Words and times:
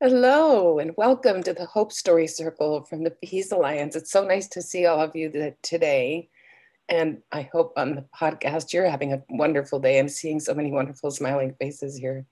Hello, 0.00 0.78
and 0.78 0.92
welcome 0.98 1.42
to 1.42 1.54
the 1.54 1.64
Hope 1.64 1.90
Story 1.90 2.26
Circle 2.26 2.84
from 2.84 3.02
the 3.02 3.10
Peace 3.10 3.50
Alliance. 3.50 3.96
It's 3.96 4.10
so 4.10 4.26
nice 4.26 4.46
to 4.48 4.60
see 4.60 4.84
all 4.84 5.00
of 5.00 5.16
you 5.16 5.54
today. 5.62 6.28
And 6.88 7.22
I 7.32 7.48
hope 7.50 7.72
on 7.78 7.94
the 7.94 8.04
podcast 8.14 8.74
you're 8.74 8.90
having 8.90 9.14
a 9.14 9.22
wonderful 9.30 9.80
day. 9.80 9.98
I'm 9.98 10.10
seeing 10.10 10.38
so 10.38 10.52
many 10.52 10.70
wonderful 10.70 11.10
smiling 11.10 11.54
faces 11.58 11.96
here. 11.96 12.26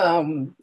Um, 0.00 0.56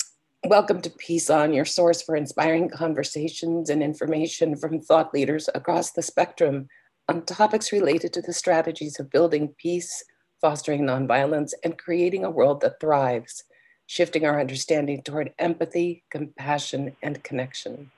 welcome 0.44 0.82
to 0.82 0.90
Peace 0.90 1.30
On, 1.30 1.54
your 1.54 1.64
source 1.64 2.02
for 2.02 2.18
inspiring 2.18 2.70
conversations 2.70 3.70
and 3.70 3.82
information 3.82 4.58
from 4.58 4.82
thought 4.82 5.14
leaders 5.14 5.50
across 5.56 5.92
the 5.92 6.02
spectrum 6.02 6.68
on 7.08 7.24
topics 7.24 7.72
related 7.72 8.12
to 8.14 8.22
the 8.22 8.34
strategies 8.34 9.00
of 9.00 9.10
building 9.10 9.56
peace, 9.58 10.04
fostering 10.42 10.82
nonviolence, 10.82 11.54
and 11.64 11.78
creating 11.78 12.26
a 12.26 12.30
world 12.30 12.62
that 12.62 12.80
thrives 12.80 13.46
shifting 13.90 14.24
our 14.24 14.40
understanding 14.40 15.02
toward 15.02 15.34
empathy, 15.40 16.04
compassion, 16.12 16.96
and 17.02 17.24
connection. 17.24 17.90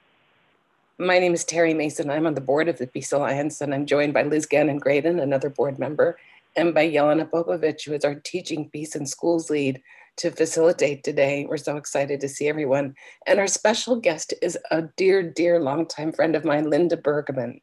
My 0.98 1.20
name 1.20 1.34
is 1.34 1.44
Terry 1.44 1.74
Mason. 1.74 2.10
I'm 2.10 2.26
on 2.26 2.34
the 2.34 2.40
board 2.40 2.70
of 2.70 2.78
the 2.78 2.88
Peace 2.88 3.12
Alliance, 3.12 3.60
and 3.60 3.74
I'm 3.74 3.86
joined 3.86 4.14
by 4.14 4.24
Liz 4.24 4.46
Gannon 4.46 4.78
Graydon, 4.78 5.20
another 5.20 5.50
board 5.50 5.78
member, 5.80 6.18
and 6.56 6.74
by 6.74 6.90
Jelena 6.90 7.30
Popovic, 7.30 7.84
who 7.84 7.92
is 7.92 8.06
our 8.06 8.16
Teaching 8.16 8.70
Peace 8.70 8.96
in 8.96 9.06
Schools 9.06 9.50
lead 9.50 9.82
to 10.16 10.32
facilitate 10.32 11.04
today. 11.04 11.46
We're 11.46 11.58
so 11.58 11.76
excited 11.76 12.22
to 12.22 12.30
see 12.30 12.48
everyone. 12.48 12.96
And 13.28 13.38
our 13.38 13.48
special 13.48 13.98
guest 13.98 14.34
is 14.42 14.58
a 14.72 14.84
dear, 14.96 15.22
dear 15.22 15.60
longtime 15.60 16.14
friend 16.14 16.38
of 16.38 16.46
mine, 16.46 16.70
Linda 16.70 16.96
Bergman. 16.96 17.60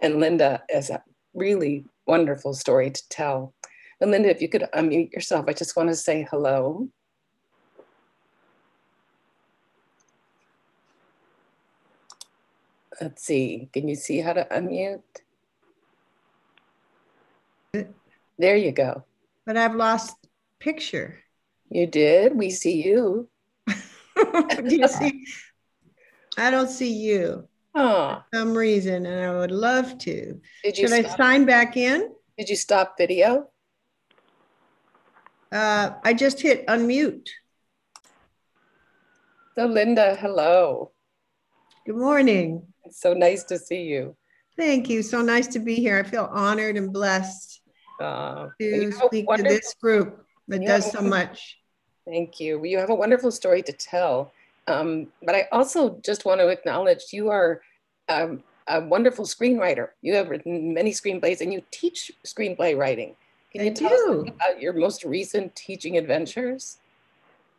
And 0.00 0.20
Linda 0.20 0.62
has 0.70 0.88
a 0.88 1.02
really 1.34 1.84
wonderful 2.06 2.54
story 2.54 2.92
to 2.92 3.08
tell. 3.08 3.54
And 4.00 4.12
Linda, 4.12 4.30
if 4.30 4.40
you 4.40 4.48
could 4.48 4.68
unmute 4.72 5.12
yourself, 5.12 5.46
I 5.48 5.52
just 5.52 5.74
want 5.74 5.88
to 5.88 5.96
say 5.96 6.28
hello. 6.30 6.88
Let's 13.00 13.24
see. 13.24 13.68
Can 13.72 13.88
you 13.88 13.94
see 13.94 14.18
how 14.20 14.32
to 14.32 14.44
unmute? 14.44 15.02
There 18.38 18.56
you 18.56 18.72
go. 18.72 19.04
But 19.46 19.56
I've 19.56 19.74
lost 19.74 20.16
picture. 20.58 21.18
You 21.70 21.86
did? 21.86 22.36
We 22.36 22.50
see 22.50 22.82
you. 22.82 23.28
Do 23.66 23.74
you 24.64 24.88
see? 24.88 25.24
I 26.36 26.50
don't 26.50 26.68
see 26.68 26.92
you. 26.92 27.48
Oh. 27.74 28.22
For 28.30 28.38
some 28.38 28.54
reason, 28.54 29.06
and 29.06 29.26
I 29.26 29.38
would 29.38 29.50
love 29.50 29.96
to. 29.98 30.40
Did 30.62 30.78
you 30.78 30.88
Should 30.88 31.06
I 31.06 31.16
sign 31.16 31.44
back 31.44 31.76
in? 31.76 32.10
Did 32.36 32.48
you 32.48 32.56
stop 32.56 32.96
video? 32.98 33.48
Uh, 35.50 35.90
I 36.04 36.14
just 36.14 36.40
hit 36.40 36.66
unmute. 36.66 37.28
So 39.54 39.66
Linda, 39.66 40.16
hello. 40.16 40.92
Good 41.86 41.96
morning. 41.96 42.71
It's 42.84 43.00
so 43.00 43.14
nice 43.14 43.44
to 43.44 43.58
see 43.58 43.82
you. 43.82 44.16
Thank 44.56 44.88
you. 44.90 45.02
So 45.02 45.22
nice 45.22 45.46
to 45.48 45.58
be 45.58 45.76
here. 45.76 45.98
I 45.98 46.02
feel 46.02 46.28
honored 46.32 46.76
and 46.76 46.92
blessed 46.92 47.60
Uh, 48.00 48.48
to 48.60 48.64
you 48.64 48.90
have 48.90 49.02
a 49.02 49.06
speak 49.06 49.26
to 49.36 49.42
this 49.42 49.74
group 49.80 50.26
that 50.48 50.60
does 50.64 50.90
so 50.90 51.00
much. 51.00 51.58
Thank 52.04 52.40
you. 52.40 52.64
You 52.64 52.78
have 52.78 52.90
a 52.90 52.94
wonderful 52.94 53.30
story 53.30 53.62
to 53.62 53.72
tell. 53.72 54.32
Um, 54.66 55.08
but 55.22 55.34
I 55.34 55.48
also 55.52 56.00
just 56.04 56.24
want 56.24 56.40
to 56.40 56.48
acknowledge 56.48 57.12
you 57.12 57.30
are 57.30 57.62
um, 58.08 58.42
a 58.66 58.80
wonderful 58.80 59.24
screenwriter. 59.24 59.88
You 60.02 60.14
have 60.14 60.28
written 60.30 60.74
many 60.74 60.90
screenplays 60.90 61.40
and 61.40 61.52
you 61.52 61.62
teach 61.70 62.10
screenplay 62.26 62.76
writing. 62.76 63.14
Can 63.52 63.60
I 63.60 63.64
you 63.64 63.74
tell 63.74 63.88
do. 63.90 64.24
us 64.24 64.30
about 64.34 64.60
your 64.60 64.72
most 64.72 65.04
recent 65.04 65.54
teaching 65.54 65.96
adventures? 65.96 66.78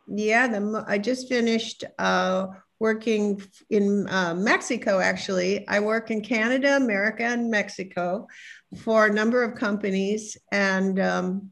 Yeah, 0.07 0.47
the, 0.47 0.83
I 0.87 0.97
just 0.97 1.29
finished 1.29 1.85
uh, 1.97 2.47
working 2.79 3.41
in 3.69 4.07
uh, 4.09 4.35
Mexico, 4.35 4.99
actually. 4.99 5.67
I 5.67 5.79
work 5.79 6.11
in 6.11 6.21
Canada, 6.21 6.75
America, 6.75 7.23
and 7.23 7.49
Mexico 7.49 8.27
for 8.77 9.05
a 9.05 9.13
number 9.13 9.43
of 9.43 9.55
companies, 9.55 10.37
and 10.51 10.99
um, 10.99 11.51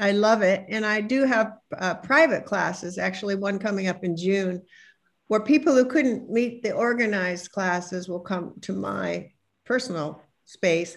I 0.00 0.12
love 0.12 0.42
it. 0.42 0.64
And 0.68 0.84
I 0.84 1.00
do 1.00 1.24
have 1.24 1.54
uh, 1.76 1.94
private 1.94 2.44
classes, 2.44 2.98
actually, 2.98 3.36
one 3.36 3.58
coming 3.58 3.88
up 3.88 4.04
in 4.04 4.16
June, 4.16 4.62
where 5.28 5.40
people 5.40 5.74
who 5.74 5.84
couldn't 5.84 6.30
meet 6.30 6.62
the 6.62 6.72
organized 6.72 7.52
classes 7.52 8.08
will 8.08 8.20
come 8.20 8.54
to 8.62 8.72
my 8.72 9.30
personal 9.64 10.22
space 10.44 10.96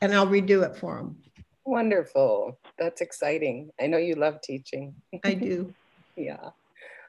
and 0.00 0.14
I'll 0.14 0.26
redo 0.26 0.64
it 0.64 0.76
for 0.76 0.96
them. 0.96 1.16
Wonderful. 1.64 2.58
That's 2.78 3.00
exciting. 3.00 3.70
I 3.80 3.86
know 3.86 3.98
you 3.98 4.14
love 4.14 4.40
teaching. 4.42 4.94
I 5.24 5.34
do. 5.48 5.74
Yeah. 6.16 6.50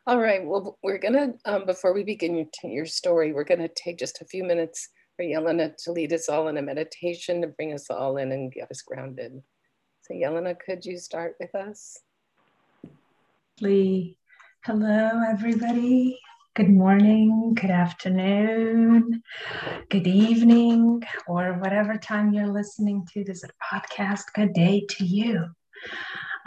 All 0.07 0.19
right. 0.19 0.41
Well, 0.45 0.79
we're 0.81 0.99
gonna 0.99 1.33
um, 1.43 1.65
before 1.65 1.93
we 1.93 2.01
begin 2.01 2.37
your 2.37 2.45
your 2.63 2.85
story, 2.85 3.33
we're 3.33 3.43
gonna 3.43 3.67
take 3.67 3.97
just 3.97 4.21
a 4.21 4.25
few 4.25 4.41
minutes 4.41 4.87
for 5.17 5.25
Yelena 5.25 5.75
to 5.83 5.91
lead 5.91 6.13
us 6.13 6.29
all 6.29 6.47
in 6.47 6.55
a 6.55 6.61
meditation 6.61 7.41
to 7.41 7.47
bring 7.47 7.73
us 7.73 7.89
all 7.89 8.15
in 8.15 8.31
and 8.31 8.49
get 8.49 8.71
us 8.71 8.81
grounded. 8.81 9.33
So, 10.03 10.13
Yelena, 10.13 10.57
could 10.57 10.85
you 10.85 10.97
start 10.97 11.35
with 11.41 11.53
us? 11.53 11.97
Lee. 13.59 14.17
Hello, 14.63 15.11
everybody. 15.27 16.17
Good 16.55 16.69
morning, 16.69 17.53
good 17.53 17.69
afternoon, 17.69 19.21
good 19.89 20.07
evening, 20.07 21.03
or 21.27 21.59
whatever 21.59 21.97
time 21.97 22.31
you're 22.31 22.47
listening 22.47 23.05
to 23.13 23.25
this 23.25 23.43
podcast. 23.73 24.23
Good 24.33 24.53
day 24.53 24.85
to 24.89 25.05
you. 25.05 25.47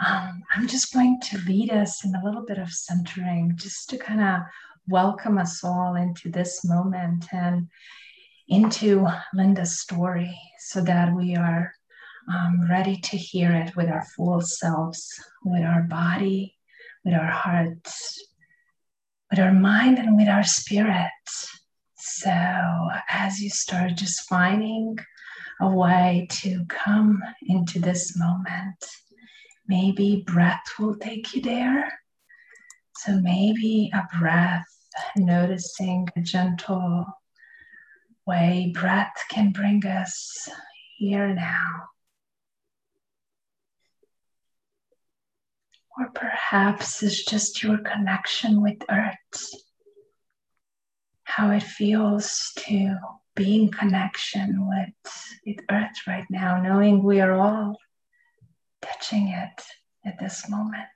Um, 0.03 0.41
I'm 0.55 0.67
just 0.67 0.93
going 0.93 1.19
to 1.29 1.37
lead 1.47 1.71
us 1.71 2.03
in 2.03 2.15
a 2.15 2.23
little 2.23 2.43
bit 2.43 2.57
of 2.57 2.71
centering, 2.71 3.53
just 3.55 3.89
to 3.91 3.97
kind 3.97 4.21
of 4.21 4.41
welcome 4.87 5.37
us 5.37 5.63
all 5.63 5.95
into 5.95 6.29
this 6.31 6.65
moment 6.65 7.25
and 7.31 7.67
into 8.47 9.07
Linda's 9.33 9.79
story 9.79 10.35
so 10.57 10.81
that 10.81 11.15
we 11.15 11.35
are 11.35 11.71
um, 12.33 12.67
ready 12.67 12.97
to 12.97 13.17
hear 13.17 13.51
it 13.51 13.75
with 13.75 13.89
our 13.89 14.03
full 14.15 14.41
selves, 14.41 15.07
with 15.45 15.63
our 15.63 15.83
body, 15.83 16.57
with 17.05 17.13
our 17.13 17.29
hearts, 17.29 18.23
with 19.29 19.39
our 19.39 19.53
mind, 19.53 19.99
and 19.99 20.17
with 20.17 20.27
our 20.27 20.43
spirit. 20.43 21.11
So, 21.97 22.31
as 23.07 23.39
you 23.39 23.51
start 23.51 23.95
just 23.97 24.27
finding 24.27 24.97
a 25.61 25.69
way 25.69 26.27
to 26.31 26.65
come 26.65 27.21
into 27.47 27.79
this 27.79 28.17
moment, 28.17 28.83
maybe 29.71 30.21
breath 30.27 30.65
will 30.77 30.97
take 30.97 31.33
you 31.33 31.41
there. 31.41 31.89
So, 32.97 33.19
maybe 33.21 33.89
a 33.93 34.03
breath, 34.19 34.65
noticing 35.15 36.09
a 36.17 36.21
gentle 36.21 37.05
way 38.27 38.73
breath 38.75 39.15
can 39.29 39.53
bring 39.53 39.85
us 39.85 40.49
here 40.97 41.33
now. 41.33 41.87
Or 45.97 46.09
perhaps 46.13 47.01
it's 47.01 47.23
just 47.23 47.63
your 47.63 47.77
connection 47.77 48.61
with 48.61 48.83
Earth, 48.89 49.53
how 51.23 51.51
it 51.51 51.63
feels 51.63 52.51
to 52.67 52.97
be 53.35 53.55
in 53.55 53.71
connection 53.71 54.67
with, 54.67 55.33
with 55.45 55.65
Earth 55.71 55.97
right 56.05 56.25
now, 56.29 56.61
knowing 56.61 57.01
we 57.03 57.21
are 57.21 57.33
all 57.33 57.77
touching 58.81 59.29
it 59.29 59.63
at 60.05 60.19
this 60.19 60.49
moment. 60.49 60.87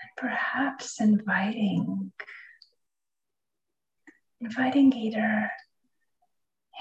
And 0.00 0.10
perhaps 0.16 1.00
inviting, 1.00 2.12
inviting 4.40 4.92
either 4.92 5.50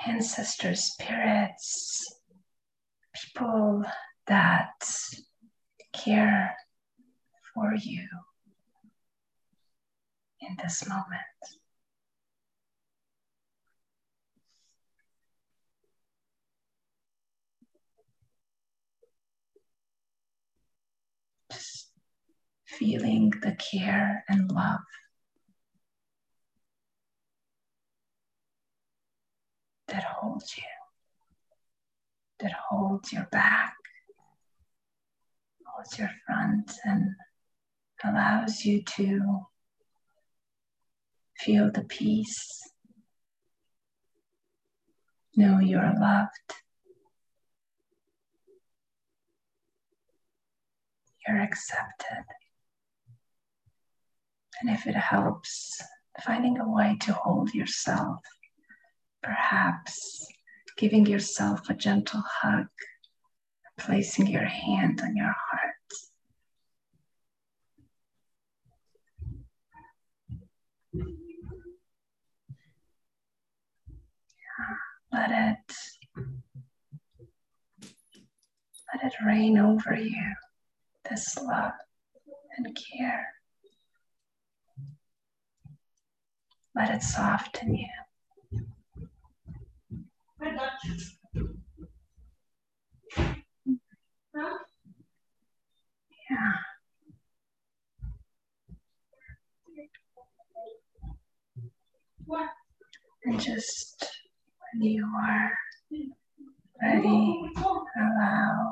ancestor 0.05 0.75
spirits, 0.75 2.19
people 3.13 3.83
that 4.27 4.71
care 5.93 6.55
for 7.53 7.73
you 7.75 8.07
in 10.41 10.57
this 10.61 10.87
moment. 10.87 11.62
Feeling 22.77 23.31
the 23.41 23.55
care 23.55 24.23
and 24.27 24.51
love 24.51 24.79
that 29.87 30.03
holds 30.03 30.57
you, 30.57 30.63
that 32.39 32.51
holds 32.69 33.11
your 33.11 33.27
back, 33.31 33.75
holds 35.65 35.97
your 35.97 36.09
front, 36.25 36.71
and 36.83 37.11
allows 38.03 38.65
you 38.65 38.83
to 38.83 39.21
feel 41.37 41.71
the 41.71 41.83
peace. 41.83 42.61
Know 45.35 45.59
you're 45.59 45.93
loved. 45.99 46.53
you're 51.27 51.41
accepted. 51.41 52.25
And 54.61 54.69
if 54.69 54.87
it 54.87 54.95
helps, 54.95 55.81
finding 56.25 56.59
a 56.59 56.69
way 56.69 56.97
to 57.01 57.13
hold 57.13 57.53
yourself, 57.53 58.19
perhaps 59.21 60.27
giving 60.77 61.05
yourself 61.05 61.69
a 61.69 61.73
gentle 61.73 62.23
hug, 62.41 62.67
placing 63.77 64.27
your 64.27 64.45
hand 64.45 65.01
on 65.01 65.15
your 65.15 65.33
heart. 65.35 65.73
Let 75.11 75.29
it 75.29 75.75
let 78.93 79.03
it 79.03 79.13
rain 79.25 79.57
over 79.57 79.95
you, 79.95 80.33
this 81.09 81.37
love 81.37 81.73
and 82.57 82.75
care. 82.75 83.32
Let 86.75 86.89
it 86.89 87.03
soften 87.03 87.75
you. 87.75 87.87
Yeah. 96.29 96.53
And 103.25 103.39
just 103.39 104.05
when 104.73 104.81
you 104.81 105.05
are 105.05 105.51
ready, 106.81 107.51
allow 107.55 108.71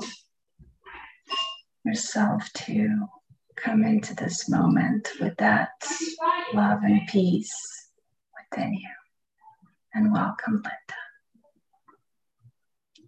yourself 1.86 2.52
to 2.54 3.08
come 3.56 3.84
into 3.84 4.16
this 4.16 4.50
moment 4.50 5.08
with 5.20 5.38
that 5.38 5.70
love 6.54 6.80
and 6.84 7.08
peace 7.08 7.81
within 8.52 8.74
you. 8.74 8.90
And 9.94 10.12
welcome, 10.12 10.64
Linda. 10.64 11.00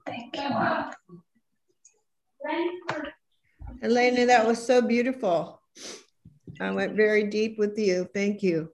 Thank 0.06 0.36
you 0.36 0.56
all. 0.56 0.92
Elena, 3.82 4.26
that 4.26 4.46
was 4.46 4.66
so 4.66 4.82
beautiful. 4.82 5.62
I 6.60 6.72
went 6.72 6.96
very 6.96 7.26
deep 7.26 7.58
with 7.58 7.78
you. 7.78 8.08
Thank 8.14 8.44
you. 8.44 8.70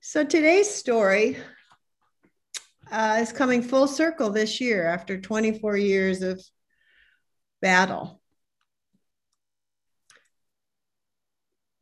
So 0.00 0.24
today's 0.24 0.72
story 0.72 1.38
uh, 2.90 3.18
is 3.20 3.32
coming 3.32 3.62
full 3.62 3.86
circle 3.86 4.30
this 4.30 4.60
year 4.60 4.86
after 4.86 5.20
24 5.20 5.76
years 5.76 6.22
of 6.22 6.42
battle. 7.60 8.21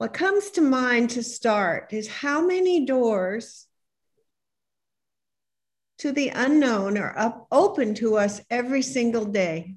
What 0.01 0.15
comes 0.15 0.53
to 0.53 0.63
mind 0.63 1.11
to 1.11 1.23
start 1.23 1.93
is 1.93 2.09
how 2.09 2.41
many 2.41 2.87
doors 2.87 3.67
to 5.99 6.11
the 6.11 6.31
unknown 6.31 6.97
are 6.97 7.13
up, 7.19 7.47
open 7.53 7.95
to 7.97 8.17
us 8.17 8.41
every 8.49 8.81
single 8.81 9.27
day. 9.27 9.75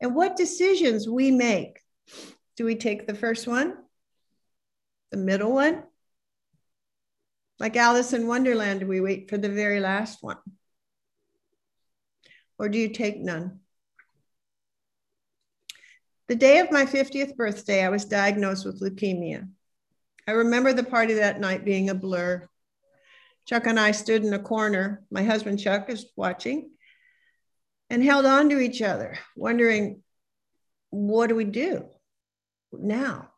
And 0.00 0.14
what 0.14 0.38
decisions 0.38 1.06
we 1.06 1.30
make. 1.30 1.80
Do 2.56 2.64
we 2.64 2.76
take 2.76 3.06
the 3.06 3.14
first 3.14 3.46
one? 3.46 3.76
The 5.10 5.18
middle 5.18 5.52
one? 5.52 5.82
Like 7.60 7.76
Alice 7.76 8.14
in 8.14 8.26
Wonderland, 8.26 8.80
do 8.80 8.86
we 8.86 9.02
wait 9.02 9.28
for 9.28 9.36
the 9.36 9.50
very 9.50 9.80
last 9.80 10.22
one? 10.22 10.38
Or 12.58 12.70
do 12.70 12.78
you 12.78 12.88
take 12.88 13.18
none? 13.18 13.60
The 16.28 16.36
day 16.36 16.58
of 16.60 16.70
my 16.70 16.86
50th 16.86 17.36
birthday, 17.36 17.84
I 17.84 17.90
was 17.90 18.06
diagnosed 18.06 18.64
with 18.64 18.80
leukemia. 18.80 19.46
I 20.26 20.30
remember 20.32 20.72
the 20.72 20.82
party 20.82 21.14
that 21.14 21.38
night 21.38 21.66
being 21.66 21.90
a 21.90 21.94
blur. 21.94 22.48
Chuck 23.46 23.66
and 23.66 23.78
I 23.78 23.90
stood 23.90 24.24
in 24.24 24.32
a 24.32 24.38
corner. 24.38 25.04
My 25.10 25.22
husband, 25.22 25.60
Chuck, 25.60 25.90
is 25.90 26.06
watching 26.16 26.70
and 27.90 28.02
held 28.02 28.24
on 28.24 28.48
to 28.48 28.58
each 28.58 28.80
other, 28.80 29.18
wondering, 29.36 30.02
what 30.88 31.26
do 31.26 31.34
we 31.34 31.44
do 31.44 31.84
now? 32.72 33.28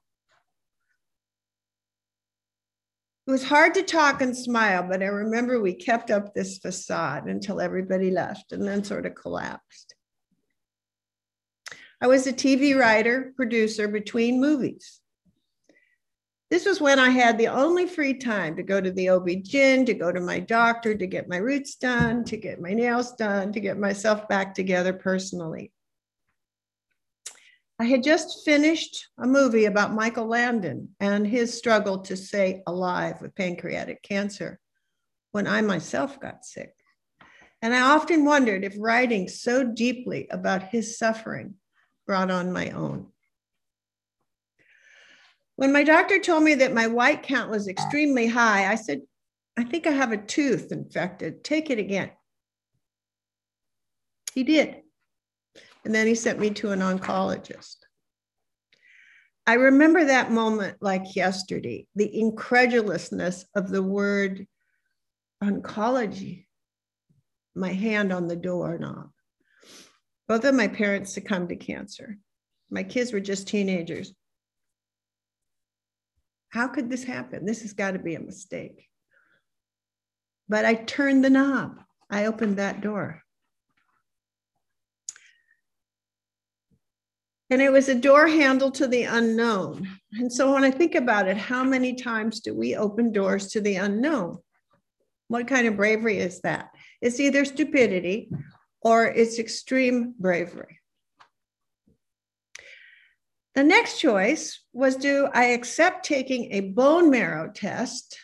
It 3.27 3.33
was 3.33 3.43
hard 3.43 3.75
to 3.75 3.83
talk 3.83 4.23
and 4.23 4.37
smile, 4.37 4.87
but 4.89 5.03
I 5.03 5.07
remember 5.07 5.61
we 5.61 5.75
kept 5.75 6.13
up 6.13 6.33
this 6.33 6.59
facade 6.59 7.27
until 7.27 7.61
everybody 7.61 8.13
left 8.13 8.53
and 8.53 8.63
then 8.63 8.85
sort 8.85 9.07
of 9.07 9.17
collapsed. 9.17 9.97
I 12.01 12.09
was 12.09 12.27
a 12.27 12.33
TV 12.33 12.79
writer, 12.79 13.33
producer 13.37 13.89
between 13.89 14.41
movies. 14.41 15.01
This 16.51 16.67
was 16.67 16.81
when 16.81 16.99
I 16.99 17.09
had 17.09 17.39
the 17.39 17.49
only 17.49 17.87
free 17.87 18.15
time 18.15 18.55
to 18.57 18.63
go 18.63 18.81
to 18.81 18.93
the 18.93 19.09
OB-GYN, 19.09 19.87
to 19.87 19.95
go 19.95 20.13
to 20.13 20.21
my 20.21 20.39
doctor, 20.39 20.95
to 20.95 21.07
get 21.07 21.29
my 21.29 21.39
roots 21.39 21.75
done, 21.77 22.23
to 22.25 22.37
get 22.37 22.61
my 22.61 22.73
nails 22.73 23.13
done, 23.17 23.53
to 23.53 23.61
get 23.61 23.79
myself 23.79 24.29
back 24.29 24.55
together 24.55 24.93
personally. 24.93 25.73
I 27.79 27.85
had 27.85 28.03
just 28.03 28.45
finished 28.45 29.09
a 29.19 29.27
movie 29.27 29.65
about 29.65 29.93
Michael 29.93 30.27
Landon 30.27 30.91
and 31.01 31.27
his 31.27 31.57
struggle 31.57 31.99
to 32.03 32.17
stay 32.17 32.63
alive 32.67 33.21
with 33.21 33.35
pancreatic 33.35 34.03
cancer 34.03 34.61
when 35.33 35.47
I 35.47 35.63
myself 35.63 36.21
got 36.21 36.45
sick. 36.45 36.73
And 37.61 37.75
I 37.75 37.81
often 37.81 38.25
wondered 38.25 38.65
if 38.65 38.75
writing 38.79 39.29
so 39.29 39.65
deeply 39.65 40.29
about 40.31 40.69
his 40.69 40.97
suffering 40.97 41.55
brought 42.07 42.31
on 42.31 42.53
my 42.53 42.71
own. 42.71 43.09
When 45.57 45.73
my 45.73 45.85
doctor 45.85 46.19
told 46.19 46.45
me 46.45 46.55
that 46.57 46.75
my 46.75 46.87
white 46.87 47.23
count 47.23 47.51
was 47.51 47.67
extremely 47.67 48.27
high, 48.27 48.71
I 48.71 48.75
said, 48.75 49.01
I 49.57 49.65
think 49.65 49.87
I 49.87 49.91
have 49.91 50.13
a 50.13 50.19
tooth 50.19 50.71
infected. 50.71 51.43
Take 51.43 51.71
it 51.71 51.79
again. 51.79 52.11
He 54.35 54.45
did. 54.45 54.83
And 55.85 55.95
then 55.95 56.07
he 56.07 56.15
sent 56.15 56.39
me 56.39 56.51
to 56.51 56.73
an 56.73 56.81
oncologist. 56.81 57.77
I 59.47 59.55
remember 59.55 60.05
that 60.05 60.31
moment 60.33 60.77
like 60.81 61.17
yesterday, 61.17 61.87
the 61.95 62.21
incredulousness 62.21 63.47
of 63.55 63.71
the 63.71 63.83
word 63.83 64.47
oncology, 65.43 66.47
my 67.55 67.73
hand 67.73 68.13
on 68.13 68.27
the 68.27 68.37
doorknob. 68.37 69.11
Both 70.29 70.45
of 70.45 70.55
my 70.55 70.69
parents 70.69 71.13
succumbed 71.13 71.51
to 71.51 71.57
cancer. 71.57 72.19
My 72.71 72.83
kids 72.83 73.13
were 73.13 73.21
just 73.21 73.47
teenagers. 73.47 74.13
How 76.49 76.69
could 76.69 76.91
this 76.91 77.05
happen? 77.05 77.45
This 77.45 77.63
has 77.63 77.73
got 77.73 77.93
to 77.93 77.99
be 77.99 78.15
a 78.15 78.21
mistake. 78.21 78.89
But 80.49 80.65
I 80.65 80.75
turned 80.75 81.25
the 81.25 81.31
knob. 81.31 81.81
I 82.11 82.27
opened 82.27 82.57
that 82.57 82.81
door. 82.81 83.23
And 87.51 87.63
it 87.63 87.71
was 87.71 87.89
a 87.89 87.95
door 87.95 88.27
handle 88.27 88.73
to 88.73 88.89
the 88.89 89.05
unknown. 89.05 89.89
And 90.15 90.33
so 90.33 90.53
when 90.53 90.65
I 90.65 90.71
think 90.71 90.97
about 90.97 91.29
it, 91.29 91.37
how 91.37 91.63
many 91.63 91.95
times 91.95 92.41
do 92.41 92.55
we 92.55 92.75
open 92.75 93.13
doors 93.13 93.49
to 93.49 93.61
the 93.61 93.77
unknown? 93.77 94.39
What 95.29 95.47
kind 95.47 95.67
of 95.67 95.77
bravery 95.77 96.19
is 96.19 96.41
that? 96.41 96.71
It's 97.01 97.21
either 97.21 97.45
stupidity 97.45 98.31
or 98.83 99.07
it's 99.07 99.39
extreme 99.39 100.15
bravery. 100.19 100.81
The 103.55 103.65
next 103.65 104.01
choice 104.01 104.61
was 104.73 104.97
do 104.97 105.29
I 105.33 105.47
accept 105.47 106.05
taking 106.05 106.53
a 106.53 106.61
bone 106.61 107.11
marrow 107.11 107.51
test? 107.51 108.19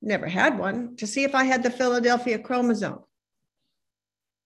Never 0.00 0.26
had 0.26 0.58
one 0.58 0.96
to 0.96 1.06
see 1.06 1.24
if 1.24 1.34
I 1.34 1.44
had 1.44 1.62
the 1.62 1.70
Philadelphia 1.70 2.38
chromosome, 2.38 3.04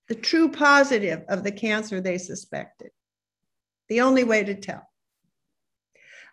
the 0.08 0.16
true 0.16 0.50
positive 0.50 1.22
of 1.28 1.44
the 1.44 1.52
cancer 1.52 2.00
they 2.00 2.18
suspected. 2.18 2.90
The 3.88 4.00
only 4.00 4.24
way 4.24 4.42
to 4.42 4.54
tell. 4.54 4.88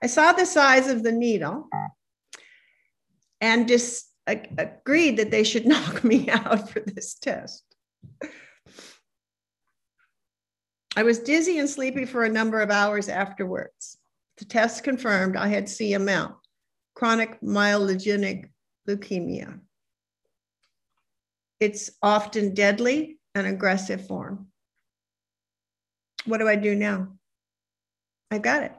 I 0.01 0.07
saw 0.07 0.31
the 0.31 0.47
size 0.47 0.87
of 0.87 1.03
the 1.03 1.11
needle 1.11 1.69
and 3.39 3.67
just 3.67 4.09
agreed 4.25 5.17
that 5.17 5.29
they 5.31 5.43
should 5.43 5.65
knock 5.67 6.03
me 6.03 6.29
out 6.29 6.69
for 6.69 6.79
this 6.79 7.13
test. 7.15 7.63
I 10.95 11.03
was 11.03 11.19
dizzy 11.19 11.57
and 11.57 11.69
sleepy 11.69 12.05
for 12.05 12.23
a 12.23 12.29
number 12.29 12.61
of 12.61 12.69
hours 12.69 13.07
afterwards. 13.07 13.97
The 14.37 14.45
test 14.45 14.83
confirmed 14.83 15.37
I 15.37 15.47
had 15.47 15.65
CML, 15.65 16.35
chronic 16.95 17.39
myelogenic 17.41 18.49
leukemia. 18.87 19.59
It's 21.59 21.91
often 22.01 22.53
deadly 22.53 23.19
and 23.35 23.47
aggressive 23.47 24.07
form. 24.07 24.47
What 26.25 26.39
do 26.39 26.47
I 26.47 26.55
do 26.55 26.75
now? 26.75 27.13
I've 28.29 28.41
got 28.41 28.63
it. 28.63 28.73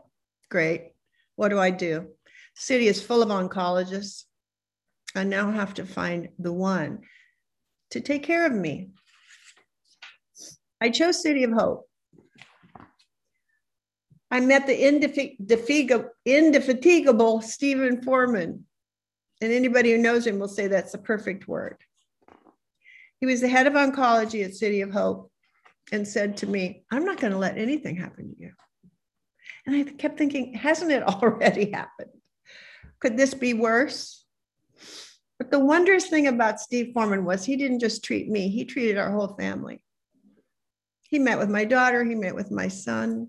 Great. 0.51 0.93
What 1.37 1.49
do 1.49 1.59
I 1.59 1.71
do? 1.71 2.09
city 2.55 2.87
is 2.87 3.03
full 3.03 3.23
of 3.23 3.29
oncologists. 3.29 4.25
I 5.15 5.25
now 5.25 5.51
have 5.51 5.75
to 5.75 5.87
find 5.87 6.29
the 6.39 6.53
one 6.53 7.01
to 7.91 8.01
take 8.01 8.23
care 8.23 8.47
of 8.47 8.53
me. 8.53 8.91
I 10.83 10.91
chose 10.91 11.23
City 11.23 11.45
of 11.45 11.53
Hope. 11.53 11.89
I 14.33 14.41
met 14.41 14.67
the 14.67 14.85
indefatigable, 16.27 17.41
Stephen 17.41 18.03
Forman. 18.03 18.65
And 19.41 19.53
anybody 19.53 19.93
who 19.93 19.99
knows 19.99 20.27
him 20.27 20.41
will 20.41 20.49
say 20.49 20.67
that's 20.67 20.91
the 20.91 20.99
perfect 20.99 21.47
word. 21.47 21.77
He 23.21 23.27
was 23.27 23.41
the 23.41 23.47
head 23.49 23.69
of 23.69 23.75
oncology 23.75 24.45
at 24.45 24.57
City 24.57 24.81
of 24.81 24.91
Hope 24.91 25.31
and 25.93 26.07
said 26.07 26.37
to 26.39 26.49
me, 26.49 26.83
I'm 26.91 27.05
not 27.05 27.21
going 27.21 27.33
to 27.33 27.39
let 27.39 27.59
anything 27.59 27.95
happen 27.95 28.35
to 28.35 28.41
you. 28.41 28.51
And 29.67 29.77
I 29.77 29.85
kept 29.85 30.19
thinking, 30.19 30.55
hasn't 30.55 30.91
it 30.91 31.03
already 31.05 31.71
happened? 31.71 32.11
Could 32.99 33.17
this 33.17 33.35
be 33.35 33.55
worse? 33.55 34.25
But 35.39 35.53
the 35.53 35.61
wondrous 35.61 36.09
thing 36.09 36.27
about 36.27 36.59
Steve 36.59 36.93
Forman 36.93 37.25
was 37.25 37.45
he 37.45 37.55
didn't 37.55 37.79
just 37.79 38.03
treat 38.03 38.29
me, 38.29 38.49
he 38.49 38.65
treated 38.65 38.99
our 38.99 39.13
whole 39.13 39.37
family. 39.37 39.81
He 41.13 41.19
met 41.19 41.39
with 41.39 41.51
my 41.51 41.67
daughter, 41.67 42.03
he 42.03 42.15
met 42.15 42.35
with 42.35 42.51
my 42.51 42.69
son, 42.69 43.29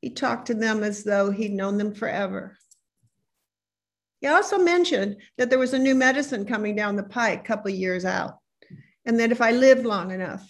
he 0.00 0.08
talked 0.08 0.46
to 0.46 0.54
them 0.54 0.82
as 0.82 1.04
though 1.04 1.30
he'd 1.30 1.52
known 1.52 1.76
them 1.76 1.94
forever. 1.94 2.56
He 4.22 4.28
also 4.28 4.56
mentioned 4.56 5.18
that 5.36 5.50
there 5.50 5.58
was 5.58 5.74
a 5.74 5.78
new 5.78 5.94
medicine 5.94 6.46
coming 6.46 6.74
down 6.74 6.96
the 6.96 7.02
pike 7.02 7.40
a 7.40 7.44
couple 7.44 7.70
years 7.70 8.06
out, 8.06 8.38
and 9.04 9.20
that 9.20 9.30
if 9.30 9.42
I 9.42 9.50
lived 9.50 9.84
long 9.84 10.10
enough, 10.10 10.42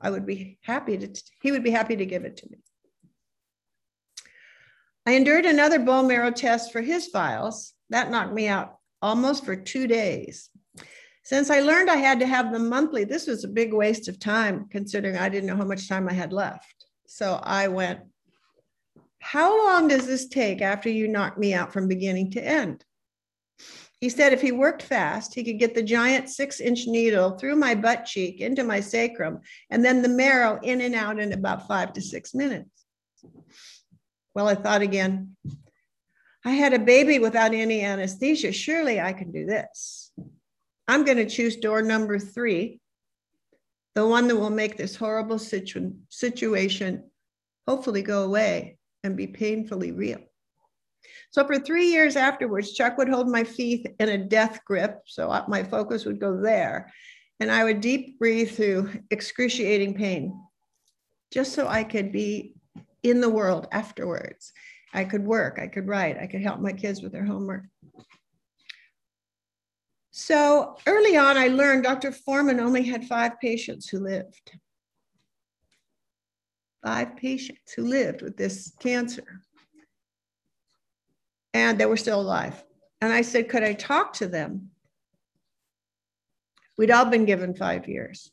I 0.00 0.10
would 0.10 0.24
be 0.24 0.58
happy 0.62 0.96
to, 0.96 1.22
he 1.42 1.50
would 1.50 1.64
be 1.64 1.72
happy 1.72 1.96
to 1.96 2.06
give 2.06 2.24
it 2.24 2.36
to 2.36 2.48
me. 2.48 2.58
I 5.04 5.14
endured 5.14 5.44
another 5.44 5.80
bone 5.80 6.06
marrow 6.06 6.30
test 6.30 6.70
for 6.70 6.82
his 6.82 7.08
files. 7.08 7.74
That 7.90 8.12
knocked 8.12 8.32
me 8.32 8.46
out 8.46 8.76
almost 9.02 9.44
for 9.44 9.56
two 9.56 9.88
days. 9.88 10.50
Since 11.24 11.50
I 11.50 11.60
learned 11.60 11.88
I 11.88 11.96
had 11.96 12.18
to 12.20 12.26
have 12.26 12.52
them 12.52 12.68
monthly, 12.68 13.04
this 13.04 13.26
was 13.26 13.44
a 13.44 13.48
big 13.48 13.72
waste 13.72 14.08
of 14.08 14.18
time 14.18 14.66
considering 14.70 15.16
I 15.16 15.28
didn't 15.28 15.46
know 15.46 15.56
how 15.56 15.64
much 15.64 15.88
time 15.88 16.08
I 16.08 16.12
had 16.12 16.32
left. 16.32 16.86
So 17.06 17.40
I 17.42 17.68
went 17.68 18.00
how 19.22 19.56
long 19.56 19.86
does 19.86 20.04
this 20.04 20.26
take 20.26 20.60
after 20.60 20.90
you 20.90 21.06
knock 21.06 21.38
me 21.38 21.54
out 21.54 21.72
from 21.72 21.86
beginning 21.86 22.32
to 22.32 22.44
end? 22.44 22.84
He 24.00 24.08
said 24.08 24.32
if 24.32 24.42
he 24.42 24.50
worked 24.50 24.82
fast, 24.82 25.32
he 25.32 25.44
could 25.44 25.60
get 25.60 25.76
the 25.76 25.82
giant 25.82 26.28
six 26.28 26.58
inch 26.58 26.88
needle 26.88 27.38
through 27.38 27.54
my 27.54 27.76
butt 27.76 28.04
cheek 28.04 28.40
into 28.40 28.64
my 28.64 28.80
sacrum 28.80 29.38
and 29.70 29.84
then 29.84 30.02
the 30.02 30.08
marrow 30.08 30.58
in 30.60 30.80
and 30.80 30.96
out 30.96 31.20
in 31.20 31.32
about 31.32 31.68
five 31.68 31.92
to 31.92 32.00
six 32.00 32.34
minutes. 32.34 32.68
Well, 34.34 34.48
I 34.48 34.56
thought 34.56 34.82
again, 34.82 35.36
I 36.44 36.50
had 36.50 36.72
a 36.72 36.80
baby 36.80 37.20
without 37.20 37.54
any 37.54 37.82
anesthesia. 37.82 38.50
Surely 38.50 39.00
I 39.00 39.12
can 39.12 39.30
do 39.30 39.46
this. 39.46 40.10
I'm 40.92 41.04
going 41.04 41.16
to 41.16 41.26
choose 41.26 41.56
door 41.56 41.80
number 41.80 42.18
three, 42.18 42.78
the 43.94 44.06
one 44.06 44.28
that 44.28 44.36
will 44.36 44.50
make 44.50 44.76
this 44.76 44.94
horrible 44.94 45.38
situ- 45.38 45.94
situation 46.10 47.04
hopefully 47.66 48.02
go 48.02 48.24
away 48.24 48.76
and 49.02 49.16
be 49.16 49.26
painfully 49.26 49.92
real. 49.92 50.18
So 51.30 51.46
for 51.46 51.58
three 51.58 51.86
years 51.86 52.14
afterwards, 52.14 52.74
Chuck 52.74 52.98
would 52.98 53.08
hold 53.08 53.26
my 53.26 53.42
feet 53.42 53.86
in 53.98 54.10
a 54.10 54.18
death 54.18 54.60
grip. 54.66 54.98
So 55.06 55.42
my 55.48 55.62
focus 55.64 56.04
would 56.04 56.20
go 56.20 56.38
there. 56.38 56.92
And 57.40 57.50
I 57.50 57.64
would 57.64 57.80
deep 57.80 58.18
breathe 58.18 58.50
through 58.50 58.92
excruciating 59.10 59.94
pain 59.94 60.38
just 61.32 61.54
so 61.54 61.66
I 61.68 61.84
could 61.84 62.12
be 62.12 62.52
in 63.02 63.22
the 63.22 63.30
world 63.30 63.66
afterwards. 63.72 64.52
I 64.92 65.04
could 65.04 65.24
work, 65.24 65.58
I 65.58 65.68
could 65.68 65.88
write, 65.88 66.18
I 66.18 66.26
could 66.26 66.42
help 66.42 66.60
my 66.60 66.74
kids 66.74 67.00
with 67.00 67.12
their 67.12 67.24
homework. 67.24 67.64
So 70.12 70.76
early 70.86 71.16
on, 71.16 71.36
I 71.36 71.48
learned 71.48 71.84
Dr. 71.84 72.12
Forman 72.12 72.60
only 72.60 72.84
had 72.84 73.04
five 73.06 73.40
patients 73.40 73.88
who 73.88 73.98
lived 73.98 74.52
five 76.82 77.16
patients 77.16 77.72
who 77.72 77.84
lived 77.84 78.22
with 78.22 78.36
this 78.36 78.72
cancer. 78.80 79.40
And 81.54 81.78
they 81.78 81.86
were 81.86 81.96
still 81.96 82.20
alive. 82.20 82.62
And 83.00 83.12
I 83.12 83.22
said, 83.22 83.48
Could 83.48 83.62
I 83.62 83.74
talk 83.74 84.14
to 84.14 84.26
them? 84.26 84.70
We'd 86.78 86.90
all 86.90 87.04
been 87.04 87.24
given 87.24 87.54
five 87.54 87.86
years. 87.88 88.30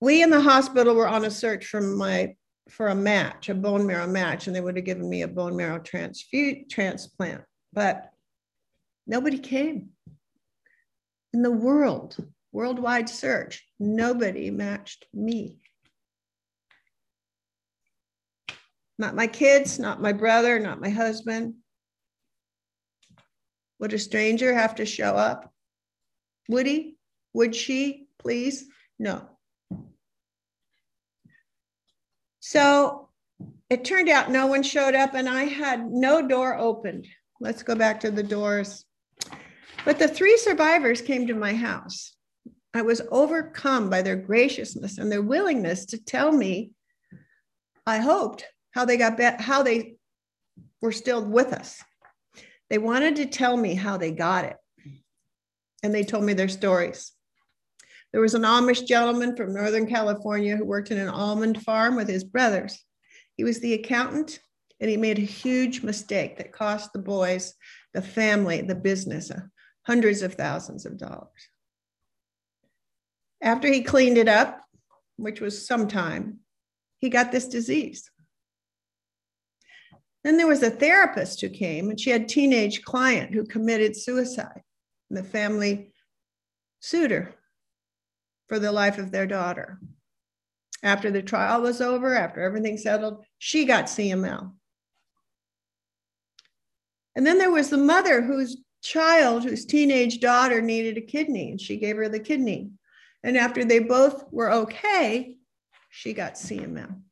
We 0.00 0.22
in 0.22 0.30
the 0.30 0.40
hospital 0.40 0.94
were 0.94 1.08
on 1.08 1.24
a 1.24 1.30
search 1.30 1.66
for 1.66 1.80
my 1.80 2.36
for 2.68 2.88
a 2.88 2.94
match, 2.94 3.48
a 3.48 3.54
bone 3.54 3.86
marrow 3.86 4.08
match, 4.08 4.46
and 4.46 4.56
they 4.56 4.60
would 4.60 4.76
have 4.76 4.84
given 4.84 5.08
me 5.08 5.22
a 5.22 5.28
bone 5.28 5.56
marrow 5.56 5.78
transfu- 5.78 6.68
transplant. 6.68 7.42
But 7.72 8.10
nobody 9.06 9.38
came. 9.38 9.90
In 11.32 11.42
the 11.42 11.50
world, 11.50 12.16
worldwide 12.52 13.08
search, 13.08 13.64
nobody 13.78 14.50
matched 14.50 15.06
me. 15.12 15.58
Not 18.98 19.14
my 19.14 19.26
kids, 19.26 19.78
not 19.78 20.00
my 20.00 20.12
brother, 20.12 20.58
not 20.58 20.80
my 20.80 20.88
husband. 20.88 21.54
Would 23.78 23.92
a 23.92 23.98
stranger 23.98 24.54
have 24.54 24.76
to 24.76 24.86
show 24.86 25.14
up? 25.16 25.52
Would 26.48 26.66
he? 26.66 26.96
Would 27.34 27.54
she? 27.54 28.06
Please? 28.18 28.64
No. 28.98 29.28
So 32.40 33.10
it 33.68 33.84
turned 33.84 34.08
out 34.08 34.30
no 34.30 34.46
one 34.46 34.62
showed 34.62 34.94
up 34.94 35.14
and 35.14 35.28
I 35.28 35.44
had 35.44 35.90
no 35.90 36.26
door 36.26 36.56
opened. 36.56 37.06
Let's 37.40 37.62
go 37.62 37.74
back 37.74 38.00
to 38.00 38.10
the 38.10 38.22
doors. 38.22 38.86
But 39.84 39.98
the 39.98 40.08
three 40.08 40.36
survivors 40.38 41.00
came 41.00 41.26
to 41.26 41.34
my 41.34 41.54
house. 41.54 42.14
I 42.74 42.82
was 42.82 43.00
overcome 43.10 43.88
by 43.88 44.02
their 44.02 44.16
graciousness 44.16 44.98
and 44.98 45.10
their 45.10 45.22
willingness 45.22 45.86
to 45.86 45.98
tell 45.98 46.30
me, 46.32 46.72
I 47.86 47.98
hoped, 47.98 48.44
how 48.72 48.84
they 48.84 48.96
got 48.96 49.16
back, 49.16 49.40
how 49.40 49.62
they 49.62 49.94
were 50.82 50.92
still 50.92 51.24
with 51.24 51.52
us. 51.52 51.82
They 52.68 52.78
wanted 52.78 53.16
to 53.16 53.26
tell 53.26 53.56
me 53.56 53.74
how 53.74 53.96
they 53.96 54.10
got 54.10 54.44
it. 54.44 54.56
And 55.82 55.94
they 55.94 56.04
told 56.04 56.24
me 56.24 56.32
their 56.32 56.48
stories. 56.48 57.12
There 58.12 58.20
was 58.20 58.34
an 58.34 58.42
Amish 58.42 58.86
gentleman 58.86 59.36
from 59.36 59.54
Northern 59.54 59.86
California 59.86 60.56
who 60.56 60.64
worked 60.64 60.90
in 60.90 60.98
an 60.98 61.08
almond 61.08 61.62
farm 61.62 61.96
with 61.96 62.08
his 62.08 62.24
brothers. 62.24 62.84
He 63.36 63.44
was 63.44 63.60
the 63.60 63.74
accountant 63.74 64.40
and 64.80 64.90
he 64.90 64.96
made 64.96 65.18
a 65.18 65.22
huge 65.22 65.82
mistake 65.82 66.36
that 66.38 66.52
cost 66.52 66.92
the 66.92 66.98
boys, 66.98 67.54
the 67.94 68.02
family, 68.02 68.62
the 68.62 68.74
business 68.74 69.30
uh, 69.30 69.40
hundreds 69.86 70.22
of 70.22 70.34
thousands 70.34 70.84
of 70.84 70.98
dollars. 70.98 71.48
After 73.40 73.68
he 73.68 73.82
cleaned 73.82 74.18
it 74.18 74.28
up, 74.28 74.62
which 75.16 75.40
was 75.40 75.66
some 75.66 75.86
time, 75.86 76.40
he 76.98 77.08
got 77.08 77.30
this 77.30 77.46
disease. 77.46 78.10
Then 80.24 80.38
there 80.38 80.48
was 80.48 80.64
a 80.64 80.70
therapist 80.70 81.40
who 81.40 81.48
came 81.48 81.88
and 81.88 82.00
she 82.00 82.10
had 82.10 82.22
a 82.22 82.26
teenage 82.26 82.82
client 82.82 83.32
who 83.32 83.44
committed 83.44 83.96
suicide. 83.96 84.62
And 85.08 85.16
the 85.16 85.22
family 85.22 85.92
sued 86.80 87.12
her 87.12 87.36
for 88.48 88.58
the 88.58 88.72
life 88.72 88.98
of 88.98 89.12
their 89.12 89.26
daughter. 89.26 89.78
After 90.82 91.12
the 91.12 91.22
trial 91.22 91.62
was 91.62 91.80
over, 91.80 92.14
after 92.14 92.42
everything 92.42 92.76
settled, 92.76 93.24
she 93.38 93.64
got 93.64 93.84
CML. 93.84 94.52
And 97.14 97.24
then 97.24 97.38
there 97.38 97.52
was 97.52 97.70
the 97.70 97.78
mother 97.78 98.20
whose 98.20 98.56
child, 98.86 99.44
whose 99.44 99.64
teenage 99.64 100.20
daughter 100.20 100.60
needed 100.60 100.96
a 100.96 101.00
kidney, 101.00 101.50
and 101.50 101.60
she 101.60 101.76
gave 101.76 101.96
her 101.96 102.08
the 102.08 102.20
kidney. 102.20 102.70
And 103.22 103.36
after 103.36 103.64
they 103.64 103.80
both 103.80 104.24
were 104.30 104.52
okay, 104.52 105.36
she 105.90 106.12
got 106.12 106.34
CML. 106.34 107.02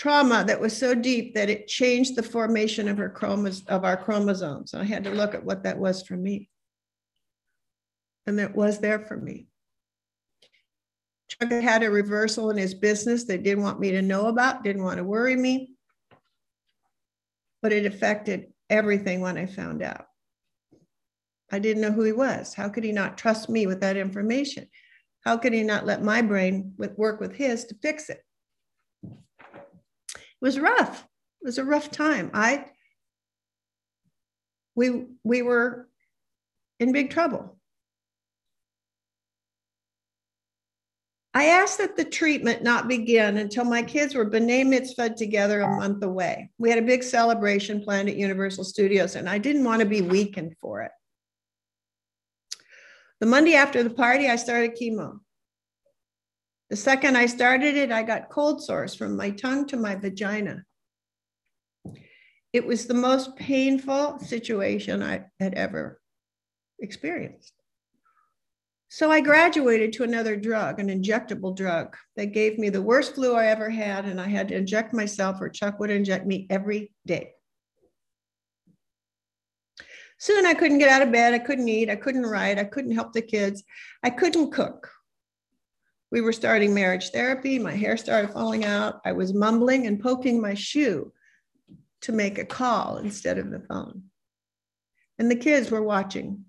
trauma 0.00 0.42
that 0.46 0.58
was 0.58 0.74
so 0.74 0.94
deep 0.94 1.34
that 1.34 1.50
it 1.50 1.68
changed 1.68 2.16
the 2.16 2.22
formation 2.22 2.88
of 2.88 2.96
her 2.96 3.10
chromosomes 3.10 3.66
of 3.68 3.84
our 3.84 3.98
chromosomes. 3.98 4.72
I 4.72 4.82
had 4.82 5.04
to 5.04 5.10
look 5.10 5.34
at 5.34 5.44
what 5.44 5.64
that 5.64 5.78
was 5.78 6.02
for 6.02 6.16
me. 6.16 6.48
And 8.26 8.40
it 8.40 8.54
was 8.54 8.78
there 8.78 9.00
for 9.00 9.18
me. 9.18 9.48
Chuck 11.28 11.50
had 11.50 11.82
a 11.82 11.90
reversal 11.90 12.48
in 12.48 12.56
his 12.56 12.72
business 12.72 13.24
that 13.24 13.42
didn't 13.42 13.62
want 13.62 13.78
me 13.78 13.90
to 13.90 14.00
know 14.00 14.28
about, 14.28 14.64
didn't 14.64 14.84
want 14.84 14.96
to 14.96 15.04
worry 15.04 15.36
me. 15.36 15.72
But 17.62 17.72
it 17.72 17.86
affected 17.86 18.52
everything 18.68 19.20
when 19.20 19.36
I 19.36 19.46
found 19.46 19.82
out. 19.82 20.06
I 21.52 21.58
didn't 21.58 21.82
know 21.82 21.92
who 21.92 22.04
he 22.04 22.12
was. 22.12 22.54
How 22.54 22.68
could 22.68 22.84
he 22.84 22.92
not 22.92 23.18
trust 23.18 23.48
me 23.48 23.66
with 23.66 23.80
that 23.80 23.96
information? 23.96 24.66
How 25.24 25.36
could 25.36 25.52
he 25.52 25.62
not 25.62 25.84
let 25.84 26.02
my 26.02 26.22
brain 26.22 26.74
work 26.96 27.20
with 27.20 27.34
his 27.34 27.64
to 27.66 27.74
fix 27.82 28.08
it? 28.08 28.22
it? 29.02 29.14
was 30.40 30.58
rough. 30.58 31.06
It 31.42 31.46
was 31.46 31.58
a 31.58 31.64
rough 31.64 31.90
time. 31.90 32.30
I 32.32 32.66
we 34.74 35.06
we 35.24 35.42
were 35.42 35.88
in 36.78 36.92
big 36.92 37.10
trouble. 37.10 37.59
I 41.32 41.46
asked 41.46 41.78
that 41.78 41.96
the 41.96 42.04
treatment 42.04 42.64
not 42.64 42.88
begin 42.88 43.36
until 43.36 43.64
my 43.64 43.82
kids 43.82 44.14
were 44.14 44.28
B'nai 44.28 44.66
mitzvah 44.66 45.14
together 45.14 45.60
a 45.60 45.76
month 45.76 46.02
away. 46.02 46.50
We 46.58 46.70
had 46.70 46.78
a 46.78 46.86
big 46.86 47.04
celebration 47.04 47.82
planned 47.82 48.08
at 48.08 48.16
Universal 48.16 48.64
Studios, 48.64 49.14
and 49.14 49.28
I 49.28 49.38
didn't 49.38 49.64
want 49.64 49.80
to 49.80 49.86
be 49.86 50.00
weakened 50.00 50.56
for 50.60 50.82
it. 50.82 50.90
The 53.20 53.26
Monday 53.26 53.54
after 53.54 53.82
the 53.84 53.90
party, 53.90 54.28
I 54.28 54.36
started 54.36 54.76
chemo. 54.76 55.20
The 56.68 56.76
second 56.76 57.16
I 57.16 57.26
started 57.26 57.76
it, 57.76 57.92
I 57.92 58.02
got 58.02 58.30
cold 58.30 58.62
sores 58.62 58.94
from 58.94 59.16
my 59.16 59.30
tongue 59.30 59.66
to 59.66 59.76
my 59.76 59.94
vagina. 59.94 60.64
It 62.52 62.66
was 62.66 62.86
the 62.86 62.94
most 62.94 63.36
painful 63.36 64.18
situation 64.18 65.02
I 65.02 65.26
had 65.38 65.54
ever 65.54 66.00
experienced. 66.80 67.59
So 68.92 69.08
I 69.08 69.20
graduated 69.20 69.92
to 69.94 70.02
another 70.02 70.34
drug, 70.34 70.80
an 70.80 70.88
injectable 70.88 71.54
drug 71.54 71.96
that 72.16 72.32
gave 72.32 72.58
me 72.58 72.70
the 72.70 72.82
worst 72.82 73.14
flu 73.14 73.36
I 73.36 73.46
ever 73.46 73.70
had. 73.70 74.04
And 74.04 74.20
I 74.20 74.26
had 74.26 74.48
to 74.48 74.56
inject 74.56 74.92
myself, 74.92 75.40
or 75.40 75.48
Chuck 75.48 75.78
would 75.78 75.90
inject 75.90 76.26
me 76.26 76.48
every 76.50 76.92
day. 77.06 77.30
Soon 80.18 80.44
I 80.44 80.54
couldn't 80.54 80.78
get 80.78 80.88
out 80.88 81.02
of 81.02 81.12
bed. 81.12 81.34
I 81.34 81.38
couldn't 81.38 81.68
eat. 81.68 81.88
I 81.88 81.94
couldn't 81.94 82.26
write. 82.26 82.58
I 82.58 82.64
couldn't 82.64 82.96
help 82.96 83.12
the 83.12 83.22
kids. 83.22 83.62
I 84.02 84.10
couldn't 84.10 84.50
cook. 84.50 84.90
We 86.10 86.20
were 86.20 86.32
starting 86.32 86.74
marriage 86.74 87.10
therapy. 87.10 87.60
My 87.60 87.76
hair 87.76 87.96
started 87.96 88.32
falling 88.32 88.64
out. 88.64 89.00
I 89.04 89.12
was 89.12 89.32
mumbling 89.32 89.86
and 89.86 90.00
poking 90.02 90.42
my 90.42 90.54
shoe 90.54 91.12
to 92.02 92.10
make 92.10 92.38
a 92.38 92.44
call 92.44 92.96
instead 92.96 93.38
of 93.38 93.52
the 93.52 93.60
phone. 93.60 94.02
And 95.16 95.30
the 95.30 95.36
kids 95.36 95.70
were 95.70 95.80
watching 95.80 96.44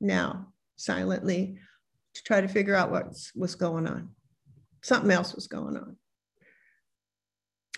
now 0.00 0.52
silently 0.76 1.58
to 2.14 2.22
try 2.22 2.40
to 2.40 2.48
figure 2.48 2.74
out 2.74 2.90
what's 2.90 3.32
what's 3.34 3.54
going 3.54 3.86
on. 3.86 4.10
Something 4.82 5.10
else 5.10 5.34
was 5.34 5.46
going 5.46 5.76
on. 5.76 5.96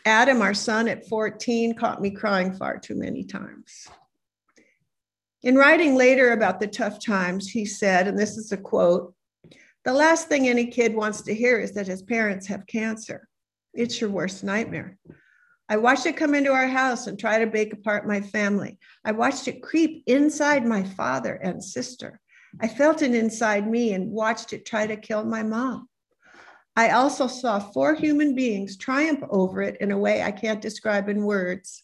Adam, 0.04 0.40
our 0.40 0.54
son 0.54 0.88
at 0.88 1.08
14, 1.08 1.74
caught 1.74 2.00
me 2.00 2.10
crying 2.10 2.52
far 2.52 2.78
too 2.78 2.94
many 2.94 3.24
times. 3.24 3.88
In 5.42 5.56
writing 5.56 5.96
later 5.96 6.32
about 6.32 6.60
the 6.60 6.66
tough 6.66 7.04
times, 7.04 7.48
he 7.48 7.64
said, 7.64 8.06
and 8.08 8.18
this 8.18 8.36
is 8.36 8.52
a 8.52 8.56
quote 8.56 9.16
the 9.86 9.92
last 9.92 10.26
thing 10.26 10.48
any 10.48 10.66
kid 10.66 10.96
wants 10.96 11.22
to 11.22 11.34
hear 11.34 11.60
is 11.60 11.70
that 11.74 11.86
his 11.86 12.02
parents 12.02 12.48
have 12.48 12.66
cancer. 12.66 13.28
It's 13.72 14.00
your 14.00 14.10
worst 14.10 14.42
nightmare. 14.42 14.98
I 15.68 15.76
watched 15.76 16.06
it 16.06 16.16
come 16.16 16.34
into 16.34 16.50
our 16.50 16.66
house 16.66 17.06
and 17.06 17.16
try 17.16 17.38
to 17.38 17.46
break 17.46 17.72
apart 17.72 18.04
my 18.04 18.20
family. 18.20 18.80
I 19.04 19.12
watched 19.12 19.46
it 19.46 19.62
creep 19.62 20.02
inside 20.08 20.66
my 20.66 20.82
father 20.82 21.34
and 21.34 21.62
sister. 21.62 22.20
I 22.60 22.68
felt 22.68 23.02
it 23.02 23.14
inside 23.14 23.68
me 23.68 23.92
and 23.92 24.10
watched 24.10 24.52
it 24.52 24.64
try 24.64 24.86
to 24.86 24.96
kill 24.96 25.24
my 25.24 25.42
mom. 25.42 25.88
I 26.74 26.90
also 26.90 27.26
saw 27.26 27.58
four 27.58 27.94
human 27.94 28.34
beings 28.34 28.76
triumph 28.76 29.22
over 29.30 29.62
it 29.62 29.78
in 29.80 29.92
a 29.92 29.98
way 29.98 30.22
I 30.22 30.30
can't 30.30 30.60
describe 30.60 31.08
in 31.08 31.24
words. 31.24 31.82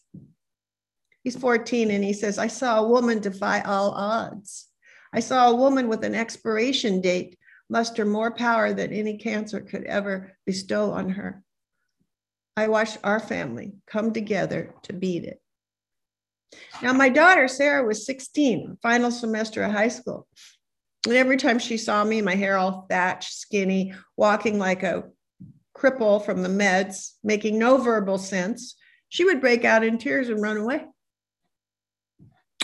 He's 1.23 1.35
14 1.35 1.89
and 1.89 2.03
he 2.03 2.13
says, 2.13 2.37
I 2.37 2.47
saw 2.47 2.79
a 2.79 2.87
woman 2.87 3.19
defy 3.19 3.61
all 3.61 3.91
odds. 3.91 4.67
I 5.13 5.19
saw 5.19 5.49
a 5.49 5.55
woman 5.55 5.87
with 5.87 6.03
an 6.03 6.15
expiration 6.15 7.01
date 7.01 7.37
muster 7.69 8.05
more 8.05 8.31
power 8.31 8.73
than 8.73 8.91
any 8.91 9.17
cancer 9.17 9.61
could 9.61 9.83
ever 9.85 10.37
bestow 10.45 10.91
on 10.91 11.09
her. 11.09 11.43
I 12.55 12.67
watched 12.67 12.99
our 13.03 13.19
family 13.19 13.73
come 13.87 14.13
together 14.13 14.75
to 14.83 14.93
beat 14.93 15.23
it. 15.23 15.41
Now, 16.83 16.93
my 16.93 17.09
daughter, 17.09 17.47
Sarah, 17.47 17.83
was 17.83 18.05
16, 18.05 18.77
final 18.81 19.09
semester 19.09 19.63
of 19.63 19.71
high 19.71 19.87
school. 19.87 20.27
And 21.05 21.15
every 21.15 21.37
time 21.37 21.59
she 21.59 21.77
saw 21.77 22.03
me, 22.03 22.21
my 22.21 22.35
hair 22.35 22.57
all 22.57 22.85
thatched, 22.89 23.33
skinny, 23.33 23.93
walking 24.15 24.57
like 24.57 24.83
a 24.83 25.03
cripple 25.75 26.23
from 26.23 26.43
the 26.43 26.49
meds, 26.49 27.13
making 27.23 27.59
no 27.59 27.77
verbal 27.77 28.17
sense, 28.17 28.75
she 29.09 29.25
would 29.25 29.41
break 29.41 29.65
out 29.65 29.83
in 29.83 29.97
tears 29.97 30.29
and 30.29 30.41
run 30.41 30.57
away. 30.57 30.85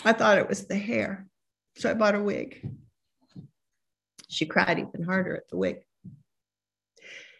I 0.04 0.14
thought 0.14 0.38
it 0.38 0.48
was 0.48 0.66
the 0.66 0.76
hair. 0.76 1.26
So 1.76 1.90
I 1.90 1.94
bought 1.94 2.14
a 2.14 2.22
wig. 2.22 2.66
She 4.28 4.46
cried 4.46 4.78
even 4.78 5.04
harder 5.04 5.36
at 5.36 5.48
the 5.48 5.56
wig. 5.56 5.84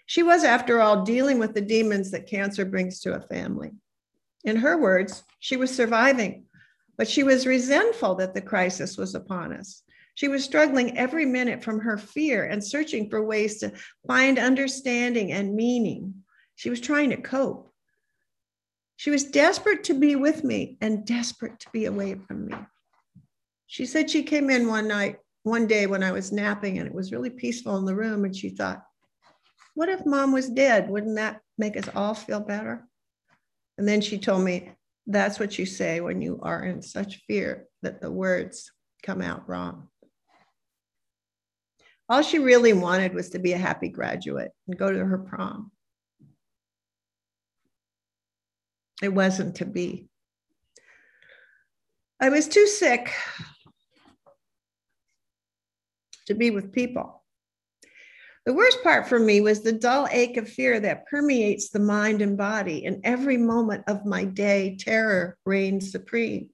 She 0.06 0.22
was, 0.22 0.44
after 0.44 0.80
all, 0.80 1.04
dealing 1.04 1.38
with 1.38 1.54
the 1.54 1.60
demons 1.60 2.10
that 2.10 2.26
cancer 2.26 2.64
brings 2.64 3.00
to 3.00 3.14
a 3.14 3.20
family. 3.20 3.70
In 4.44 4.56
her 4.56 4.76
words, 4.76 5.22
she 5.38 5.56
was 5.56 5.74
surviving, 5.74 6.44
but 6.98 7.08
she 7.08 7.22
was 7.22 7.46
resentful 7.46 8.16
that 8.16 8.34
the 8.34 8.40
crisis 8.40 8.98
was 8.98 9.14
upon 9.14 9.52
us. 9.52 9.82
She 10.20 10.28
was 10.28 10.44
struggling 10.44 10.98
every 10.98 11.24
minute 11.24 11.64
from 11.64 11.80
her 11.80 11.96
fear 11.96 12.44
and 12.44 12.62
searching 12.62 13.08
for 13.08 13.24
ways 13.24 13.58
to 13.60 13.72
find 14.06 14.38
understanding 14.38 15.32
and 15.32 15.56
meaning. 15.56 16.12
She 16.56 16.68
was 16.68 16.78
trying 16.78 17.08
to 17.08 17.16
cope. 17.16 17.72
She 18.96 19.08
was 19.08 19.24
desperate 19.24 19.82
to 19.84 19.94
be 19.94 20.16
with 20.16 20.44
me 20.44 20.76
and 20.82 21.06
desperate 21.06 21.58
to 21.60 21.70
be 21.70 21.86
away 21.86 22.16
from 22.16 22.44
me. 22.44 22.54
She 23.66 23.86
said 23.86 24.10
she 24.10 24.22
came 24.22 24.50
in 24.50 24.68
one 24.68 24.86
night, 24.86 25.16
one 25.44 25.66
day 25.66 25.86
when 25.86 26.02
I 26.02 26.12
was 26.12 26.32
napping, 26.32 26.76
and 26.76 26.86
it 26.86 26.94
was 26.94 27.12
really 27.12 27.30
peaceful 27.30 27.78
in 27.78 27.86
the 27.86 27.96
room. 27.96 28.26
And 28.26 28.36
she 28.36 28.50
thought, 28.50 28.84
what 29.72 29.88
if 29.88 30.04
mom 30.04 30.32
was 30.32 30.50
dead? 30.50 30.90
Wouldn't 30.90 31.16
that 31.16 31.40
make 31.56 31.78
us 31.78 31.88
all 31.94 32.12
feel 32.12 32.40
better? 32.40 32.86
And 33.78 33.88
then 33.88 34.02
she 34.02 34.18
told 34.18 34.44
me, 34.44 34.72
that's 35.06 35.40
what 35.40 35.58
you 35.58 35.64
say 35.64 36.02
when 36.02 36.20
you 36.20 36.40
are 36.42 36.62
in 36.62 36.82
such 36.82 37.22
fear 37.26 37.68
that 37.80 38.02
the 38.02 38.12
words 38.12 38.70
come 39.02 39.22
out 39.22 39.48
wrong. 39.48 39.88
All 42.10 42.22
she 42.22 42.40
really 42.40 42.72
wanted 42.72 43.14
was 43.14 43.30
to 43.30 43.38
be 43.38 43.52
a 43.52 43.58
happy 43.58 43.88
graduate 43.88 44.50
and 44.66 44.76
go 44.76 44.90
to 44.90 45.04
her 45.04 45.18
prom. 45.18 45.70
It 49.00 49.10
wasn't 49.10 49.54
to 49.56 49.64
be. 49.64 50.08
I 52.20 52.30
was 52.30 52.48
too 52.48 52.66
sick 52.66 53.12
to 56.26 56.34
be 56.34 56.50
with 56.50 56.72
people. 56.72 57.22
The 58.44 58.54
worst 58.54 58.82
part 58.82 59.06
for 59.06 59.20
me 59.20 59.40
was 59.40 59.60
the 59.60 59.72
dull 59.72 60.08
ache 60.10 60.36
of 60.36 60.48
fear 60.48 60.80
that 60.80 61.06
permeates 61.06 61.68
the 61.70 61.78
mind 61.78 62.22
and 62.22 62.36
body. 62.36 62.84
In 62.84 63.02
every 63.04 63.36
moment 63.36 63.84
of 63.86 64.04
my 64.04 64.24
day, 64.24 64.76
terror 64.80 65.38
reigns 65.46 65.92
supreme. 65.92 66.50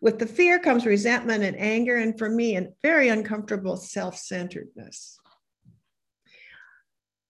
With 0.00 0.18
the 0.18 0.26
fear 0.26 0.60
comes 0.60 0.86
resentment 0.86 1.42
and 1.42 1.58
anger, 1.58 1.96
and 1.96 2.16
for 2.16 2.30
me, 2.30 2.56
a 2.56 2.68
very 2.82 3.08
uncomfortable 3.08 3.76
self 3.76 4.16
centeredness. 4.16 5.18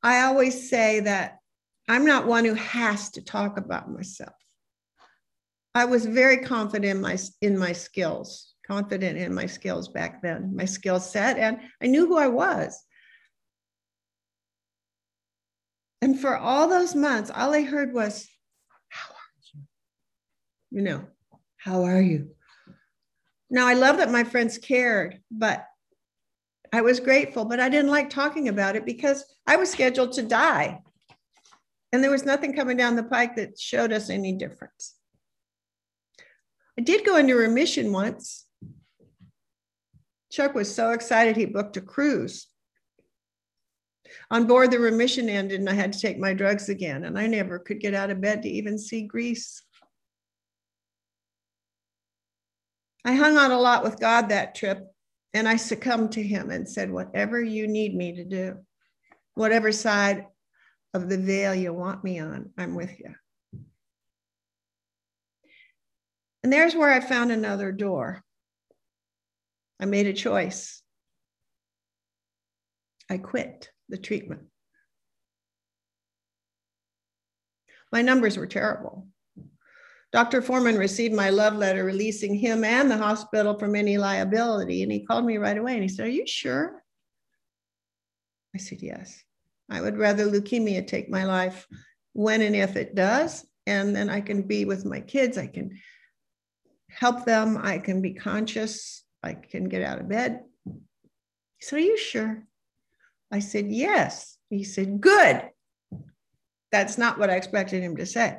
I 0.02 0.22
always 0.22 0.68
say 0.68 1.00
that 1.00 1.38
I'm 1.88 2.04
not 2.04 2.26
one 2.26 2.44
who 2.44 2.54
has 2.54 3.10
to 3.12 3.24
talk 3.24 3.58
about 3.58 3.90
myself. 3.90 4.34
I 5.74 5.86
was 5.86 6.04
very 6.04 6.38
confident 6.38 6.96
in 6.96 7.00
my, 7.00 7.18
in 7.40 7.56
my 7.56 7.72
skills, 7.72 8.54
confident 8.66 9.18
in 9.18 9.34
my 9.34 9.46
skills 9.46 9.88
back 9.88 10.22
then, 10.22 10.54
my 10.54 10.66
skill 10.66 11.00
set, 11.00 11.38
and 11.38 11.60
I 11.82 11.86
knew 11.86 12.06
who 12.06 12.18
I 12.18 12.28
was. 12.28 12.78
And 16.02 16.18
for 16.20 16.36
all 16.36 16.68
those 16.68 16.94
months, 16.94 17.30
all 17.34 17.54
I 17.54 17.62
heard 17.62 17.92
was, 17.94 18.28
How 18.88 19.10
are 19.10 19.54
you? 19.54 19.60
You 20.70 20.82
know, 20.82 21.04
how 21.56 21.84
are 21.84 22.00
you? 22.00 22.30
Now, 23.50 23.66
I 23.66 23.74
love 23.74 23.96
that 23.98 24.10
my 24.10 24.24
friends 24.24 24.58
cared, 24.58 25.20
but 25.30 25.66
I 26.72 26.82
was 26.82 27.00
grateful, 27.00 27.44
but 27.44 27.60
I 27.60 27.68
didn't 27.68 27.90
like 27.90 28.10
talking 28.10 28.48
about 28.48 28.76
it 28.76 28.84
because 28.84 29.24
I 29.46 29.56
was 29.56 29.70
scheduled 29.70 30.12
to 30.12 30.22
die. 30.22 30.82
And 31.92 32.04
there 32.04 32.10
was 32.10 32.26
nothing 32.26 32.54
coming 32.54 32.76
down 32.76 32.96
the 32.96 33.04
pike 33.04 33.36
that 33.36 33.58
showed 33.58 33.92
us 33.92 34.10
any 34.10 34.32
difference. 34.32 34.94
I 36.78 36.82
did 36.82 37.06
go 37.06 37.16
into 37.16 37.34
remission 37.34 37.92
once. 37.92 38.44
Chuck 40.30 40.54
was 40.54 40.72
so 40.72 40.90
excited 40.90 41.36
he 41.36 41.46
booked 41.46 41.78
a 41.78 41.80
cruise 41.80 42.48
on 44.30 44.46
board, 44.46 44.70
the 44.70 44.78
remission 44.78 45.28
ended 45.28 45.60
and 45.60 45.68
I 45.68 45.74
had 45.74 45.92
to 45.92 46.00
take 46.00 46.18
my 46.18 46.34
drugs 46.34 46.68
again. 46.68 47.04
And 47.04 47.18
I 47.18 47.26
never 47.26 47.58
could 47.58 47.80
get 47.80 47.94
out 47.94 48.10
of 48.10 48.20
bed 48.20 48.42
to 48.42 48.48
even 48.48 48.78
see 48.78 49.02
Greece. 49.02 49.62
I 53.04 53.14
hung 53.14 53.38
on 53.38 53.50
a 53.50 53.58
lot 53.58 53.84
with 53.84 54.00
God 54.00 54.28
that 54.28 54.54
trip 54.54 54.86
and 55.34 55.48
I 55.48 55.56
succumbed 55.56 56.12
to 56.12 56.22
Him 56.22 56.50
and 56.50 56.68
said, 56.68 56.90
Whatever 56.90 57.42
you 57.42 57.68
need 57.68 57.94
me 57.94 58.16
to 58.16 58.24
do, 58.24 58.56
whatever 59.34 59.72
side 59.72 60.26
of 60.94 61.08
the 61.08 61.18
veil 61.18 61.54
you 61.54 61.72
want 61.72 62.02
me 62.02 62.18
on, 62.18 62.50
I'm 62.56 62.74
with 62.74 62.98
you. 62.98 63.14
And 66.42 66.52
there's 66.52 66.74
where 66.74 66.90
I 66.90 67.00
found 67.00 67.30
another 67.30 67.72
door. 67.72 68.24
I 69.80 69.84
made 69.84 70.06
a 70.06 70.12
choice. 70.12 70.82
I 73.10 73.18
quit 73.18 73.70
the 73.88 73.98
treatment. 73.98 74.42
My 77.92 78.02
numbers 78.02 78.36
were 78.36 78.46
terrible. 78.46 79.08
Dr. 80.12 80.40
Forman 80.40 80.78
received 80.78 81.14
my 81.14 81.28
love 81.28 81.54
letter 81.54 81.84
releasing 81.84 82.34
him 82.34 82.64
and 82.64 82.90
the 82.90 82.96
hospital 82.96 83.58
from 83.58 83.74
any 83.74 83.98
liability. 83.98 84.82
And 84.82 84.90
he 84.90 85.04
called 85.04 85.26
me 85.26 85.36
right 85.36 85.58
away 85.58 85.74
and 85.74 85.82
he 85.82 85.88
said, 85.88 86.06
Are 86.06 86.10
you 86.10 86.26
sure? 86.26 86.82
I 88.54 88.58
said, 88.58 88.78
Yes. 88.80 89.22
I 89.70 89.82
would 89.82 89.98
rather 89.98 90.26
leukemia 90.26 90.86
take 90.86 91.10
my 91.10 91.24
life 91.24 91.66
when 92.14 92.40
and 92.40 92.56
if 92.56 92.76
it 92.76 92.94
does. 92.94 93.46
And 93.66 93.94
then 93.94 94.08
I 94.08 94.22
can 94.22 94.42
be 94.42 94.64
with 94.64 94.86
my 94.86 95.00
kids. 95.00 95.36
I 95.36 95.46
can 95.46 95.78
help 96.88 97.26
them. 97.26 97.58
I 97.62 97.78
can 97.78 98.00
be 98.00 98.14
conscious. 98.14 99.04
I 99.22 99.34
can 99.34 99.68
get 99.68 99.82
out 99.82 100.00
of 100.00 100.08
bed. 100.08 100.40
He 100.64 100.72
said, 101.60 101.76
Are 101.76 101.82
you 101.82 101.98
sure? 101.98 102.44
I 103.30 103.40
said, 103.40 103.66
Yes. 103.68 104.38
He 104.48 104.64
said, 104.64 105.02
Good. 105.02 105.50
That's 106.72 106.96
not 106.96 107.18
what 107.18 107.28
I 107.28 107.36
expected 107.36 107.82
him 107.82 107.96
to 107.96 108.06
say. 108.06 108.38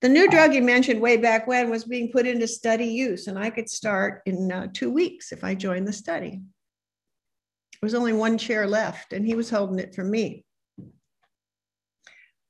The 0.00 0.08
new 0.08 0.30
drug 0.30 0.52
he 0.52 0.60
mentioned 0.60 1.00
way 1.00 1.16
back 1.16 1.48
when 1.48 1.70
was 1.70 1.84
being 1.84 2.12
put 2.12 2.26
into 2.26 2.46
study 2.46 2.86
use, 2.86 3.26
and 3.26 3.36
I 3.36 3.50
could 3.50 3.68
start 3.68 4.22
in 4.26 4.52
uh, 4.52 4.68
two 4.72 4.92
weeks 4.92 5.32
if 5.32 5.42
I 5.42 5.56
joined 5.56 5.88
the 5.88 5.92
study. 5.92 6.30
There 6.30 7.86
was 7.86 7.94
only 7.94 8.12
one 8.12 8.38
chair 8.38 8.66
left, 8.66 9.12
and 9.12 9.26
he 9.26 9.34
was 9.34 9.50
holding 9.50 9.80
it 9.80 9.96
for 9.96 10.04
me. 10.04 10.44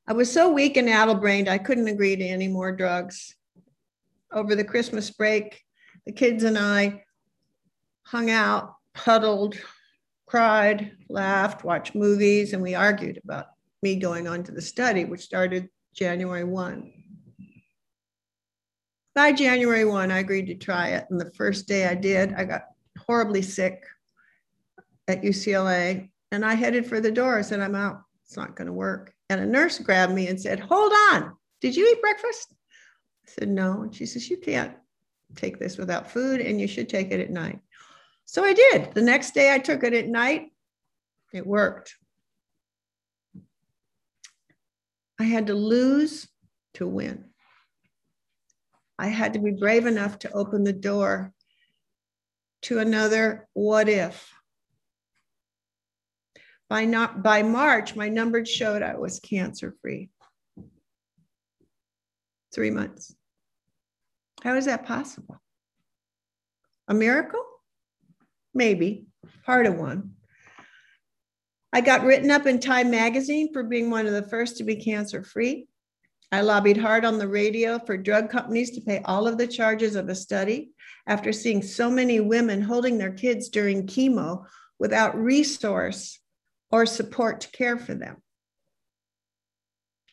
I 0.06 0.12
was 0.12 0.30
so 0.30 0.52
weak 0.52 0.76
and 0.76 0.90
addle 0.90 1.14
brained, 1.14 1.48
I 1.48 1.56
couldn't 1.58 1.88
agree 1.88 2.16
to 2.16 2.24
any 2.24 2.48
more 2.48 2.70
drugs. 2.70 3.34
Over 4.30 4.54
the 4.54 4.64
Christmas 4.64 5.10
break, 5.10 5.62
the 6.04 6.12
kids 6.12 6.44
and 6.44 6.58
I 6.58 7.04
hung 8.02 8.30
out, 8.30 8.74
huddled, 8.94 9.56
cried, 10.26 10.92
laughed, 11.08 11.64
watched 11.64 11.94
movies, 11.94 12.52
and 12.52 12.62
we 12.62 12.74
argued 12.74 13.20
about 13.24 13.46
me 13.82 13.96
going 13.96 14.28
on 14.28 14.42
to 14.44 14.52
the 14.52 14.60
study, 14.60 15.06
which 15.06 15.22
started 15.22 15.70
January 15.94 16.44
1. 16.44 16.97
By 19.18 19.32
January 19.32 19.84
1, 19.84 20.12
I 20.12 20.20
agreed 20.20 20.46
to 20.46 20.54
try 20.54 20.90
it. 20.90 21.06
And 21.10 21.20
the 21.20 21.32
first 21.32 21.66
day 21.66 21.88
I 21.88 21.96
did, 21.96 22.34
I 22.34 22.44
got 22.44 22.66
horribly 22.96 23.42
sick 23.42 23.82
at 25.08 25.22
UCLA 25.22 26.10
and 26.30 26.44
I 26.44 26.54
headed 26.54 26.86
for 26.86 27.00
the 27.00 27.10
door. 27.10 27.36
I 27.36 27.42
said, 27.42 27.58
I'm 27.58 27.74
out. 27.74 28.04
It's 28.24 28.36
not 28.36 28.54
going 28.54 28.68
to 28.68 28.72
work. 28.72 29.12
And 29.28 29.40
a 29.40 29.44
nurse 29.44 29.80
grabbed 29.80 30.14
me 30.14 30.28
and 30.28 30.40
said, 30.40 30.60
Hold 30.60 30.92
on. 31.10 31.36
Did 31.60 31.74
you 31.74 31.90
eat 31.90 32.00
breakfast? 32.00 32.54
I 33.26 33.30
said, 33.32 33.48
No. 33.48 33.82
And 33.82 33.92
she 33.92 34.06
says, 34.06 34.30
You 34.30 34.36
can't 34.36 34.76
take 35.34 35.58
this 35.58 35.78
without 35.78 36.12
food 36.12 36.40
and 36.40 36.60
you 36.60 36.68
should 36.68 36.88
take 36.88 37.10
it 37.10 37.18
at 37.18 37.30
night. 37.30 37.58
So 38.24 38.44
I 38.44 38.54
did. 38.54 38.94
The 38.94 39.02
next 39.02 39.34
day 39.34 39.52
I 39.52 39.58
took 39.58 39.82
it 39.82 39.94
at 39.94 40.06
night. 40.06 40.52
It 41.34 41.44
worked. 41.44 41.96
I 45.18 45.24
had 45.24 45.48
to 45.48 45.54
lose 45.54 46.28
to 46.74 46.86
win. 46.86 47.27
I 48.98 49.06
had 49.06 49.34
to 49.34 49.38
be 49.38 49.52
brave 49.52 49.86
enough 49.86 50.18
to 50.20 50.32
open 50.32 50.64
the 50.64 50.72
door 50.72 51.32
to 52.62 52.80
another 52.80 53.48
what 53.52 53.88
if. 53.88 54.32
By 56.68 56.84
not 56.84 57.22
by 57.22 57.42
March, 57.42 57.94
my 57.94 58.08
numbers 58.08 58.48
showed 58.48 58.82
I 58.82 58.96
was 58.96 59.20
cancer 59.20 59.74
free. 59.80 60.10
Three 62.52 62.70
months. 62.70 63.14
How 64.42 64.54
is 64.54 64.66
that 64.66 64.84
possible? 64.84 65.40
A 66.88 66.94
miracle? 66.94 67.44
Maybe, 68.54 69.06
part 69.44 69.66
of 69.66 69.76
one. 69.76 70.12
I 71.72 71.80
got 71.80 72.04
written 72.04 72.30
up 72.30 72.46
in 72.46 72.60
Time 72.60 72.90
magazine 72.90 73.52
for 73.52 73.62
being 73.62 73.90
one 73.90 74.06
of 74.06 74.12
the 74.12 74.28
first 74.28 74.56
to 74.56 74.64
be 74.64 74.76
cancer 74.76 75.22
free. 75.22 75.68
I 76.30 76.42
lobbied 76.42 76.76
hard 76.76 77.04
on 77.04 77.18
the 77.18 77.28
radio 77.28 77.78
for 77.78 77.96
drug 77.96 78.28
companies 78.28 78.70
to 78.72 78.82
pay 78.82 79.00
all 79.04 79.26
of 79.26 79.38
the 79.38 79.46
charges 79.46 79.96
of 79.96 80.08
a 80.08 80.14
study 80.14 80.70
after 81.06 81.32
seeing 81.32 81.62
so 81.62 81.90
many 81.90 82.20
women 82.20 82.60
holding 82.60 82.98
their 82.98 83.12
kids 83.12 83.48
during 83.48 83.86
chemo 83.86 84.44
without 84.78 85.16
resource 85.16 86.20
or 86.70 86.84
support 86.84 87.40
to 87.40 87.50
care 87.50 87.78
for 87.78 87.94
them. 87.94 88.18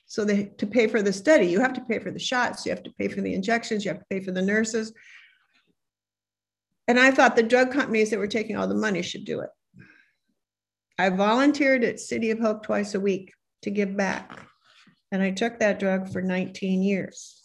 So 0.07 0.23
they, 0.23 0.45
to 0.59 0.67
pay 0.67 0.87
for 0.87 1.01
the 1.01 1.11
study, 1.11 1.47
you 1.47 1.59
have 1.59 1.73
to 1.73 1.81
pay 1.81 1.99
for 1.99 2.11
the 2.11 2.19
shots, 2.19 2.65
you 2.65 2.69
have 2.69 2.83
to 2.83 2.93
pay 2.93 3.09
for 3.09 3.19
the 3.19 3.33
injections, 3.33 3.83
you 3.83 3.91
have 3.91 3.99
to 3.99 4.05
pay 4.09 4.21
for 4.21 4.31
the 4.31 4.41
nurses. 4.41 4.93
And 6.87 6.97
I 6.97 7.11
thought 7.11 7.35
the 7.35 7.43
drug 7.43 7.73
companies 7.73 8.11
that 8.11 8.19
were 8.19 8.27
taking 8.27 8.55
all 8.55 8.67
the 8.67 8.75
money 8.75 9.01
should 9.01 9.25
do 9.25 9.41
it. 9.41 9.49
I 10.97 11.09
volunteered 11.09 11.83
at 11.83 11.99
City 11.99 12.31
of 12.31 12.39
Hope 12.39 12.63
twice 12.63 12.95
a 12.95 12.99
week 13.01 13.33
to 13.63 13.69
give 13.71 13.97
back. 13.97 14.39
And 15.11 15.21
I 15.21 15.31
took 15.31 15.59
that 15.59 15.79
drug 15.79 16.09
for 16.11 16.21
19 16.21 16.81
years. 16.81 17.41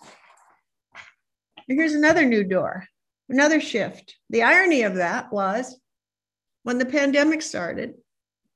And 1.68 1.78
here's 1.78 1.94
another 1.94 2.24
new 2.24 2.42
door, 2.42 2.84
another 3.28 3.60
shift. 3.60 4.16
The 4.30 4.42
irony 4.42 4.82
of 4.82 4.96
that 4.96 5.32
was 5.32 5.78
when 6.62 6.78
the 6.78 6.86
pandemic 6.86 7.42
started 7.42 7.94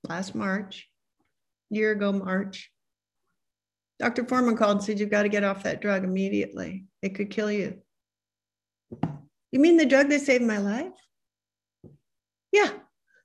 last 0.09 0.35
March, 0.35 0.89
year 1.71 1.93
ago 1.93 2.13
March, 2.13 2.71
Dr. 3.99 4.25
Forman 4.25 4.57
called 4.57 4.79
and 4.79 4.85
said, 4.85 4.99
You've 4.99 5.11
got 5.11 5.23
to 5.23 5.29
get 5.29 5.45
off 5.45 5.63
that 5.63 5.81
drug 5.81 6.05
immediately. 6.05 6.87
It 7.03 7.15
could 7.15 7.31
kill 7.31 7.51
you. 7.51 7.81
You 9.53 9.61
mean 9.61 9.77
the 9.77 9.87
drug 9.87 10.09
that 10.11 10.21
saved 10.21 10.45
my 10.45 10.59
life? 10.59 10.93
Yeah. 12.51 12.71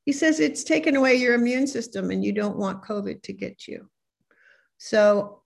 He 0.06 0.12
says 0.12 0.40
it's 0.40 0.64
taken 0.64 0.96
away 0.96 1.16
your 1.16 1.34
immune 1.34 1.68
system 1.68 2.12
and 2.12 2.24
you 2.24 2.32
don't 2.32 2.58
want 2.58 2.84
COVID 2.84 3.24
to 3.24 3.34
get 3.34 3.68
you. 3.68 3.90
So 4.78 5.39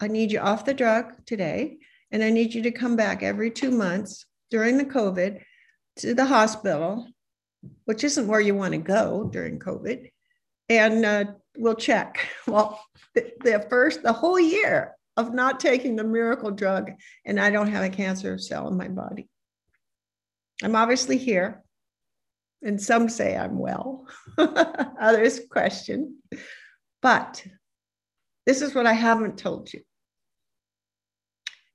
I 0.00 0.08
need 0.08 0.32
you 0.32 0.40
off 0.40 0.64
the 0.64 0.74
drug 0.74 1.26
today. 1.26 1.78
And 2.12 2.24
I 2.24 2.30
need 2.30 2.54
you 2.54 2.62
to 2.62 2.70
come 2.70 2.96
back 2.96 3.22
every 3.22 3.50
two 3.50 3.70
months 3.70 4.26
during 4.50 4.78
the 4.78 4.84
COVID 4.84 5.42
to 5.96 6.14
the 6.14 6.24
hospital, 6.24 7.08
which 7.84 8.04
isn't 8.04 8.26
where 8.26 8.40
you 8.40 8.54
want 8.54 8.72
to 8.72 8.78
go 8.78 9.28
during 9.32 9.58
COVID. 9.58 10.10
And 10.68 11.04
uh, 11.04 11.24
we'll 11.56 11.74
check. 11.74 12.18
Well, 12.46 12.82
the, 13.14 13.32
the 13.44 13.66
first, 13.70 14.02
the 14.02 14.12
whole 14.12 14.40
year 14.40 14.96
of 15.16 15.32
not 15.32 15.60
taking 15.60 15.94
the 15.94 16.02
miracle 16.02 16.50
drug, 16.50 16.90
and 17.24 17.38
I 17.38 17.50
don't 17.50 17.70
have 17.70 17.84
a 17.84 17.90
cancer 17.90 18.38
cell 18.38 18.66
in 18.66 18.76
my 18.76 18.88
body. 18.88 19.28
I'm 20.62 20.74
obviously 20.74 21.16
here, 21.16 21.62
and 22.62 22.80
some 22.80 23.08
say 23.08 23.36
I'm 23.36 23.56
well, 23.56 24.06
others 24.38 25.40
question. 25.48 26.16
But 27.02 27.44
this 28.46 28.62
is 28.62 28.74
what 28.74 28.86
I 28.86 28.94
haven't 28.94 29.38
told 29.38 29.72
you. 29.72 29.82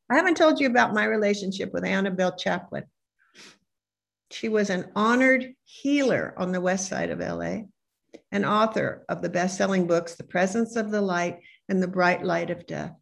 I 0.09 0.15
haven't 0.15 0.37
told 0.37 0.59
you 0.59 0.67
about 0.67 0.93
my 0.93 1.05
relationship 1.05 1.73
with 1.73 1.83
Annabelle 1.83 2.35
Chaplin. 2.35 2.83
She 4.31 4.49
was 4.49 4.69
an 4.69 4.91
honored 4.95 5.53
healer 5.63 6.33
on 6.37 6.51
the 6.51 6.61
west 6.61 6.87
side 6.87 7.09
of 7.09 7.19
LA, 7.19 7.63
an 8.31 8.45
author 8.45 9.03
of 9.09 9.21
the 9.21 9.29
best 9.29 9.57
selling 9.57 9.87
books, 9.87 10.15
The 10.15 10.23
Presence 10.23 10.75
of 10.75 10.91
the 10.91 11.01
Light 11.01 11.39
and 11.69 11.81
The 11.81 11.87
Bright 11.87 12.23
Light 12.23 12.51
of 12.51 12.67
Death. 12.67 12.93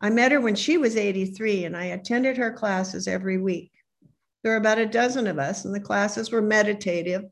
I 0.00 0.08
met 0.08 0.32
her 0.32 0.40
when 0.40 0.54
she 0.54 0.78
was 0.78 0.96
83, 0.96 1.66
and 1.66 1.76
I 1.76 1.86
attended 1.86 2.38
her 2.38 2.52
classes 2.52 3.06
every 3.06 3.36
week. 3.36 3.72
There 4.42 4.52
were 4.52 4.58
about 4.58 4.78
a 4.78 4.86
dozen 4.86 5.26
of 5.26 5.38
us, 5.38 5.66
and 5.66 5.74
the 5.74 5.80
classes 5.80 6.32
were 6.32 6.40
meditative 6.40 7.24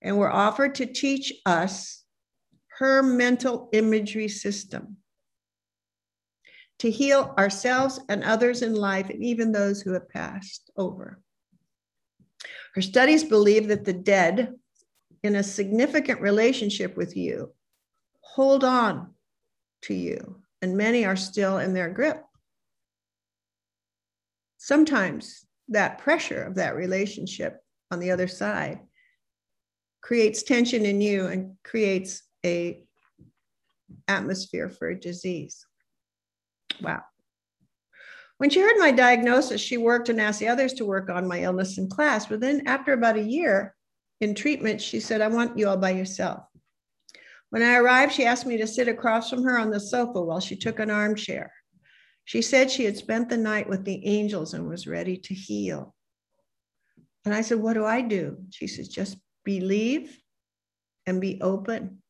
and 0.00 0.16
were 0.16 0.32
offered 0.32 0.74
to 0.76 0.86
teach 0.86 1.34
us 1.44 2.02
her 2.78 3.02
mental 3.02 3.68
imagery 3.72 4.28
system 4.28 4.96
to 6.80 6.90
heal 6.90 7.34
ourselves 7.38 8.00
and 8.08 8.24
others 8.24 8.62
in 8.62 8.74
life, 8.74 9.10
and 9.10 9.22
even 9.22 9.52
those 9.52 9.80
who 9.80 9.92
have 9.92 10.08
passed 10.08 10.70
over. 10.76 11.20
Her 12.74 12.82
studies 12.82 13.24
believe 13.24 13.68
that 13.68 13.84
the 13.84 13.92
dead, 13.92 14.54
in 15.22 15.36
a 15.36 15.42
significant 15.42 16.20
relationship 16.20 16.96
with 16.96 17.16
you, 17.16 17.52
hold 18.20 18.64
on 18.64 19.14
to 19.82 19.94
you, 19.94 20.42
and 20.60 20.76
many 20.76 21.04
are 21.04 21.16
still 21.16 21.58
in 21.58 21.72
their 21.72 21.88
grip. 21.88 22.22
Sometimes 24.58 25.46
that 25.68 25.98
pressure 25.98 26.42
of 26.42 26.56
that 26.56 26.74
relationship 26.74 27.60
on 27.90 28.00
the 28.00 28.10
other 28.10 28.26
side 28.26 28.80
creates 30.02 30.42
tension 30.42 30.84
in 30.84 31.00
you 31.00 31.26
and 31.26 31.56
creates 31.62 32.22
a 32.44 32.84
atmosphere 34.08 34.68
for 34.68 34.88
a 34.88 35.00
disease. 35.00 35.66
Wow. 36.80 37.02
When 38.38 38.50
she 38.50 38.60
heard 38.60 38.78
my 38.78 38.90
diagnosis, 38.90 39.60
she 39.60 39.76
worked 39.76 40.08
and 40.08 40.20
asked 40.20 40.40
the 40.40 40.48
others 40.48 40.72
to 40.74 40.84
work 40.84 41.08
on 41.08 41.28
my 41.28 41.42
illness 41.42 41.78
in 41.78 41.88
class. 41.88 42.26
But 42.26 42.40
then, 42.40 42.66
after 42.66 42.92
about 42.92 43.16
a 43.16 43.22
year 43.22 43.74
in 44.20 44.34
treatment, 44.34 44.80
she 44.80 45.00
said, 45.00 45.20
I 45.20 45.28
want 45.28 45.56
you 45.56 45.68
all 45.68 45.76
by 45.76 45.90
yourself. 45.90 46.44
When 47.50 47.62
I 47.62 47.76
arrived, 47.76 48.12
she 48.12 48.24
asked 48.24 48.46
me 48.46 48.56
to 48.56 48.66
sit 48.66 48.88
across 48.88 49.30
from 49.30 49.44
her 49.44 49.58
on 49.58 49.70
the 49.70 49.78
sofa 49.78 50.20
while 50.20 50.40
she 50.40 50.56
took 50.56 50.80
an 50.80 50.90
armchair. 50.90 51.52
She 52.24 52.42
said 52.42 52.70
she 52.70 52.84
had 52.84 52.96
spent 52.96 53.28
the 53.28 53.36
night 53.36 53.68
with 53.68 53.84
the 53.84 54.04
angels 54.06 54.54
and 54.54 54.68
was 54.68 54.86
ready 54.86 55.16
to 55.18 55.34
heal. 55.34 55.94
And 57.24 57.34
I 57.34 57.42
said, 57.42 57.60
What 57.60 57.74
do 57.74 57.84
I 57.84 58.00
do? 58.00 58.38
She 58.50 58.66
says, 58.66 58.88
Just 58.88 59.18
believe 59.44 60.18
and 61.06 61.20
be 61.20 61.40
open. 61.40 62.02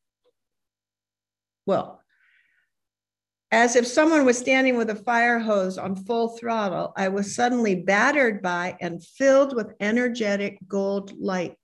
Well, 1.65 2.01
as 3.51 3.75
if 3.75 3.87
someone 3.87 4.25
was 4.25 4.37
standing 4.37 4.77
with 4.77 4.89
a 4.89 4.95
fire 4.95 5.39
hose 5.39 5.77
on 5.77 5.95
full 5.95 6.29
throttle, 6.29 6.93
I 6.97 7.09
was 7.09 7.35
suddenly 7.35 7.75
battered 7.75 8.41
by 8.41 8.77
and 8.81 9.03
filled 9.03 9.55
with 9.55 9.75
energetic 9.79 10.57
gold 10.67 11.13
light. 11.17 11.55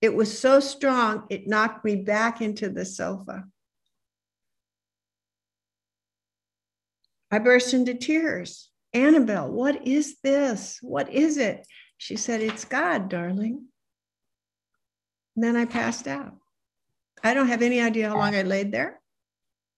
It 0.00 0.14
was 0.14 0.38
so 0.38 0.60
strong, 0.60 1.24
it 1.28 1.48
knocked 1.48 1.84
me 1.84 1.96
back 1.96 2.40
into 2.40 2.68
the 2.68 2.84
sofa. 2.84 3.44
I 7.30 7.38
burst 7.40 7.74
into 7.74 7.94
tears. 7.94 8.70
Annabelle, 8.94 9.50
what 9.50 9.86
is 9.86 10.16
this? 10.22 10.78
What 10.80 11.12
is 11.12 11.36
it? 11.36 11.66
She 11.98 12.16
said, 12.16 12.40
It's 12.40 12.64
God, 12.64 13.08
darling. 13.10 13.66
And 15.36 15.44
then 15.44 15.56
I 15.56 15.66
passed 15.66 16.06
out. 16.06 16.34
I 17.22 17.34
don't 17.34 17.48
have 17.48 17.62
any 17.62 17.80
idea 17.80 18.08
how 18.08 18.16
long 18.16 18.34
I 18.34 18.42
laid 18.42 18.72
there. 18.72 19.00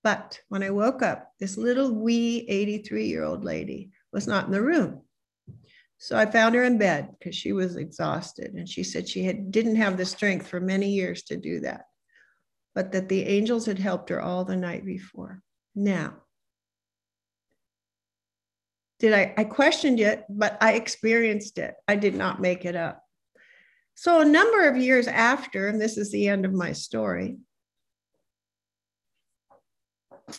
But 0.02 0.40
when 0.48 0.62
I 0.62 0.70
woke 0.70 1.02
up, 1.02 1.32
this 1.38 1.56
little 1.56 1.92
wee 1.92 2.46
83 2.48 3.06
year 3.06 3.24
old 3.24 3.44
lady 3.44 3.90
was 4.12 4.26
not 4.26 4.46
in 4.46 4.52
the 4.52 4.62
room. 4.62 5.02
So 5.98 6.16
I 6.16 6.24
found 6.24 6.54
her 6.54 6.64
in 6.64 6.78
bed 6.78 7.10
because 7.18 7.36
she 7.36 7.52
was 7.52 7.76
exhausted. 7.76 8.54
And 8.54 8.66
she 8.66 8.82
said 8.82 9.06
she 9.06 9.24
had, 9.24 9.50
didn't 9.50 9.76
have 9.76 9.98
the 9.98 10.06
strength 10.06 10.46
for 10.46 10.58
many 10.58 10.88
years 10.88 11.24
to 11.24 11.36
do 11.36 11.60
that, 11.60 11.82
but 12.74 12.92
that 12.92 13.10
the 13.10 13.24
angels 13.24 13.66
had 13.66 13.78
helped 13.78 14.08
her 14.08 14.20
all 14.20 14.44
the 14.46 14.56
night 14.56 14.86
before. 14.86 15.42
Now, 15.74 16.14
did 18.98 19.12
I, 19.12 19.34
I 19.36 19.44
questioned 19.44 20.00
it, 20.00 20.24
but 20.30 20.56
I 20.62 20.72
experienced 20.74 21.58
it. 21.58 21.74
I 21.86 21.96
did 21.96 22.14
not 22.14 22.40
make 22.40 22.64
it 22.64 22.76
up. 22.76 23.02
So 23.94 24.20
a 24.20 24.24
number 24.24 24.66
of 24.66 24.78
years 24.78 25.06
after, 25.06 25.68
and 25.68 25.78
this 25.78 25.98
is 25.98 26.10
the 26.10 26.28
end 26.28 26.46
of 26.46 26.54
my 26.54 26.72
story, 26.72 27.36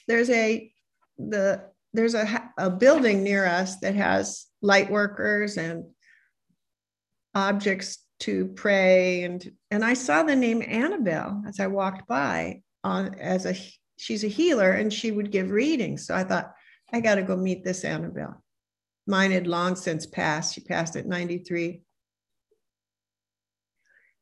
there's 0.07 0.29
a 0.29 0.71
the 1.17 1.63
there's 1.93 2.15
a, 2.15 2.51
a 2.57 2.69
building 2.69 3.23
near 3.23 3.45
us 3.45 3.77
that 3.79 3.95
has 3.95 4.47
light 4.61 4.89
workers 4.89 5.57
and 5.57 5.85
objects 7.35 7.99
to 8.21 8.47
pray. 8.47 9.23
And 9.23 9.51
and 9.69 9.83
I 9.83 9.93
saw 9.93 10.23
the 10.23 10.35
name 10.35 10.63
Annabelle 10.65 11.43
as 11.47 11.59
I 11.59 11.67
walked 11.67 12.07
by 12.07 12.61
on 12.83 13.15
as 13.15 13.45
a 13.45 13.55
she's 13.97 14.23
a 14.23 14.27
healer 14.27 14.71
and 14.71 14.91
she 14.91 15.11
would 15.11 15.31
give 15.31 15.51
readings. 15.51 16.07
So 16.07 16.15
I 16.15 16.23
thought 16.23 16.53
I 16.93 16.99
got 16.99 17.15
to 17.15 17.23
go 17.23 17.35
meet 17.35 17.63
this 17.63 17.83
Annabelle. 17.83 18.43
Mine 19.07 19.31
had 19.31 19.47
long 19.47 19.75
since 19.75 20.05
passed. 20.05 20.53
She 20.53 20.61
passed 20.61 20.95
at 20.95 21.07
93 21.07 21.81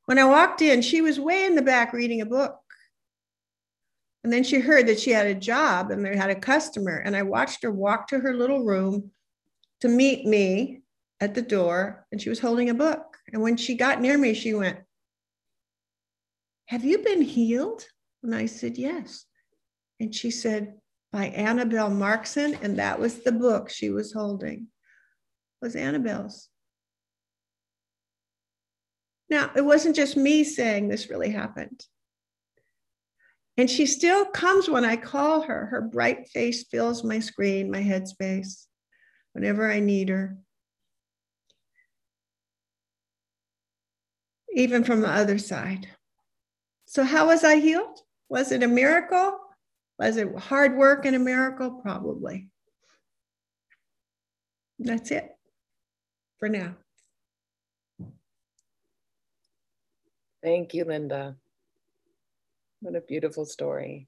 when 0.10 0.18
I 0.18 0.26
walked 0.26 0.64
in 0.64 0.82
she 0.82 1.02
was 1.02 1.20
way 1.20 1.46
in 1.46 1.54
the 1.54 1.62
back 1.62 1.94
reading 1.94 2.22
a 2.22 2.26
book 2.26 2.58
and 4.30 4.34
then 4.36 4.44
she 4.44 4.60
heard 4.60 4.86
that 4.86 5.00
she 5.00 5.10
had 5.10 5.26
a 5.26 5.34
job 5.34 5.90
and 5.90 6.06
they 6.06 6.16
had 6.16 6.30
a 6.30 6.40
customer. 6.40 6.98
And 6.98 7.16
I 7.16 7.24
watched 7.24 7.64
her 7.64 7.72
walk 7.72 8.08
to 8.10 8.20
her 8.20 8.32
little 8.32 8.64
room 8.64 9.10
to 9.82 9.88
meet 9.88 10.24
me 10.24 10.82
at 11.20 11.34
the 11.34 11.42
door. 11.42 12.06
And 12.12 12.22
she 12.22 12.30
was 12.30 12.40
holding 12.40 12.70
a 12.70 12.76
book. 12.76 13.18
And 13.34 13.42
when 13.42 13.58
she 13.58 13.74
got 13.74 14.00
near 14.00 14.20
me, 14.20 14.36
she 14.36 14.54
went, 14.54 14.78
Have 16.68 16.86
you 16.86 17.00
been 17.00 17.24
healed? 17.24 17.84
And 18.22 18.36
I 18.36 18.46
said, 18.46 18.78
Yes. 18.78 19.26
And 20.00 20.14
she 20.14 20.30
said, 20.30 20.76
By 21.12 21.30
Annabelle 21.30 21.90
Markson. 21.90 22.56
And 22.62 22.78
that 22.78 23.00
was 23.00 23.24
the 23.24 23.32
book 23.32 23.72
she 23.72 23.90
was 23.90 24.14
holding, 24.14 24.68
was 25.60 25.76
Annabelle's. 25.76 26.50
Now, 29.28 29.50
it 29.56 29.66
wasn't 29.66 29.96
just 29.96 30.16
me 30.16 30.44
saying 30.44 30.88
this 30.88 31.10
really 31.10 31.32
happened. 31.32 31.84
And 33.60 33.70
she 33.70 33.88
still 33.88 34.24
comes 34.24 34.70
when 34.70 34.86
I 34.86 34.96
call 34.96 35.42
her. 35.42 35.66
Her 35.66 35.82
bright 35.82 36.30
face 36.30 36.64
fills 36.64 37.04
my 37.04 37.20
screen, 37.20 37.70
my 37.70 37.82
headspace, 37.84 38.68
whenever 39.34 39.70
I 39.70 39.82
need 39.82 40.08
her. 40.08 40.38
Even 44.56 44.86
from 44.86 45.02
the 45.02 45.10
other 45.10 45.38
side. 45.38 45.90
So, 46.86 47.04
how 47.04 47.28
was 47.28 47.44
I 47.44 47.58
healed? 47.58 48.00
Was 48.30 48.54
it 48.54 48.64
a 48.64 48.68
miracle? 48.70 49.38
Was 49.98 50.16
it 50.16 50.34
hard 50.38 50.78
work 50.78 51.06
and 51.06 51.18
a 51.18 51.20
miracle? 51.20 51.82
Probably. 51.82 52.48
That's 54.80 55.12
it 55.12 55.36
for 56.38 56.48
now. 56.48 56.78
Thank 60.42 60.74
you, 60.74 60.86
Linda. 60.86 61.36
What 62.82 62.96
a 62.96 63.02
beautiful 63.02 63.46
story. 63.46 64.08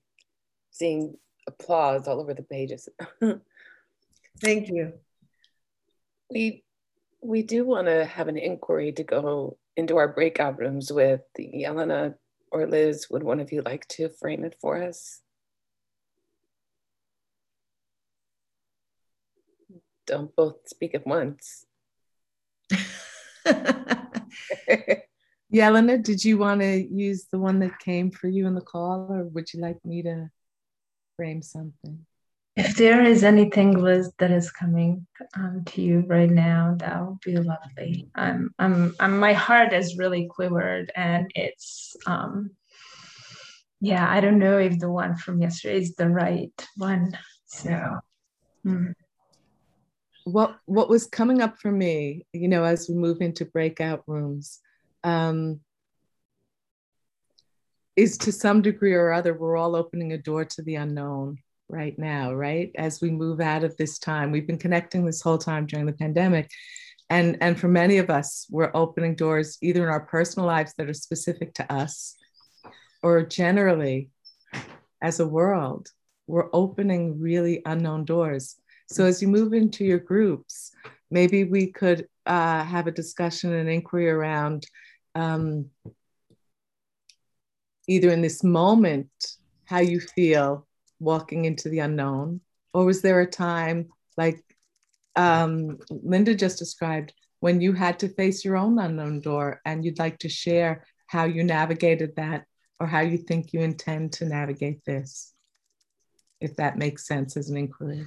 Seeing 0.71 1.17
applause 1.47 2.07
all 2.07 2.21
over 2.21 2.33
the 2.33 2.43
pages. 2.43 2.87
Thank 4.41 4.69
you. 4.69 4.93
We 6.29 6.63
we 7.21 7.43
do 7.43 7.65
want 7.65 7.87
to 7.87 8.05
have 8.05 8.29
an 8.29 8.37
inquiry 8.37 8.93
to 8.93 9.03
go 9.03 9.57
into 9.75 9.97
our 9.97 10.07
breakout 10.07 10.57
rooms 10.57 10.91
with 10.91 11.21
Yelena 11.37 12.15
or 12.51 12.65
Liz. 12.65 13.07
Would 13.09 13.23
one 13.23 13.39
of 13.39 13.51
you 13.51 13.61
like 13.61 13.87
to 13.89 14.09
frame 14.09 14.45
it 14.45 14.55
for 14.59 14.81
us? 14.81 15.21
Don't 20.07 20.35
both 20.35 20.67
speak 20.67 20.95
at 20.95 21.05
once. 21.05 21.65
Yelena, 25.53 26.01
did 26.01 26.23
you 26.23 26.37
want 26.37 26.61
to 26.61 26.87
use 26.93 27.25
the 27.25 27.39
one 27.39 27.59
that 27.59 27.79
came 27.79 28.09
for 28.09 28.27
you 28.27 28.47
in 28.47 28.55
the 28.55 28.61
call, 28.61 29.07
or 29.09 29.25
would 29.25 29.53
you 29.53 29.59
like 29.59 29.83
me 29.85 30.01
to 30.03 30.29
frame 31.17 31.41
something? 31.41 32.05
If 32.55 32.75
there 32.75 33.03
is 33.03 33.23
anything, 33.23 33.77
Liz, 33.77 34.11
that 34.19 34.31
is 34.31 34.51
coming 34.51 35.07
um, 35.35 35.63
to 35.67 35.81
you 35.81 36.03
right 36.07 36.29
now, 36.29 36.75
that 36.79 37.05
would 37.05 37.19
be 37.21 37.35
lovely. 37.37 38.07
I'm, 38.15 38.53
I'm, 38.59 38.95
I'm, 38.99 39.19
my 39.19 39.33
heart 39.33 39.73
is 39.73 39.97
really 39.97 40.27
quivered, 40.27 40.91
and 40.95 41.31
it's, 41.35 41.95
um, 42.05 42.51
yeah, 43.81 44.09
I 44.09 44.21
don't 44.21 44.39
know 44.39 44.57
if 44.57 44.79
the 44.79 44.91
one 44.91 45.15
from 45.15 45.41
yesterday 45.41 45.79
is 45.79 45.95
the 45.95 46.09
right 46.09 46.67
one. 46.77 47.17
So, 47.45 47.99
mm. 48.65 48.93
what 50.25 50.57
what 50.65 50.87
was 50.87 51.07
coming 51.07 51.41
up 51.41 51.57
for 51.57 51.71
me, 51.71 52.25
you 52.31 52.47
know, 52.47 52.63
as 52.63 52.87
we 52.87 52.95
move 52.95 53.21
into 53.21 53.43
breakout 53.43 54.03
rooms 54.07 54.59
um, 55.03 55.59
is 57.95 58.17
to 58.19 58.31
some 58.31 58.61
degree 58.61 58.93
or 58.93 59.11
other, 59.11 59.33
we're 59.33 59.57
all 59.57 59.75
opening 59.75 60.13
a 60.13 60.17
door 60.17 60.45
to 60.45 60.61
the 60.61 60.75
unknown 60.75 61.37
right 61.69 61.97
now, 61.97 62.33
right? 62.33 62.71
As 62.75 63.01
we 63.01 63.11
move 63.11 63.39
out 63.39 63.63
of 63.63 63.75
this 63.77 63.99
time, 63.99 64.31
we've 64.31 64.47
been 64.47 64.57
connecting 64.57 65.05
this 65.05 65.21
whole 65.21 65.37
time 65.37 65.65
during 65.65 65.85
the 65.85 65.93
pandemic. 65.93 66.49
And, 67.09 67.37
and 67.41 67.59
for 67.59 67.67
many 67.67 67.97
of 67.97 68.09
us, 68.09 68.47
we're 68.49 68.71
opening 68.73 69.15
doors 69.15 69.57
either 69.61 69.83
in 69.83 69.89
our 69.89 70.05
personal 70.05 70.47
lives 70.47 70.73
that 70.77 70.89
are 70.89 70.93
specific 70.93 71.53
to 71.55 71.73
us 71.73 72.15
or 73.03 73.23
generally 73.23 74.09
as 75.01 75.19
a 75.19 75.27
world. 75.27 75.89
We're 76.27 76.49
opening 76.53 77.19
really 77.19 77.61
unknown 77.65 78.05
doors. 78.05 78.55
So 78.87 79.05
as 79.05 79.21
you 79.21 79.27
move 79.27 79.53
into 79.53 79.83
your 79.83 79.99
groups, 79.99 80.71
maybe 81.09 81.43
we 81.43 81.67
could 81.67 82.07
uh, 82.25 82.63
have 82.63 82.87
a 82.87 82.91
discussion 82.91 83.53
and 83.53 83.69
inquiry 83.69 84.09
around 84.09 84.65
um, 85.15 85.69
either 87.87 88.09
in 88.09 88.21
this 88.21 88.43
moment 88.43 89.09
how 89.65 89.79
you 89.79 89.99
feel 89.99 90.67
walking 90.99 91.45
into 91.45 91.69
the 91.69 91.79
unknown, 91.79 92.41
or 92.73 92.85
was 92.85 93.01
there 93.01 93.21
a 93.21 93.27
time 93.27 93.89
like 94.17 94.43
um, 95.15 95.79
Linda 95.89 96.35
just 96.35 96.59
described 96.59 97.13
when 97.39 97.59
you 97.59 97.73
had 97.73 97.99
to 97.99 98.09
face 98.09 98.45
your 98.45 98.55
own 98.55 98.79
unknown 98.79 99.19
door 99.19 99.61
and 99.65 99.83
you'd 99.83 99.99
like 99.99 100.19
to 100.19 100.29
share 100.29 100.85
how 101.07 101.25
you 101.25 101.43
navigated 101.43 102.15
that 102.15 102.45
or 102.79 102.87
how 102.87 103.01
you 103.01 103.17
think 103.17 103.51
you 103.51 103.61
intend 103.61 104.13
to 104.13 104.25
navigate 104.25 104.83
this, 104.85 105.33
if 106.39 106.55
that 106.55 106.77
makes 106.77 107.07
sense 107.07 107.35
as 107.35 107.49
an 107.49 107.57
inquiry? 107.57 108.05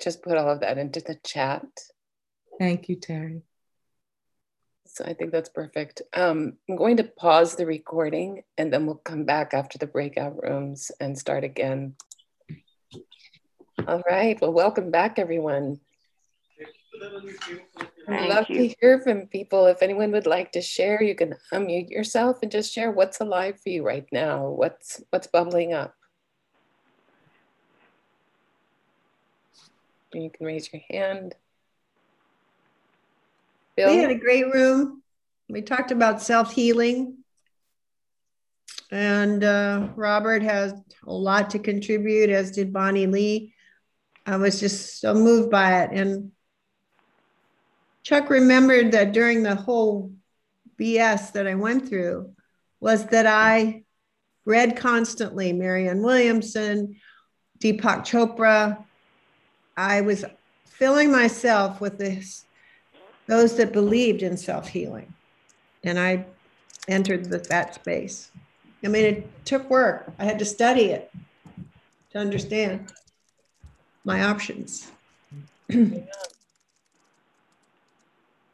Just 0.00 0.22
put 0.22 0.36
all 0.36 0.50
of 0.50 0.60
that 0.60 0.78
into 0.78 1.00
the 1.00 1.14
chat. 1.24 1.64
Thank 2.58 2.88
you, 2.88 2.96
Terry. 2.96 3.42
So 4.92 5.06
I 5.06 5.14
think 5.14 5.32
that's 5.32 5.48
perfect. 5.48 6.02
Um, 6.12 6.58
I'm 6.68 6.76
going 6.76 6.98
to 6.98 7.04
pause 7.04 7.56
the 7.56 7.64
recording 7.64 8.42
and 8.58 8.70
then 8.70 8.84
we'll 8.84 8.96
come 8.96 9.24
back 9.24 9.54
after 9.54 9.78
the 9.78 9.86
breakout 9.86 10.34
rooms 10.42 10.90
and 11.00 11.18
start 11.18 11.44
again. 11.44 11.94
All 13.88 14.02
right, 14.06 14.38
well, 14.42 14.52
welcome 14.52 14.90
back 14.90 15.18
everyone. 15.18 15.80
I'd 18.06 18.28
love 18.28 18.50
you. 18.50 18.68
to 18.68 18.74
hear 18.78 19.00
from 19.00 19.28
people. 19.28 19.64
If 19.64 19.82
anyone 19.82 20.12
would 20.12 20.26
like 20.26 20.52
to 20.52 20.60
share, 20.60 21.02
you 21.02 21.14
can 21.14 21.36
unmute 21.54 21.88
yourself 21.88 22.40
and 22.42 22.52
just 22.52 22.70
share 22.70 22.90
what's 22.90 23.20
alive 23.20 23.58
for 23.62 23.70
you 23.70 23.82
right 23.82 24.06
now. 24.12 24.48
What's 24.48 25.02
what's 25.08 25.26
bubbling 25.26 25.72
up. 25.72 25.94
You 30.12 30.28
can 30.28 30.44
raise 30.44 30.70
your 30.70 30.82
hand. 30.90 31.34
Bill? 33.76 33.90
We 33.90 33.98
had 33.98 34.10
a 34.10 34.18
great 34.18 34.52
room. 34.52 35.02
We 35.48 35.62
talked 35.62 35.90
about 35.90 36.22
self 36.22 36.52
healing. 36.52 37.18
And 38.90 39.42
uh, 39.42 39.88
Robert 39.96 40.42
has 40.42 40.74
a 41.06 41.12
lot 41.12 41.50
to 41.50 41.58
contribute, 41.58 42.30
as 42.30 42.50
did 42.50 42.72
Bonnie 42.72 43.06
Lee. 43.06 43.54
I 44.26 44.36
was 44.36 44.60
just 44.60 45.00
so 45.00 45.14
moved 45.14 45.50
by 45.50 45.82
it. 45.82 45.90
And 45.92 46.32
Chuck 48.02 48.28
remembered 48.30 48.92
that 48.92 49.12
during 49.12 49.42
the 49.42 49.54
whole 49.54 50.12
BS 50.78 51.32
that 51.32 51.46
I 51.46 51.54
went 51.54 51.88
through 51.88 52.34
was 52.80 53.06
that 53.06 53.26
I 53.26 53.84
read 54.44 54.76
constantly 54.76 55.52
Marianne 55.52 56.02
Williamson, 56.02 56.96
Deepak 57.60 58.00
Chopra. 58.00 58.84
I 59.76 60.00
was 60.02 60.24
filling 60.66 61.10
myself 61.10 61.80
with 61.80 61.96
this 61.96 62.44
those 63.26 63.56
that 63.56 63.72
believed 63.72 64.22
in 64.22 64.36
self 64.36 64.68
healing. 64.68 65.12
And 65.84 65.98
I 65.98 66.26
entered 66.88 67.26
the, 67.26 67.38
that 67.38 67.74
space. 67.74 68.30
I 68.84 68.88
mean, 68.88 69.04
it 69.04 69.44
took 69.44 69.68
work. 69.70 70.12
I 70.18 70.24
had 70.24 70.38
to 70.40 70.44
study 70.44 70.86
it 70.86 71.12
to 72.10 72.18
understand 72.18 72.92
my 74.04 74.24
options. 74.24 74.90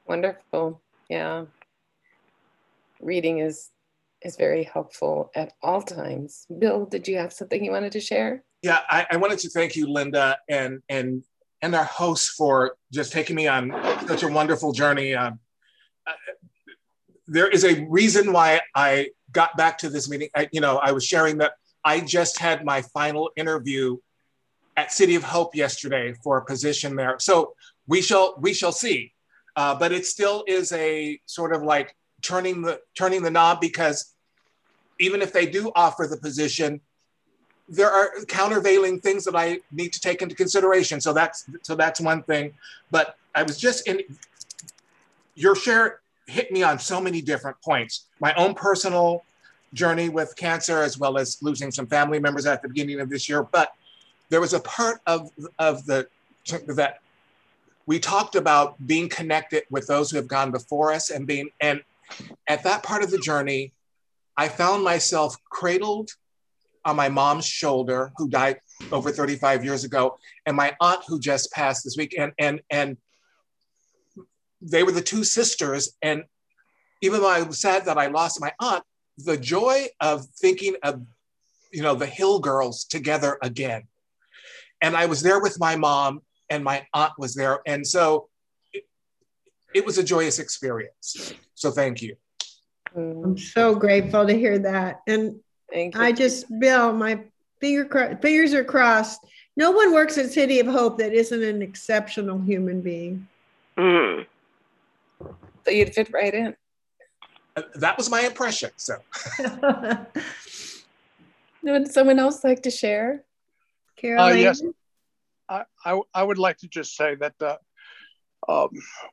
Wonderful. 0.06 0.80
Yeah. 1.08 1.44
Reading 3.00 3.38
is 3.38 3.70
is 4.22 4.36
very 4.36 4.64
helpful 4.64 5.30
at 5.36 5.52
all 5.62 5.80
times. 5.80 6.44
Bill, 6.58 6.86
did 6.86 7.06
you 7.06 7.18
have 7.18 7.32
something 7.32 7.64
you 7.64 7.70
wanted 7.70 7.92
to 7.92 8.00
share? 8.00 8.42
Yeah, 8.62 8.80
I, 8.90 9.06
I 9.12 9.16
wanted 9.16 9.38
to 9.40 9.50
thank 9.50 9.76
you, 9.76 9.86
Linda, 9.86 10.38
and 10.48 10.82
and 10.88 11.22
and 11.62 11.74
our 11.74 11.84
hosts 11.84 12.30
for 12.30 12.76
just 12.92 13.12
taking 13.12 13.36
me 13.36 13.48
on 13.48 13.72
such 14.06 14.22
a 14.22 14.28
wonderful 14.28 14.72
journey. 14.72 15.14
Um, 15.14 15.40
uh, 16.06 16.12
there 17.26 17.48
is 17.48 17.64
a 17.64 17.84
reason 17.88 18.32
why 18.32 18.60
I 18.74 19.10
got 19.32 19.56
back 19.56 19.78
to 19.78 19.90
this 19.90 20.08
meeting. 20.08 20.28
I, 20.34 20.48
you 20.52 20.60
know, 20.60 20.78
I 20.78 20.92
was 20.92 21.04
sharing 21.04 21.38
that 21.38 21.52
I 21.84 22.00
just 22.00 22.38
had 22.38 22.64
my 22.64 22.82
final 22.82 23.30
interview 23.36 23.98
at 24.76 24.92
City 24.92 25.14
of 25.16 25.24
Hope 25.24 25.54
yesterday 25.54 26.14
for 26.22 26.38
a 26.38 26.44
position 26.44 26.96
there. 26.96 27.16
So 27.18 27.54
we 27.86 28.00
shall 28.00 28.36
we 28.38 28.52
shall 28.52 28.72
see. 28.72 29.12
Uh, 29.56 29.74
but 29.74 29.90
it 29.90 30.06
still 30.06 30.44
is 30.46 30.70
a 30.72 31.20
sort 31.26 31.52
of 31.52 31.62
like 31.62 31.94
turning 32.22 32.62
the 32.62 32.80
turning 32.96 33.22
the 33.22 33.30
knob 33.30 33.60
because 33.60 34.14
even 35.00 35.20
if 35.22 35.32
they 35.32 35.46
do 35.46 35.72
offer 35.74 36.06
the 36.06 36.16
position, 36.16 36.80
there 37.68 37.90
are 37.90 38.10
countervailing 38.26 39.00
things 39.00 39.24
that 39.24 39.36
I 39.36 39.60
need 39.70 39.92
to 39.92 40.00
take 40.00 40.22
into 40.22 40.34
consideration. 40.34 41.00
So 41.00 41.12
that's 41.12 41.44
so 41.62 41.74
that's 41.74 42.00
one 42.00 42.22
thing. 42.22 42.54
But 42.90 43.16
I 43.34 43.42
was 43.42 43.58
just 43.58 43.86
in 43.86 44.00
your 45.34 45.54
share 45.54 46.00
hit 46.26 46.52
me 46.52 46.62
on 46.62 46.78
so 46.78 47.00
many 47.00 47.22
different 47.22 47.56
points. 47.62 48.06
My 48.20 48.34
own 48.34 48.54
personal 48.54 49.24
journey 49.74 50.08
with 50.08 50.34
cancer, 50.36 50.82
as 50.82 50.98
well 50.98 51.18
as 51.18 51.42
losing 51.42 51.70
some 51.70 51.86
family 51.86 52.18
members 52.18 52.46
at 52.46 52.62
the 52.62 52.68
beginning 52.68 53.00
of 53.00 53.10
this 53.10 53.28
year. 53.28 53.42
But 53.42 53.72
there 54.28 54.40
was 54.40 54.54
a 54.54 54.60
part 54.60 55.00
of 55.06 55.30
of 55.58 55.84
the 55.86 56.08
that 56.66 57.00
we 57.86 57.98
talked 57.98 58.34
about 58.34 58.86
being 58.86 59.08
connected 59.08 59.64
with 59.70 59.86
those 59.86 60.10
who 60.10 60.16
have 60.16 60.28
gone 60.28 60.50
before 60.50 60.92
us 60.92 61.10
and 61.10 61.26
being 61.26 61.50
and 61.60 61.82
at 62.46 62.62
that 62.62 62.82
part 62.82 63.02
of 63.02 63.10
the 63.10 63.18
journey, 63.18 63.72
I 64.36 64.48
found 64.48 64.82
myself 64.82 65.36
cradled 65.50 66.10
on 66.88 66.96
my 66.96 67.10
mom's 67.10 67.44
shoulder, 67.44 68.10
who 68.16 68.30
died 68.30 68.58
over 68.90 69.12
35 69.12 69.62
years 69.62 69.84
ago, 69.84 70.18
and 70.46 70.56
my 70.56 70.74
aunt 70.80 71.02
who 71.06 71.20
just 71.20 71.52
passed 71.52 71.84
this 71.84 71.96
week. 71.98 72.14
And 72.18 72.32
and 72.38 72.62
and 72.70 72.96
they 74.62 74.82
were 74.82 74.92
the 74.92 75.02
two 75.02 75.22
sisters. 75.22 75.96
And 76.00 76.24
even 77.02 77.20
though 77.20 77.28
I 77.28 77.42
was 77.42 77.60
sad 77.60 77.84
that 77.84 77.98
I 77.98 78.06
lost 78.06 78.40
my 78.40 78.52
aunt, 78.58 78.82
the 79.18 79.36
joy 79.36 79.86
of 80.00 80.24
thinking 80.40 80.76
of 80.82 81.02
you 81.72 81.82
know 81.82 81.94
the 81.94 82.06
Hill 82.06 82.40
girls 82.40 82.84
together 82.84 83.38
again. 83.42 83.82
And 84.80 84.96
I 84.96 85.06
was 85.06 85.20
there 85.20 85.40
with 85.40 85.60
my 85.60 85.76
mom, 85.76 86.22
and 86.48 86.64
my 86.64 86.86
aunt 86.94 87.12
was 87.18 87.34
there. 87.34 87.60
And 87.66 87.86
so 87.86 88.28
it, 88.72 88.84
it 89.74 89.84
was 89.84 89.98
a 89.98 90.04
joyous 90.04 90.38
experience. 90.38 91.34
So 91.54 91.70
thank 91.70 92.00
you. 92.00 92.16
I'm 92.96 93.36
so 93.36 93.74
grateful 93.74 94.26
to 94.26 94.32
hear 94.32 94.58
that. 94.60 95.00
And 95.06 95.40
I 95.74 96.12
just, 96.12 96.46
Bill, 96.58 96.92
my 96.92 97.20
finger 97.60 98.18
fingers 98.20 98.54
are 98.54 98.64
crossed. 98.64 99.20
No 99.56 99.70
one 99.70 99.92
works 99.92 100.16
at 100.18 100.30
City 100.30 100.60
of 100.60 100.66
Hope 100.66 100.98
that 100.98 101.12
isn't 101.12 101.42
an 101.42 101.62
exceptional 101.62 102.38
human 102.38 102.80
being. 102.80 103.26
Mm. 103.76 104.26
So 105.64 105.70
you'd 105.70 105.94
fit 105.94 106.12
right 106.12 106.32
in. 106.32 106.56
Uh, 107.56 107.62
that 107.74 107.98
was 107.98 108.08
my 108.08 108.20
impression. 108.20 108.70
So, 108.76 108.98
would 111.62 111.92
someone 111.92 112.18
else 112.18 112.44
like 112.44 112.62
to 112.62 112.70
share? 112.70 113.24
Carol. 113.96 114.22
Uh, 114.22 114.32
yes, 114.32 114.62
I, 115.48 115.64
I, 115.84 116.00
I 116.14 116.22
would 116.22 116.38
like 116.38 116.58
to 116.58 116.68
just 116.68 116.96
say 116.96 117.16
that 117.16 117.34
uh, 117.40 117.56
um, 118.48 118.70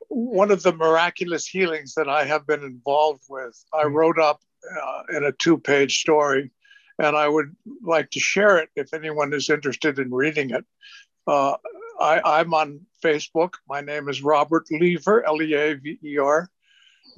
one 0.08 0.50
of 0.50 0.62
the 0.62 0.72
miraculous 0.72 1.46
healings 1.46 1.94
that 1.94 2.08
I 2.08 2.24
have 2.24 2.46
been 2.46 2.62
involved 2.62 3.24
with, 3.28 3.62
I 3.74 3.84
mm-hmm. 3.84 3.94
wrote 3.94 4.18
up 4.18 4.40
uh, 4.70 5.02
in 5.16 5.24
a 5.24 5.32
two 5.32 5.58
page 5.58 6.00
story, 6.00 6.50
and 6.98 7.16
I 7.16 7.28
would 7.28 7.54
like 7.82 8.10
to 8.10 8.20
share 8.20 8.58
it 8.58 8.70
if 8.76 8.94
anyone 8.94 9.32
is 9.32 9.50
interested 9.50 9.98
in 9.98 10.12
reading 10.12 10.50
it. 10.50 10.64
Uh, 11.26 11.56
I, 12.00 12.40
am 12.40 12.54
on 12.54 12.80
Facebook. 13.02 13.54
My 13.68 13.80
name 13.80 14.08
is 14.08 14.22
Robert 14.22 14.64
Leaver, 14.70 15.26
L 15.26 15.42
E 15.42 15.54
A 15.54 15.74
V 15.74 15.98
E 16.04 16.18
R. 16.18 16.48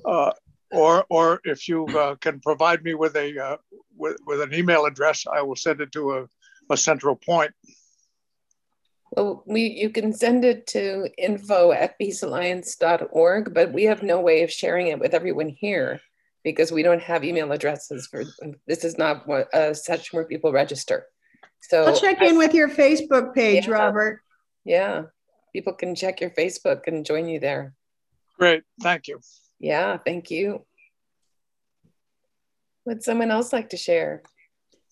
Uh, 0.04 0.32
or, 0.70 1.04
or 1.08 1.40
if 1.44 1.68
you 1.68 1.86
uh, 1.86 2.14
can 2.16 2.40
provide 2.40 2.82
me 2.82 2.94
with 2.94 3.16
a 3.16 3.38
uh, 3.38 3.56
with, 3.96 4.18
with 4.26 4.40
an 4.40 4.54
email 4.54 4.84
address, 4.84 5.26
I 5.26 5.42
will 5.42 5.56
send 5.56 5.80
it 5.80 5.92
to 5.92 6.12
a, 6.12 6.26
a 6.70 6.76
central 6.76 7.16
point. 7.16 7.52
Well, 9.12 9.42
we 9.46 9.62
you 9.62 9.90
can 9.90 10.12
send 10.12 10.44
it 10.44 10.66
to 10.68 11.08
info 11.16 11.72
at 11.72 11.98
peacealliance.org, 11.98 13.54
but 13.54 13.72
we 13.72 13.84
have 13.84 14.02
no 14.02 14.20
way 14.20 14.42
of 14.42 14.52
sharing 14.52 14.88
it 14.88 14.98
with 14.98 15.14
everyone 15.14 15.48
here 15.48 16.00
because 16.44 16.72
we 16.72 16.82
don't 16.82 17.02
have 17.02 17.24
email 17.24 17.52
addresses 17.52 18.06
for 18.06 18.24
this 18.66 18.84
is 18.84 18.96
not 18.96 19.26
what 19.26 19.48
uh, 19.54 19.70
a 19.70 19.74
session 19.74 20.16
where 20.16 20.24
people 20.24 20.52
register. 20.52 21.06
So 21.60 21.84
I'll 21.84 22.00
check 22.00 22.22
in 22.22 22.38
with 22.38 22.54
your 22.54 22.68
Facebook 22.68 23.34
page, 23.34 23.66
yeah, 23.66 23.72
Robert. 23.72 24.20
Yeah. 24.64 25.04
People 25.52 25.72
can 25.72 25.94
check 25.94 26.20
your 26.20 26.30
Facebook 26.30 26.82
and 26.86 27.04
join 27.04 27.28
you 27.28 27.40
there. 27.40 27.74
Great. 28.38 28.62
Thank 28.80 29.08
you. 29.08 29.20
Yeah, 29.58 29.98
thank 29.98 30.30
you. 30.30 30.64
Would 32.84 33.02
someone 33.02 33.30
else 33.30 33.52
like 33.52 33.70
to 33.70 33.76
share? 33.76 34.22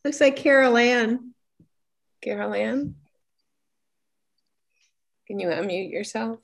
Looks 0.05 0.21
like 0.21 0.37
Carol 0.37 0.77
Ann. 0.77 1.35
Carol 2.23 2.55
Ann? 2.55 2.97
Can 5.27 5.41
you 5.41 5.49
unmute 5.49 5.91
yourself? 5.91 6.41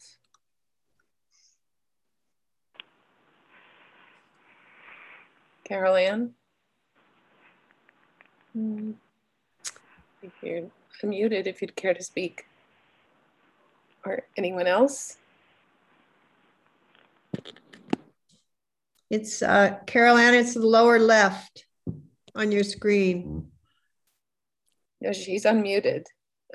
Carol 5.73 5.97
Ann? 5.97 6.35
Mm. 8.55 8.93
If 10.23 10.33
you're 10.43 10.69
unmuted, 11.03 11.47
if 11.47 11.63
you'd 11.63 11.75
care 11.75 11.95
to 11.95 12.03
speak. 12.03 12.45
Or 14.05 14.21
anyone 14.37 14.67
else? 14.67 15.17
It's 19.09 19.41
uh, 19.41 19.79
Carol 19.87 20.19
Ann, 20.19 20.35
it's 20.35 20.53
the 20.53 20.61
lower 20.61 20.99
left 20.99 21.65
on 22.35 22.53
your 22.53 22.65
screen. 22.65 23.47
No, 25.01 25.15
she's 25.15 25.47
unmuted. 25.47 26.05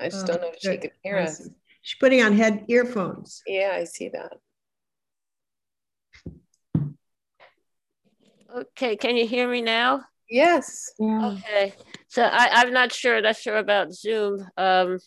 I 0.00 0.10
just 0.10 0.26
oh, 0.26 0.28
don't 0.28 0.42
know 0.42 0.48
if 0.50 0.62
good. 0.62 0.74
she 0.74 0.78
can 0.78 0.90
hear 1.02 1.18
us. 1.18 1.50
She's 1.82 1.98
putting 1.98 2.22
on 2.22 2.34
head 2.34 2.66
earphones. 2.68 3.42
Yeah, 3.48 3.72
I 3.74 3.82
see 3.82 4.10
that. 4.10 4.34
Okay, 8.54 8.96
can 8.96 9.16
you 9.16 9.26
hear 9.26 9.48
me 9.48 9.60
now? 9.60 10.04
Yes. 10.30 10.92
Yeah. 10.98 11.32
Okay, 11.32 11.74
so 12.08 12.22
I, 12.22 12.48
I'm 12.62 12.72
not 12.72 12.92
sure. 12.92 13.20
That's 13.20 13.40
sure 13.40 13.56
about 13.56 13.92
Zoom. 13.92 14.46
Um, 14.56 14.98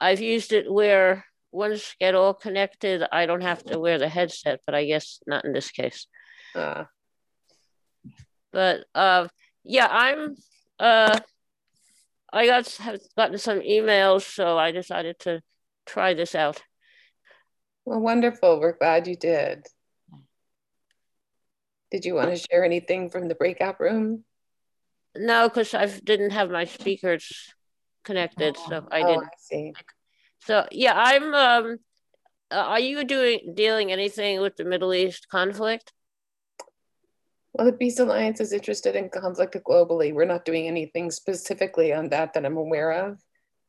I've 0.00 0.20
used 0.20 0.52
it 0.52 0.70
where 0.70 1.24
once 1.52 1.94
get 1.98 2.14
all 2.14 2.34
connected, 2.34 3.02
I 3.10 3.26
don't 3.26 3.42
have 3.42 3.62
to 3.64 3.78
wear 3.78 3.98
the 3.98 4.08
headset, 4.08 4.60
but 4.66 4.74
I 4.74 4.84
guess 4.84 5.20
not 5.26 5.44
in 5.44 5.52
this 5.52 5.70
case. 5.70 6.06
Uh. 6.54 6.84
But 8.52 8.84
uh, 8.94 9.28
yeah, 9.64 9.88
I'm. 9.90 10.36
Uh, 10.78 11.18
I 12.30 12.46
got 12.46 12.68
have 12.76 13.00
gotten 13.16 13.38
some 13.38 13.60
emails, 13.60 14.22
so 14.22 14.58
I 14.58 14.70
decided 14.70 15.18
to 15.20 15.40
try 15.86 16.12
this 16.12 16.34
out. 16.34 16.62
Well, 17.84 18.00
wonderful. 18.00 18.60
We're 18.60 18.76
glad 18.76 19.06
you 19.06 19.16
did. 19.16 19.66
Did 21.90 22.04
you 22.04 22.14
want 22.14 22.30
to 22.30 22.36
share 22.36 22.64
anything 22.64 23.10
from 23.10 23.28
the 23.28 23.34
breakout 23.34 23.80
room? 23.80 24.24
No, 25.16 25.48
because 25.48 25.74
I 25.74 25.86
didn't 25.86 26.30
have 26.30 26.50
my 26.50 26.64
speakers 26.64 27.54
connected, 28.04 28.56
so 28.56 28.86
I 28.90 29.02
oh, 29.02 29.06
didn't. 29.06 29.22
Oh, 29.22 29.26
I 29.26 29.38
see. 29.38 29.72
So 30.46 30.66
yeah, 30.70 30.94
I'm. 30.96 31.34
Um, 31.34 31.78
uh, 32.50 32.54
are 32.54 32.80
you 32.80 33.04
doing 33.04 33.52
dealing 33.54 33.92
anything 33.92 34.40
with 34.40 34.56
the 34.56 34.64
Middle 34.64 34.94
East 34.94 35.28
conflict? 35.28 35.92
Well, 37.52 37.66
the 37.66 37.72
Peace 37.72 37.98
Alliance 37.98 38.40
is 38.40 38.52
interested 38.52 38.94
in 38.94 39.08
conflict 39.08 39.56
globally. 39.66 40.14
We're 40.14 40.24
not 40.24 40.44
doing 40.44 40.68
anything 40.68 41.10
specifically 41.10 41.92
on 41.92 42.08
that 42.10 42.34
that 42.34 42.46
I'm 42.46 42.56
aware 42.56 42.92
of. 42.92 43.18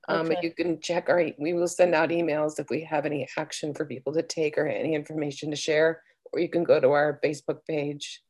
Um, 0.08 0.26
okay. 0.26 0.36
But 0.36 0.44
you 0.44 0.52
can 0.52 0.80
check 0.82 1.10
our, 1.10 1.24
we 1.40 1.54
will 1.54 1.68
send 1.68 1.96
out 1.96 2.10
emails 2.10 2.60
if 2.60 2.70
we 2.70 2.84
have 2.84 3.06
any 3.06 3.28
action 3.38 3.74
for 3.74 3.86
people 3.86 4.14
to 4.14 4.22
take 4.22 4.58
or 4.58 4.68
any 4.68 4.96
information 4.96 5.50
to 5.52 5.56
share, 5.56 6.02
or 6.32 6.40
you 6.40 6.50
can 6.50 6.64
go 6.64 6.80
to 6.80 6.92
our 6.92 7.20
Facebook 7.24 7.66
page 7.68 8.22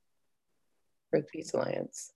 for 1.10 1.20
the 1.20 1.26
Peace 1.26 1.54
Alliance. 1.54 2.12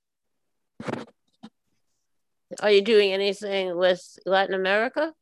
Are 2.62 2.72
you 2.72 2.82
doing 2.82 3.12
anything 3.12 3.76
with 3.76 4.02
Latin 4.26 4.54
America? 4.54 5.14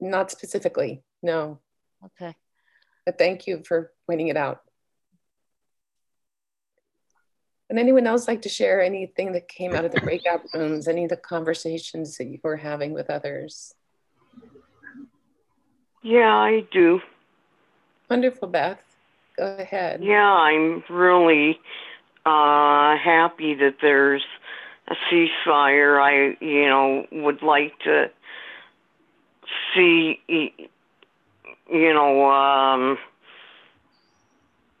Not 0.00 0.30
specifically, 0.30 1.02
no. 1.22 1.60
Okay. 2.04 2.34
But 3.04 3.18
thank 3.18 3.46
you 3.46 3.62
for 3.66 3.92
pointing 4.06 4.28
it 4.28 4.36
out. 4.36 4.60
Would 7.68 7.78
anyone 7.78 8.06
else 8.06 8.28
like 8.28 8.42
to 8.42 8.48
share 8.48 8.82
anything 8.82 9.32
that 9.32 9.48
came 9.48 9.74
out 9.74 9.84
of 9.84 9.92
the 9.92 10.00
breakout 10.00 10.42
rooms, 10.52 10.88
any 10.88 11.04
of 11.04 11.10
the 11.10 11.16
conversations 11.16 12.18
that 12.18 12.26
you 12.26 12.38
were 12.42 12.56
having 12.56 12.92
with 12.92 13.08
others? 13.08 13.74
Yeah, 16.02 16.36
I 16.36 16.66
do. 16.70 17.00
Wonderful, 18.10 18.48
Beth. 18.48 18.82
Go 19.36 19.56
ahead. 19.58 20.02
Yeah, 20.02 20.30
I'm 20.30 20.82
really 20.90 21.58
uh, 22.26 22.96
happy 22.96 23.54
that 23.54 23.76
there's 23.80 24.24
a 24.88 24.94
ceasefire. 25.10 26.00
I, 26.00 26.36
you 26.44 26.68
know, 26.68 27.06
would 27.10 27.42
like 27.42 27.78
to 27.80 28.10
see, 29.74 30.20
you 30.28 31.94
know, 31.94 32.30
um, 32.30 32.98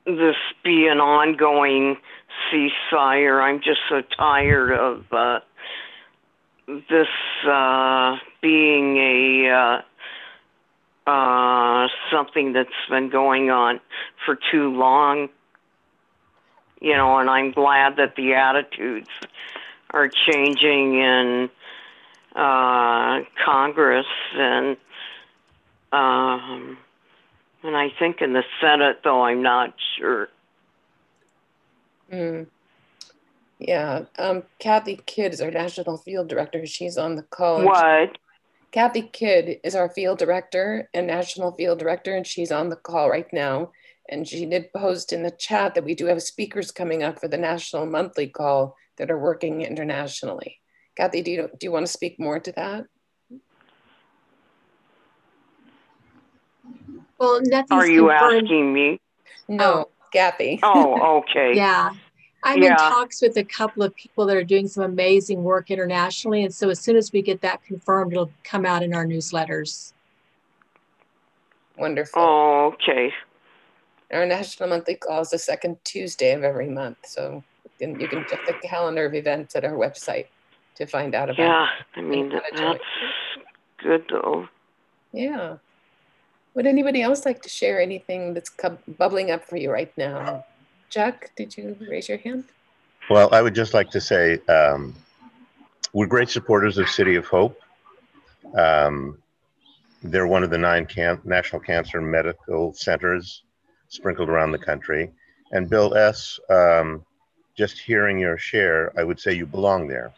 this 0.04 0.36
be 0.64 0.86
an 0.88 0.98
ongoing 0.98 1.96
ceasefire. 2.50 3.42
I'm 3.42 3.60
just 3.60 3.80
so 3.88 4.02
tired 4.16 4.72
of 4.72 5.04
uh, 5.12 5.40
this 6.66 7.08
uh, 7.48 8.16
being 8.40 8.96
a 8.98 9.84
uh, 11.06 11.88
something 12.10 12.52
that's 12.52 12.70
been 12.88 13.08
going 13.08 13.50
on 13.50 13.80
for 14.24 14.38
too 14.50 14.70
long. 14.70 15.28
You 16.80 16.96
know, 16.96 17.18
and 17.18 17.30
I'm 17.30 17.52
glad 17.52 17.96
that 17.96 18.16
the 18.16 18.34
attitudes 18.34 19.08
are 19.90 20.08
changing 20.08 20.98
in 20.98 21.50
uh, 22.34 23.20
Congress 23.44 24.06
and 24.34 24.76
um, 25.92 26.78
and 27.62 27.76
I 27.76 27.90
think 27.98 28.22
in 28.22 28.32
the 28.32 28.42
Senate, 28.60 29.00
though 29.04 29.22
I'm 29.24 29.42
not 29.42 29.74
sure. 29.96 30.28
Mm. 32.10 32.46
Yeah, 33.58 34.06
um, 34.18 34.42
Kathy 34.58 35.00
Kidd 35.06 35.32
is 35.32 35.40
our 35.40 35.50
national 35.50 35.98
field 35.98 36.28
director. 36.28 36.66
She's 36.66 36.98
on 36.98 37.14
the 37.14 37.22
call. 37.22 37.64
What? 37.64 38.18
Kathy 38.72 39.02
Kidd 39.02 39.60
is 39.62 39.74
our 39.74 39.90
field 39.90 40.18
director 40.18 40.88
and 40.94 41.06
national 41.06 41.52
field 41.52 41.78
director, 41.78 42.16
and 42.16 42.26
she's 42.26 42.50
on 42.50 42.70
the 42.70 42.76
call 42.76 43.10
right 43.10 43.30
now. 43.30 43.70
And 44.08 44.26
she 44.26 44.46
did 44.46 44.72
post 44.72 45.12
in 45.12 45.22
the 45.22 45.30
chat 45.30 45.74
that 45.74 45.84
we 45.84 45.94
do 45.94 46.06
have 46.06 46.22
speakers 46.22 46.72
coming 46.72 47.02
up 47.02 47.20
for 47.20 47.28
the 47.28 47.36
national 47.36 47.84
monthly 47.84 48.26
call 48.26 48.74
that 48.96 49.10
are 49.10 49.18
working 49.18 49.60
internationally. 49.60 50.58
Kathy, 50.96 51.22
do 51.22 51.30
you, 51.30 51.48
do 51.58 51.66
you 51.66 51.70
want 51.70 51.86
to 51.86 51.92
speak 51.92 52.18
more 52.18 52.40
to 52.40 52.52
that? 52.52 52.84
Well, 57.18 57.40
nothing. 57.44 57.78
Are 57.78 57.86
you 57.86 58.08
confirmed. 58.08 58.46
asking 58.46 58.72
me? 58.72 59.00
No, 59.48 59.64
oh. 59.64 59.88
Kathy. 60.12 60.60
Oh, 60.62 61.22
okay. 61.30 61.56
yeah. 61.56 61.90
I'm 62.44 62.62
yeah. 62.62 62.72
in 62.72 62.76
talks 62.76 63.22
with 63.22 63.36
a 63.36 63.44
couple 63.44 63.82
of 63.82 63.94
people 63.94 64.26
that 64.26 64.36
are 64.36 64.44
doing 64.44 64.66
some 64.66 64.82
amazing 64.82 65.44
work 65.44 65.70
internationally. 65.70 66.44
And 66.44 66.52
so 66.52 66.70
as 66.70 66.80
soon 66.80 66.96
as 66.96 67.12
we 67.12 67.22
get 67.22 67.40
that 67.42 67.62
confirmed, 67.64 68.12
it'll 68.12 68.32
come 68.42 68.66
out 68.66 68.82
in 68.82 68.94
our 68.94 69.06
newsletters. 69.06 69.92
Wonderful. 71.78 72.20
Oh, 72.20 72.72
okay. 72.74 73.12
Our 74.12 74.26
national 74.26 74.68
monthly 74.68 74.96
call 74.96 75.20
is 75.22 75.30
the 75.30 75.38
second 75.38 75.78
Tuesday 75.84 76.32
of 76.32 76.42
every 76.42 76.68
month. 76.68 76.98
So 77.04 77.42
you 77.64 77.70
can, 77.86 78.00
you 78.00 78.08
can 78.08 78.26
check 78.28 78.40
the 78.46 78.54
calendar 78.68 79.06
of 79.06 79.14
events 79.14 79.54
at 79.56 79.64
our 79.64 79.72
website 79.72 80.26
to 80.74 80.86
find 80.86 81.14
out 81.14 81.30
about 81.30 81.42
Yeah, 81.42 81.66
I 81.96 82.00
mean, 82.00 82.30
that's 82.30 82.80
good 83.78 84.04
though. 84.10 84.48
Yeah. 85.12 85.56
Would 86.54 86.66
anybody 86.66 87.02
else 87.02 87.24
like 87.24 87.40
to 87.42 87.48
share 87.48 87.80
anything 87.80 88.34
that's 88.34 88.50
bubbling 88.98 89.30
up 89.30 89.44
for 89.44 89.56
you 89.56 89.70
right 89.70 89.92
now? 89.96 90.44
Jack, 90.92 91.32
did 91.36 91.56
you 91.56 91.74
raise 91.88 92.06
your 92.10 92.18
hand? 92.18 92.44
Well, 93.08 93.30
I 93.32 93.40
would 93.40 93.54
just 93.54 93.72
like 93.72 93.90
to 93.92 94.00
say 94.00 94.38
um, 94.46 94.94
we're 95.94 96.06
great 96.06 96.28
supporters 96.28 96.76
of 96.76 96.86
City 96.86 97.14
of 97.14 97.24
Hope. 97.24 97.58
Um, 98.54 99.16
they're 100.02 100.26
one 100.26 100.44
of 100.44 100.50
the 100.50 100.58
nine 100.58 100.84
can 100.84 101.18
national 101.24 101.62
cancer 101.62 101.98
medical 102.02 102.74
centers 102.74 103.42
sprinkled 103.88 104.28
around 104.28 104.52
the 104.52 104.58
country. 104.58 105.10
And 105.50 105.70
Bill 105.70 105.94
S., 105.94 106.38
um, 106.50 107.06
just 107.56 107.78
hearing 107.78 108.18
your 108.18 108.36
share, 108.36 108.92
I 108.98 109.02
would 109.02 109.18
say 109.18 109.32
you 109.32 109.46
belong 109.46 109.88
there. 109.88 110.12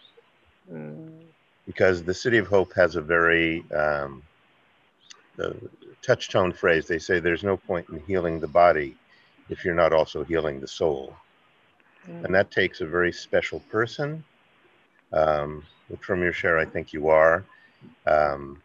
Mm. 0.73 1.21
Because 1.67 2.03
the 2.03 2.15
City 2.15 2.39
of 2.39 2.49
Hope 2.49 2.75
has 2.75 2.97
a 2.97 3.01
very 3.01 3.65
um, 3.73 4.25
the 5.37 5.57
touchstone 6.03 6.53
phrase. 6.53 6.89
They 6.89 6.99
say 6.99 7.21
there's 7.21 7.45
no 7.45 7.57
point 7.57 7.89
in 7.91 8.01
healing 8.09 8.41
the 8.41 8.49
body 8.49 8.97
if 9.49 9.65
you're 9.65 9.75
not 9.75 9.93
also 9.93 10.25
healing 10.25 10.61
the 10.61 10.69
soul. 10.69 11.15
Mm. 12.09 12.25
And 12.25 12.35
that 12.35 12.51
takes 12.51 12.81
a 12.81 12.87
very 12.87 13.13
special 13.13 13.61
person, 13.71 14.25
um, 15.13 15.63
which 15.89 16.01
from 16.01 16.23
your 16.23 16.33
share, 16.33 16.59
I 16.59 16.65
think 16.65 16.93
you 16.93 17.09
are. 17.09 17.45
Um, 18.07 18.63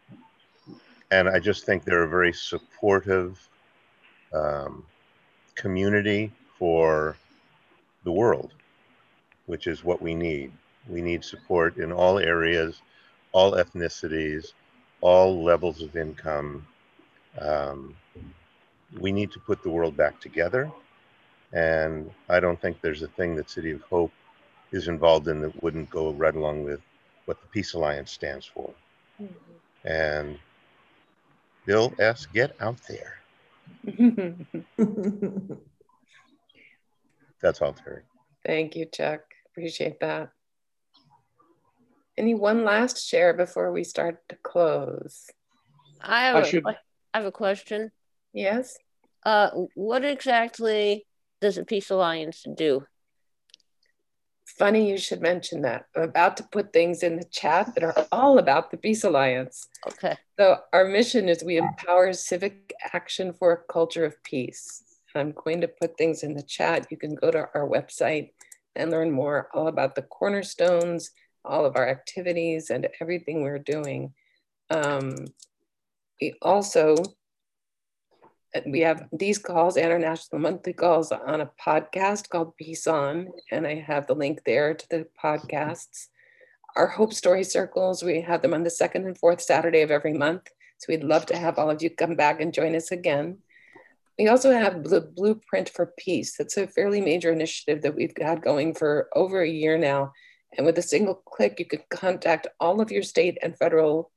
and 1.10 1.28
I 1.28 1.38
just 1.38 1.66
think 1.66 1.84
they're 1.84 2.04
a 2.04 2.08
very 2.08 2.32
supportive 2.32 3.48
um, 4.32 4.84
community 5.54 6.32
for 6.58 7.16
the 8.04 8.12
world, 8.12 8.52
which 9.46 9.66
is 9.66 9.84
what 9.84 10.00
we 10.00 10.14
need. 10.14 10.52
We 10.88 11.02
need 11.02 11.24
support 11.24 11.76
in 11.76 11.92
all 11.92 12.18
areas, 12.18 12.80
all 13.32 13.52
ethnicities, 13.52 14.52
all 15.00 15.42
levels 15.42 15.82
of 15.82 15.96
income. 15.96 16.66
Um, 17.40 17.94
we 18.98 19.12
need 19.12 19.30
to 19.32 19.38
put 19.38 19.62
the 19.62 19.70
world 19.70 19.96
back 19.96 20.20
together. 20.20 20.70
And 21.52 22.10
I 22.28 22.40
don't 22.40 22.60
think 22.60 22.80
there's 22.80 23.02
a 23.02 23.08
thing 23.08 23.36
that 23.36 23.50
City 23.50 23.72
of 23.72 23.82
Hope 23.82 24.12
is 24.72 24.88
involved 24.88 25.28
in 25.28 25.40
that 25.42 25.62
wouldn't 25.62 25.90
go 25.90 26.12
right 26.12 26.34
along 26.34 26.64
with 26.64 26.80
what 27.24 27.40
the 27.40 27.46
Peace 27.48 27.74
Alliance 27.74 28.10
stands 28.10 28.46
for. 28.46 28.70
Mm-hmm. 29.20 29.88
And 29.88 30.38
Bill 31.66 31.92
S., 31.98 32.26
get 32.26 32.56
out 32.60 32.80
there. 32.88 33.18
That's 37.40 37.62
all, 37.62 37.72
Terry. 37.72 38.02
Thank 38.44 38.76
you, 38.76 38.86
Chuck. 38.86 39.20
Appreciate 39.46 40.00
that. 40.00 40.30
Any 42.16 42.34
one 42.34 42.64
last 42.64 43.06
share 43.06 43.32
before 43.32 43.72
we 43.72 43.84
start 43.84 44.28
to 44.28 44.36
close? 44.36 45.26
I 46.00 46.24
have, 46.26 46.36
I, 46.36 46.40
a, 46.40 46.44
should... 46.44 46.66
I 46.66 46.76
have 47.14 47.24
a 47.26 47.32
question. 47.32 47.92
Yes. 48.32 48.76
Uh, 49.24 49.50
what 49.74 50.04
exactly 50.04 51.06
does 51.40 51.56
the 51.56 51.64
Peace 51.64 51.90
Alliance 51.90 52.44
do? 52.56 52.84
Funny 54.58 54.90
you 54.90 54.98
should 54.98 55.20
mention 55.20 55.62
that. 55.62 55.86
I'm 55.96 56.02
about 56.02 56.36
to 56.38 56.42
put 56.44 56.72
things 56.72 57.02
in 57.02 57.16
the 57.16 57.24
chat 57.24 57.74
that 57.74 57.84
are 57.84 58.06
all 58.12 58.38
about 58.38 58.70
the 58.70 58.76
Peace 58.76 59.04
Alliance. 59.04 59.68
Okay. 59.86 60.16
So 60.38 60.58
our 60.72 60.84
mission 60.84 61.28
is 61.28 61.44
we 61.44 61.56
empower 61.56 62.12
civic 62.12 62.72
action 62.92 63.32
for 63.32 63.52
a 63.52 63.72
culture 63.72 64.04
of 64.04 64.22
peace. 64.22 64.82
I'm 65.14 65.32
going 65.32 65.60
to 65.62 65.68
put 65.68 65.96
things 65.96 66.22
in 66.22 66.34
the 66.34 66.42
chat. 66.42 66.86
You 66.90 66.96
can 66.96 67.14
go 67.14 67.30
to 67.30 67.48
our 67.54 67.68
website 67.68 68.30
and 68.76 68.90
learn 68.90 69.10
more 69.10 69.48
all 69.54 69.68
about 69.68 69.94
the 69.94 70.02
cornerstones, 70.02 71.10
all 71.44 71.64
of 71.64 71.76
our 71.76 71.88
activities, 71.88 72.70
and 72.70 72.88
everything 73.00 73.42
we're 73.42 73.58
doing. 73.58 74.12
Um, 74.70 75.26
we 76.20 76.34
also 76.42 76.96
Uh, 78.54 78.60
we 78.66 78.80
have 78.80 79.08
these 79.12 79.38
calls, 79.38 79.76
international 79.76 80.40
monthly 80.40 80.72
calls, 80.72 81.12
on 81.12 81.40
a 81.40 81.50
podcast 81.64 82.28
called 82.28 82.56
Peace 82.56 82.86
On, 82.86 83.28
and 83.50 83.66
I 83.66 83.76
have 83.76 84.06
the 84.06 84.14
link 84.14 84.42
there 84.44 84.74
to 84.74 84.88
the 84.88 85.06
podcasts. 85.22 86.08
Our 86.76 86.86
Hope 86.86 87.12
Story 87.12 87.44
Circles, 87.44 88.02
we 88.02 88.20
have 88.20 88.42
them 88.42 88.54
on 88.54 88.62
the 88.62 88.70
second 88.70 89.06
and 89.06 89.16
fourth 89.16 89.40
Saturday 89.40 89.82
of 89.82 89.90
every 89.90 90.12
month. 90.12 90.48
So 90.78 90.86
we'd 90.88 91.04
love 91.04 91.26
to 91.26 91.36
have 91.36 91.58
all 91.58 91.70
of 91.70 91.82
you 91.82 91.90
come 91.90 92.16
back 92.16 92.40
and 92.40 92.54
join 92.54 92.74
us 92.74 92.90
again. 92.90 93.38
We 94.18 94.28
also 94.28 94.52
have 94.52 94.84
the 94.84 95.00
Blueprint 95.00 95.68
for 95.68 95.92
Peace. 95.98 96.36
That's 96.36 96.56
a 96.56 96.66
fairly 96.66 97.00
major 97.00 97.32
initiative 97.32 97.82
that 97.82 97.94
we've 97.94 98.12
had 98.20 98.42
going 98.42 98.74
for 98.74 99.08
over 99.14 99.42
a 99.42 99.48
year 99.48 99.78
now. 99.78 100.12
And 100.56 100.66
with 100.66 100.78
a 100.78 100.82
single 100.82 101.14
click, 101.14 101.58
you 101.58 101.64
can 101.64 101.82
contact 101.90 102.46
all 102.58 102.80
of 102.80 102.90
your 102.90 103.02
state 103.02 103.38
and 103.42 103.56
federal 103.56 104.10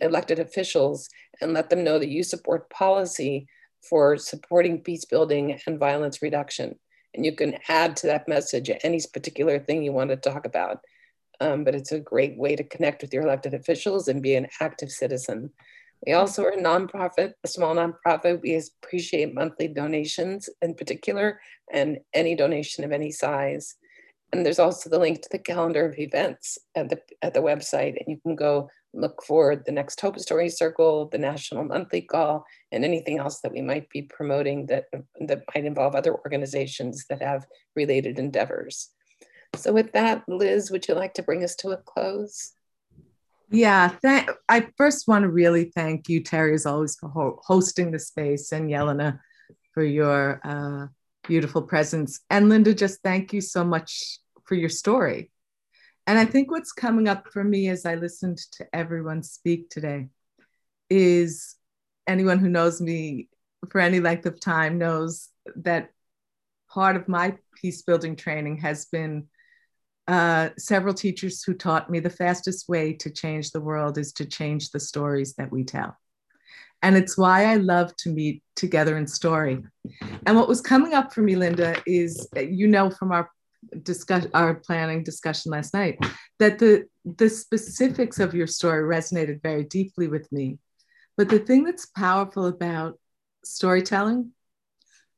elected 0.00 0.38
officials 0.38 1.08
and 1.40 1.52
let 1.52 1.70
them 1.70 1.82
know 1.82 1.98
that 1.98 2.08
you 2.08 2.22
support 2.22 2.70
policy 2.70 3.46
for 3.88 4.16
supporting 4.16 4.82
peace 4.82 5.04
building 5.04 5.58
and 5.66 5.78
violence 5.78 6.22
reduction. 6.22 6.78
And 7.14 7.24
you 7.24 7.34
can 7.34 7.56
add 7.68 7.96
to 7.96 8.06
that 8.06 8.28
message 8.28 8.70
any 8.82 9.00
particular 9.12 9.58
thing 9.58 9.82
you 9.82 9.92
want 9.92 10.10
to 10.10 10.16
talk 10.16 10.46
about. 10.46 10.78
Um, 11.40 11.64
but 11.64 11.74
it's 11.74 11.92
a 11.92 11.98
great 11.98 12.36
way 12.36 12.54
to 12.54 12.64
connect 12.64 13.02
with 13.02 13.12
your 13.12 13.22
elected 13.22 13.54
officials 13.54 14.08
and 14.08 14.22
be 14.22 14.34
an 14.34 14.48
active 14.60 14.90
citizen. 14.90 15.50
We 16.06 16.12
also 16.12 16.44
are 16.44 16.50
a 16.50 16.62
nonprofit, 16.62 17.32
a 17.44 17.48
small 17.48 17.74
nonprofit. 17.74 18.40
We 18.42 18.60
appreciate 18.82 19.34
monthly 19.34 19.68
donations 19.68 20.48
in 20.62 20.74
particular 20.74 21.40
and 21.72 21.98
any 22.14 22.34
donation 22.34 22.84
of 22.84 22.92
any 22.92 23.10
size. 23.10 23.76
And 24.32 24.46
there's 24.46 24.58
also 24.58 24.88
the 24.88 24.98
link 24.98 25.22
to 25.22 25.28
the 25.30 25.38
calendar 25.38 25.84
of 25.84 25.98
events 25.98 26.58
at 26.74 26.88
the, 26.88 27.00
at 27.20 27.34
the 27.34 27.40
website. 27.40 27.96
And 27.98 28.06
you 28.06 28.18
can 28.22 28.36
go 28.36 28.70
look 28.92 29.22
for 29.22 29.56
the 29.56 29.72
next 29.72 30.00
Hope 30.00 30.18
Story 30.18 30.48
Circle, 30.48 31.08
the 31.08 31.18
National 31.18 31.64
Monthly 31.64 32.02
Call, 32.02 32.44
and 32.72 32.84
anything 32.84 33.18
else 33.18 33.40
that 33.40 33.52
we 33.52 33.62
might 33.62 33.88
be 33.90 34.02
promoting 34.02 34.66
that, 34.66 34.86
that 35.20 35.44
might 35.54 35.64
involve 35.64 35.94
other 35.94 36.14
organizations 36.14 37.06
that 37.08 37.22
have 37.22 37.46
related 37.76 38.18
endeavors. 38.18 38.90
So 39.56 39.72
with 39.72 39.92
that, 39.92 40.24
Liz, 40.28 40.70
would 40.70 40.86
you 40.88 40.94
like 40.94 41.14
to 41.14 41.22
bring 41.22 41.44
us 41.44 41.56
to 41.56 41.70
a 41.70 41.76
close? 41.76 42.52
Yeah, 43.50 43.92
th- 44.02 44.28
I 44.48 44.68
first 44.76 45.08
want 45.08 45.24
to 45.24 45.28
really 45.28 45.72
thank 45.74 46.08
you, 46.08 46.22
Terry, 46.22 46.54
as 46.54 46.66
always, 46.66 46.96
for 46.96 47.08
ho- 47.08 47.40
hosting 47.44 47.90
the 47.90 47.98
space, 47.98 48.52
and 48.52 48.70
Yelena 48.70 49.18
for 49.74 49.82
your 49.82 50.40
uh, 50.44 50.86
beautiful 51.26 51.62
presence. 51.62 52.20
And 52.30 52.48
Linda, 52.48 52.74
just 52.74 53.02
thank 53.02 53.32
you 53.32 53.40
so 53.40 53.64
much 53.64 54.18
for 54.44 54.54
your 54.54 54.68
story. 54.68 55.30
And 56.06 56.18
I 56.18 56.24
think 56.24 56.50
what's 56.50 56.72
coming 56.72 57.08
up 57.08 57.28
for 57.32 57.44
me 57.44 57.68
as 57.68 57.86
I 57.86 57.94
listened 57.94 58.38
to 58.52 58.66
everyone 58.74 59.22
speak 59.22 59.70
today 59.70 60.08
is 60.88 61.56
anyone 62.06 62.38
who 62.38 62.48
knows 62.48 62.80
me 62.80 63.28
for 63.70 63.80
any 63.80 64.00
length 64.00 64.26
of 64.26 64.40
time 64.40 64.78
knows 64.78 65.28
that 65.56 65.90
part 66.68 66.96
of 66.96 67.08
my 67.08 67.36
peace 67.54 67.82
building 67.82 68.16
training 68.16 68.58
has 68.58 68.86
been 68.86 69.26
uh, 70.08 70.48
several 70.58 70.94
teachers 70.94 71.42
who 71.42 71.54
taught 71.54 71.90
me 71.90 72.00
the 72.00 72.10
fastest 72.10 72.68
way 72.68 72.92
to 72.94 73.10
change 73.10 73.50
the 73.50 73.60
world 73.60 73.98
is 73.98 74.12
to 74.14 74.24
change 74.24 74.70
the 74.70 74.80
stories 74.80 75.34
that 75.34 75.52
we 75.52 75.62
tell. 75.62 75.96
And 76.82 76.96
it's 76.96 77.16
why 77.16 77.44
I 77.44 77.56
love 77.56 77.94
to 77.98 78.10
meet 78.10 78.42
together 78.56 78.96
in 78.96 79.06
story. 79.06 79.62
And 80.26 80.36
what 80.36 80.48
was 80.48 80.60
coming 80.60 80.94
up 80.94 81.12
for 81.12 81.20
me, 81.20 81.36
Linda, 81.36 81.80
is 81.86 82.26
you 82.34 82.66
know 82.66 82.90
from 82.90 83.12
our 83.12 83.30
discuss 83.82 84.26
our 84.34 84.54
planning 84.54 85.02
discussion 85.02 85.52
last 85.52 85.74
night 85.74 85.98
that 86.38 86.58
the 86.58 86.84
the 87.04 87.28
specifics 87.28 88.18
of 88.18 88.34
your 88.34 88.46
story 88.46 88.82
resonated 88.82 89.42
very 89.42 89.64
deeply 89.64 90.08
with 90.08 90.30
me. 90.32 90.58
But 91.16 91.28
the 91.28 91.38
thing 91.38 91.64
that's 91.64 91.86
powerful 91.86 92.46
about 92.46 92.98
storytelling 93.44 94.32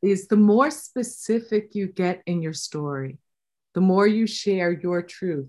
is 0.03 0.26
the 0.26 0.36
more 0.36 0.70
specific 0.70 1.74
you 1.74 1.86
get 1.86 2.22
in 2.26 2.43
your 2.43 2.53
story, 2.53 3.18
the 3.74 3.80
more 3.80 4.07
you 4.07 4.26
share 4.26 4.72
your 4.72 5.03
truth, 5.03 5.49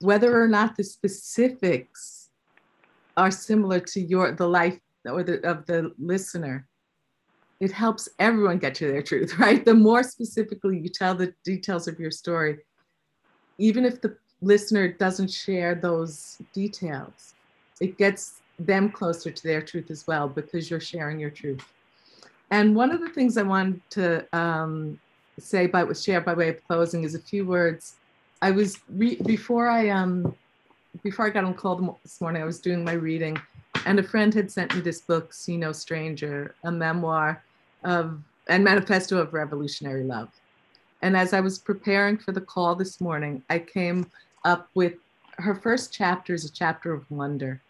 whether 0.00 0.40
or 0.40 0.48
not 0.48 0.76
the 0.76 0.84
specifics 0.84 2.30
are 3.16 3.30
similar 3.30 3.80
to 3.80 4.00
your 4.00 4.32
the 4.32 4.48
life 4.48 4.78
or 5.04 5.22
the 5.22 5.44
of 5.46 5.66
the 5.66 5.92
listener. 5.98 6.68
It 7.60 7.72
helps 7.72 8.08
everyone 8.18 8.58
get 8.58 8.74
to 8.76 8.90
their 8.90 9.02
truth, 9.02 9.38
right? 9.38 9.64
The 9.64 9.74
more 9.74 10.02
specifically 10.02 10.78
you 10.78 10.88
tell 10.88 11.14
the 11.14 11.34
details 11.44 11.86
of 11.88 12.00
your 12.00 12.10
story, 12.10 12.58
even 13.58 13.84
if 13.84 14.00
the 14.00 14.16
listener 14.40 14.88
doesn't 14.88 15.30
share 15.30 15.74
those 15.74 16.38
details, 16.54 17.34
it 17.80 17.98
gets 17.98 18.40
them 18.58 18.90
closer 18.90 19.30
to 19.30 19.42
their 19.42 19.62
truth 19.62 19.90
as 19.90 20.06
well 20.06 20.28
because 20.28 20.70
you're 20.70 20.80
sharing 20.80 21.18
your 21.18 21.30
truth. 21.30 21.64
And 22.50 22.74
one 22.74 22.90
of 22.90 23.00
the 23.00 23.08
things 23.10 23.36
I 23.36 23.42
wanted 23.42 23.80
to 23.90 24.26
um, 24.36 24.98
say 25.38 25.66
by 25.66 25.90
share 25.92 26.20
by 26.20 26.34
way 26.34 26.48
of 26.48 26.66
closing 26.66 27.04
is 27.04 27.14
a 27.14 27.20
few 27.20 27.44
words. 27.44 27.96
I 28.42 28.50
was 28.50 28.78
re- 28.88 29.20
before 29.26 29.68
I 29.68 29.90
um 29.90 30.34
before 31.02 31.26
I 31.26 31.30
got 31.30 31.44
on 31.44 31.54
call 31.54 31.98
this 32.02 32.20
morning. 32.20 32.42
I 32.42 32.46
was 32.46 32.58
doing 32.58 32.84
my 32.84 32.92
reading, 32.92 33.40
and 33.86 33.98
a 33.98 34.02
friend 34.02 34.34
had 34.34 34.50
sent 34.50 34.74
me 34.74 34.80
this 34.80 35.02
book, 35.02 35.32
"See 35.32 35.56
No 35.56 35.72
Stranger," 35.72 36.54
a 36.64 36.72
memoir 36.72 37.42
of 37.84 38.20
and 38.48 38.64
manifesto 38.64 39.18
of 39.18 39.32
revolutionary 39.32 40.02
love. 40.02 40.28
And 41.02 41.16
as 41.16 41.32
I 41.32 41.40
was 41.40 41.58
preparing 41.58 42.18
for 42.18 42.32
the 42.32 42.40
call 42.40 42.74
this 42.74 43.00
morning, 43.00 43.42
I 43.48 43.58
came 43.60 44.10
up 44.44 44.68
with 44.74 44.94
her 45.38 45.54
first 45.54 45.92
chapter 45.92 46.34
is 46.34 46.44
a 46.44 46.52
chapter 46.52 46.92
of 46.92 47.10
wonder. 47.10 47.60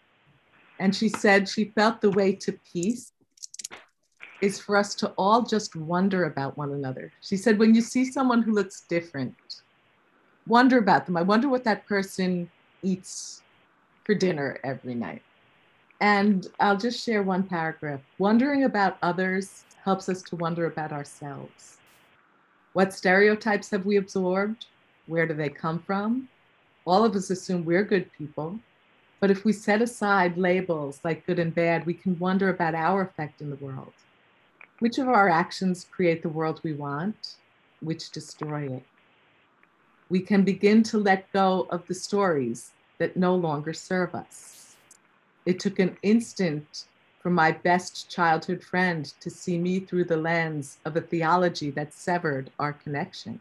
And 0.79 0.95
she 0.95 1.07
said 1.07 1.47
she 1.47 1.65
felt 1.65 2.01
the 2.01 2.09
way 2.09 2.33
to 2.33 2.51
peace 2.73 3.13
is 4.41 4.59
for 4.59 4.75
us 4.75 4.95
to 4.95 5.09
all 5.17 5.43
just 5.43 5.75
wonder 5.75 6.25
about 6.25 6.57
one 6.57 6.71
another. 6.73 7.11
She 7.21 7.37
said, 7.37 7.59
when 7.59 7.75
you 7.75 7.81
see 7.81 8.05
someone 8.05 8.41
who 8.41 8.51
looks 8.51 8.81
different, 8.89 9.35
wonder 10.47 10.79
about 10.79 11.05
them. 11.05 11.15
I 11.15 11.21
wonder 11.21 11.47
what 11.47 11.63
that 11.65 11.85
person 11.85 12.49
eats 12.81 13.43
for 14.03 14.15
dinner 14.15 14.57
every 14.63 14.95
night. 14.95 15.21
And 16.01 16.47
I'll 16.59 16.77
just 16.77 17.05
share 17.05 17.21
one 17.21 17.43
paragraph. 17.43 18.01
Wondering 18.17 18.63
about 18.63 18.97
others 19.03 19.65
helps 19.83 20.09
us 20.09 20.21
to 20.23 20.35
wonder 20.35 20.65
about 20.65 20.91
ourselves. 20.91 21.77
What 22.73 22.93
stereotypes 22.93 23.69
have 23.71 23.85
we 23.85 23.97
absorbed? 23.97 24.65
Where 25.07 25.27
do 25.27 25.33
they 25.33 25.49
come 25.49 25.79
from? 25.79 26.29
All 26.85 27.03
of 27.03 27.15
us 27.15 27.29
assume 27.29 27.65
we're 27.65 27.83
good 27.83 28.11
people. 28.13 28.59
But 29.19 29.29
if 29.29 29.45
we 29.45 29.53
set 29.53 29.81
aside 29.81 30.37
labels 30.37 30.99
like 31.03 31.25
good 31.25 31.37
and 31.37 31.53
bad, 31.53 31.85
we 31.85 31.93
can 31.93 32.17
wonder 32.17 32.49
about 32.49 32.73
our 32.73 33.01
effect 33.01 33.41
in 33.41 33.49
the 33.49 33.55
world. 33.57 33.93
Which 34.79 34.97
of 34.97 35.09
our 35.09 35.29
actions 35.29 35.85
create 35.91 36.23
the 36.23 36.29
world 36.29 36.59
we 36.63 36.73
want? 36.73 37.35
Which 37.81 38.09
destroy 38.09 38.67
it? 38.67 38.83
We 40.09 40.21
can 40.21 40.43
begin 40.43 40.81
to 40.83 40.97
let 40.97 41.31
go 41.33 41.67
of 41.69 41.85
the 41.85 41.93
stories 41.93 42.71
that 42.97 43.15
no 43.15 43.35
longer 43.35 43.73
serve 43.73 44.15
us. 44.15 44.75
It 45.45 45.59
took 45.59 45.79
an 45.79 45.97
instant 46.01 46.85
for 47.21 47.29
my 47.29 47.51
best 47.51 48.09
childhood 48.09 48.63
friend 48.63 49.13
to 49.19 49.29
see 49.29 49.57
me 49.57 49.79
through 49.79 50.05
the 50.05 50.17
lens 50.17 50.79
of 50.85 50.95
a 50.95 51.01
theology 51.01 51.69
that 51.71 51.93
severed 51.93 52.49
our 52.57 52.73
connection. 52.73 53.39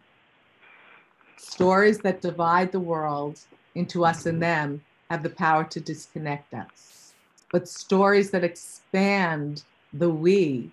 Stories 1.38 1.98
that 1.98 2.20
divide 2.20 2.72
the 2.72 2.80
world 2.80 3.40
into 3.74 4.04
us 4.04 4.26
and 4.26 4.42
them 4.42 4.82
have 5.08 5.22
the 5.22 5.30
power 5.30 5.64
to 5.64 5.80
disconnect 5.80 6.52
us. 6.52 7.14
But 7.52 7.68
stories 7.68 8.30
that 8.30 8.44
expand 8.44 9.62
the 9.92 10.10
we 10.10 10.70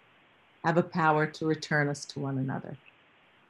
have 0.65 0.77
a 0.77 0.83
power 0.83 1.25
to 1.25 1.45
return 1.45 1.87
us 1.87 2.03
to 2.05 2.19
one 2.19 2.37
another. 2.37 2.77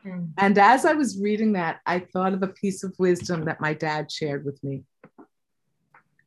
Mm. 0.06 0.30
And 0.38 0.58
as 0.58 0.86
I 0.86 0.94
was 0.94 1.20
reading 1.20 1.54
that, 1.54 1.80
I 1.86 2.00
thought 2.00 2.34
of 2.34 2.44
a 2.44 2.48
piece 2.48 2.84
of 2.84 2.98
wisdom 3.00 3.46
that 3.46 3.60
my 3.60 3.74
dad 3.74 4.12
shared 4.12 4.46
with 4.46 4.64
me. 4.64 4.84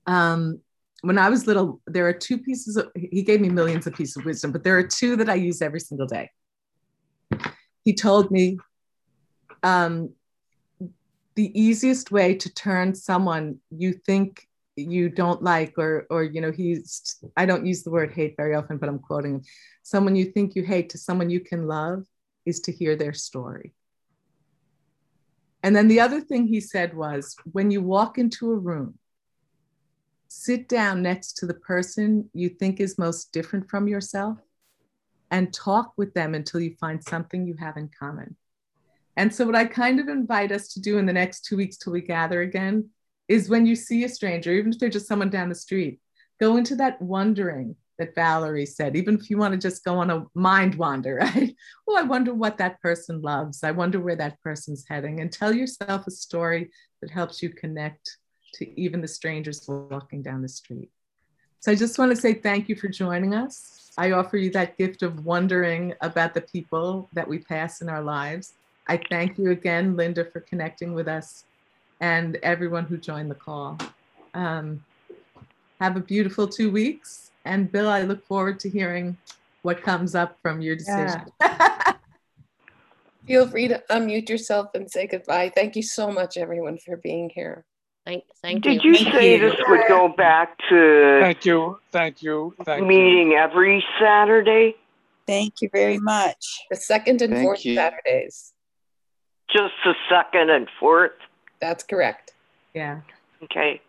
Um, 0.07 0.61
when 1.03 1.19
I 1.19 1.29
was 1.29 1.47
little, 1.47 1.81
there 1.87 2.07
are 2.07 2.13
two 2.13 2.39
pieces 2.39 2.77
of, 2.77 2.91
he 2.95 3.23
gave 3.23 3.41
me 3.41 3.49
millions 3.49 3.87
of 3.87 3.95
pieces 3.95 4.17
of 4.17 4.25
wisdom, 4.25 4.53
but 4.53 4.65
there 4.65 4.77
are 4.77 4.87
two 4.87 5.17
that 5.17 5.31
I 5.31 5.35
use 5.35 5.63
every 5.63 5.81
single 5.81 6.07
day. 6.07 6.31
He 7.85 7.95
told 7.95 8.31
me 8.31 8.59
um, 9.63 10.11
the 11.35 11.61
easiest 11.61 12.11
way 12.11 12.35
to 12.35 12.53
turn 12.53 12.95
someone 12.95 13.59
you 13.71 13.93
think 13.93 14.47
you 14.77 15.09
don't 15.09 15.43
like 15.43 15.75
or 15.79 16.07
or 16.11 16.23
you 16.23 16.41
know 16.41 16.53
he's 16.53 17.17
i 17.37 17.45
don't 17.45 17.67
use 17.67 17.83
the 17.83 17.91
word 17.91 18.13
hate 18.13 18.35
very 18.37 18.55
often 18.55 18.79
but 18.79 18.89
i'm 18.89 18.99
quoting 18.99 19.35
him 19.35 19.43
someone 19.83 20.17
you 20.17 20.27
think 20.27 20.55
you 20.55 20.63
hate 20.63 20.89
to 20.91 20.99
someone 20.99 21.29
you 21.29 21.41
can 21.41 21.67
love 21.67 22.05
is 22.47 22.61
to 22.61 22.73
hear 22.73 22.97
their 22.97 23.13
story 23.13 23.75
and 25.63 25.77
then 25.77 25.89
the 25.89 26.01
other 26.01 26.21
thing 26.21 26.47
he 26.47 26.61
said 26.61 26.97
was 26.97 27.37
when 27.53 27.71
you 27.71 27.83
walk 27.83 28.17
into 28.17 28.51
a 28.51 28.57
room 28.57 28.99
sit 30.33 30.69
down 30.69 31.03
next 31.03 31.35
to 31.35 31.47
the 31.47 31.55
person 31.55 32.29
you 32.33 32.49
think 32.49 32.81
is 32.81 32.99
most 32.99 33.33
different 33.33 33.69
from 33.69 33.89
yourself 33.89 34.39
and 35.31 35.53
talk 35.53 35.93
with 35.97 36.15
them 36.15 36.35
until 36.35 36.61
you 36.61 36.75
find 36.81 37.03
something 37.03 37.47
you 37.47 37.55
have 37.55 37.77
in 37.77 37.89
common 37.99 38.37
and 39.17 39.35
so 39.35 39.45
what 39.45 39.57
i 39.57 39.65
kind 39.65 40.01
of 40.01 40.09
invite 40.09 40.53
us 40.53 40.69
to 40.69 40.81
do 40.81 40.99
in 40.99 41.07
the 41.07 41.13
next 41.13 41.45
two 41.45 41.57
weeks 41.57 41.77
till 41.77 41.93
we 41.93 42.01
gather 42.01 42.43
again 42.43 42.89
is 43.31 43.49
when 43.49 43.65
you 43.65 43.77
see 43.77 44.03
a 44.03 44.09
stranger, 44.09 44.53
even 44.53 44.73
if 44.73 44.81
they're 44.81 44.89
just 44.89 45.07
someone 45.07 45.31
down 45.31 45.49
the 45.49 45.55
street, 45.55 46.01
go 46.41 46.57
into 46.57 46.75
that 46.75 47.01
wondering 47.01 47.77
that 47.97 48.17
Valarie 48.17 48.67
said, 48.67 48.97
even 48.97 49.15
if 49.15 49.31
you 49.31 49.39
want 49.39 49.53
to 49.53 49.59
just 49.59 49.85
go 49.85 49.99
on 49.99 50.11
a 50.11 50.27
mind 50.35 50.75
wander, 50.75 51.15
right? 51.23 51.55
Oh, 51.87 51.97
I 51.97 52.03
wonder 52.03 52.35
what 52.35 52.59
that 52.59 52.81
person 52.83 53.23
loves. 53.23 53.63
I 53.63 53.71
wonder 53.71 54.01
where 54.01 54.17
that 54.17 54.41
person's 54.43 54.85
heading. 54.89 55.21
And 55.21 55.31
tell 55.31 55.55
yourself 55.55 56.09
a 56.09 56.11
story 56.11 56.73
that 57.01 57.11
helps 57.11 57.41
you 57.41 57.51
connect 57.51 58.17
to 58.55 58.81
even 58.81 59.01
the 59.01 59.09
strangers 59.09 59.65
walking 59.67 60.23
down 60.23 60.43
the 60.43 60.49
street. 60.49 60.91
So 61.61 61.73
I 61.73 61.75
just 61.75 61.99
want 61.99 62.11
to 62.11 62.17
say 62.17 62.35
thank 62.35 62.69
you 62.69 62.77
for 62.77 62.89
joining 62.89 63.35
us. 63.35 63.93
I 63.99 64.13
offer 64.13 64.37
you 64.37 64.51
that 64.53 64.79
gift 64.79 65.03
of 65.03 65.25
wondering 65.25 65.95
about 66.01 66.33
the 66.33 66.41
people 66.41 67.09
that 67.13 67.29
we 67.29 67.39
pass 67.39 67.83
in 67.83 67.89
our 67.89 68.03
lives. 68.03 68.55
I 68.89 68.99
thank 69.11 69.39
you 69.39 69.51
again, 69.51 69.97
Linda, 69.97 70.25
for 70.25 70.41
connecting 70.41 70.95
with 70.95 71.07
us 71.07 71.45
and 72.01 72.37
everyone 72.37 72.87
who 72.87 72.97
joined 72.97 73.31
the 73.31 73.35
call. 73.35 73.79
Um, 74.33 74.83
have 75.81 75.97
a 75.97 76.01
beautiful 76.01 76.47
two 76.47 76.71
weeks. 76.71 77.31
And 77.45 77.71
Bill, 77.71 77.89
I 77.89 78.03
look 78.03 78.27
forward 78.27 78.61
to 78.61 78.71
hearing 78.71 79.17
what 79.63 79.83
comes 79.83 80.15
up 80.15 80.39
from 80.43 80.61
your 80.61 80.77
decision. 80.77 81.23
Yeah. 81.41 81.93
Feel 83.27 83.49
free 83.49 83.69
to 83.69 83.83
unmute 83.91 84.29
yourself 84.29 84.71
and 84.75 84.91
say 84.91 85.07
goodbye. 85.07 85.53
Thank 85.55 85.77
you 85.77 85.83
so 85.83 86.11
much, 86.11 86.37
everyone, 86.37 86.79
for 86.79 86.97
being 86.97 87.31
here. 87.33 87.65
Thank, 88.11 88.25
thank 88.43 88.65
Did 88.65 88.83
you. 88.83 88.91
you 88.91 88.97
thank 89.05 89.15
say 89.15 89.35
you. 89.35 89.39
this 89.39 89.57
would 89.69 89.87
go 89.87 90.09
back 90.09 90.59
to? 90.69 91.19
Thank 91.21 91.45
you, 91.45 91.79
thank 91.93 92.25
you, 92.25 92.53
thank 92.65 92.85
meeting 92.85 93.31
you. 93.31 93.39
every 93.39 93.85
Saturday. 94.01 94.75
Thank 95.29 95.63
you 95.63 95.69
very 95.73 95.99
much. 95.99 96.67
The 96.71 96.77
second 96.77 97.23
and 97.23 97.33
thank 97.33 97.45
fourth 97.45 97.65
you. 97.65 97.77
Saturdays. 97.77 98.53
Just 99.49 99.75
the 99.85 99.95
second 100.09 100.51
and 100.51 100.69
fourth. 100.81 101.13
That's 101.61 101.85
correct. 101.85 102.33
Yeah. 102.75 103.03
Okay. 103.45 103.81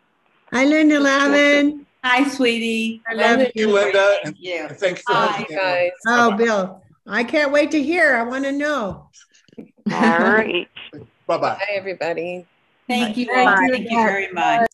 Hi, 0.54 0.66
Linda 0.66 1.00
Lavin. 1.00 1.88
Hi, 2.04 2.30
sweetie. 2.30 3.02
I 3.10 3.14
love 3.16 3.48
you, 3.56 3.72
Linda. 3.72 4.18
Thank 4.24 4.40
you. 4.40 4.68
And 4.70 4.78
thank 4.78 4.98
you 5.00 5.04
for 5.08 5.14
Hi, 5.14 5.46
guys. 5.50 5.92
Oh, 6.06 6.38
Bill, 6.38 6.84
I 7.08 7.24
can't 7.24 7.52
wait 7.52 7.72
to 7.72 7.82
hear. 7.82 8.16
I 8.16 8.22
want 8.22 8.44
to 8.44 8.52
know. 8.52 9.10
All 9.58 10.20
right. 10.20 10.70
Bye-bye. 11.26 11.58
Hi, 11.60 11.74
everybody. 11.74 12.46
Thank 12.92 13.18
you 13.18 13.28
all. 13.34 13.56
Thank 13.56 13.90
you 13.90 13.98
very 13.98 14.32
much. 14.32 14.68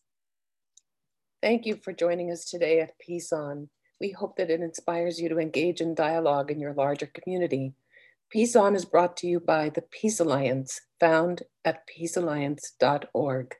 Thank 1.41 1.65
you 1.65 1.75
for 1.75 1.93
joining 1.93 2.31
us 2.31 2.49
today 2.49 2.79
at 2.79 2.97
Peace 2.97 3.31
On. 3.31 3.69
We 4.01 4.11
hope 4.11 4.37
that 4.37 4.49
it 4.49 4.61
inspires 4.61 5.19
you 5.19 5.29
to 5.29 5.37
engage 5.37 5.81
in 5.81 5.93
dialogue 5.93 6.49
in 6.49 6.59
your 6.59 6.73
larger 6.73 7.05
community. 7.05 7.73
Peace 8.31 8.55
On 8.55 8.75
is 8.75 8.85
brought 8.85 9.15
to 9.17 9.27
you 9.27 9.39
by 9.39 9.69
the 9.69 9.83
Peace 9.83 10.19
Alliance, 10.19 10.81
found 10.99 11.43
at 11.63 11.83
peacealliance.org. 11.87 13.55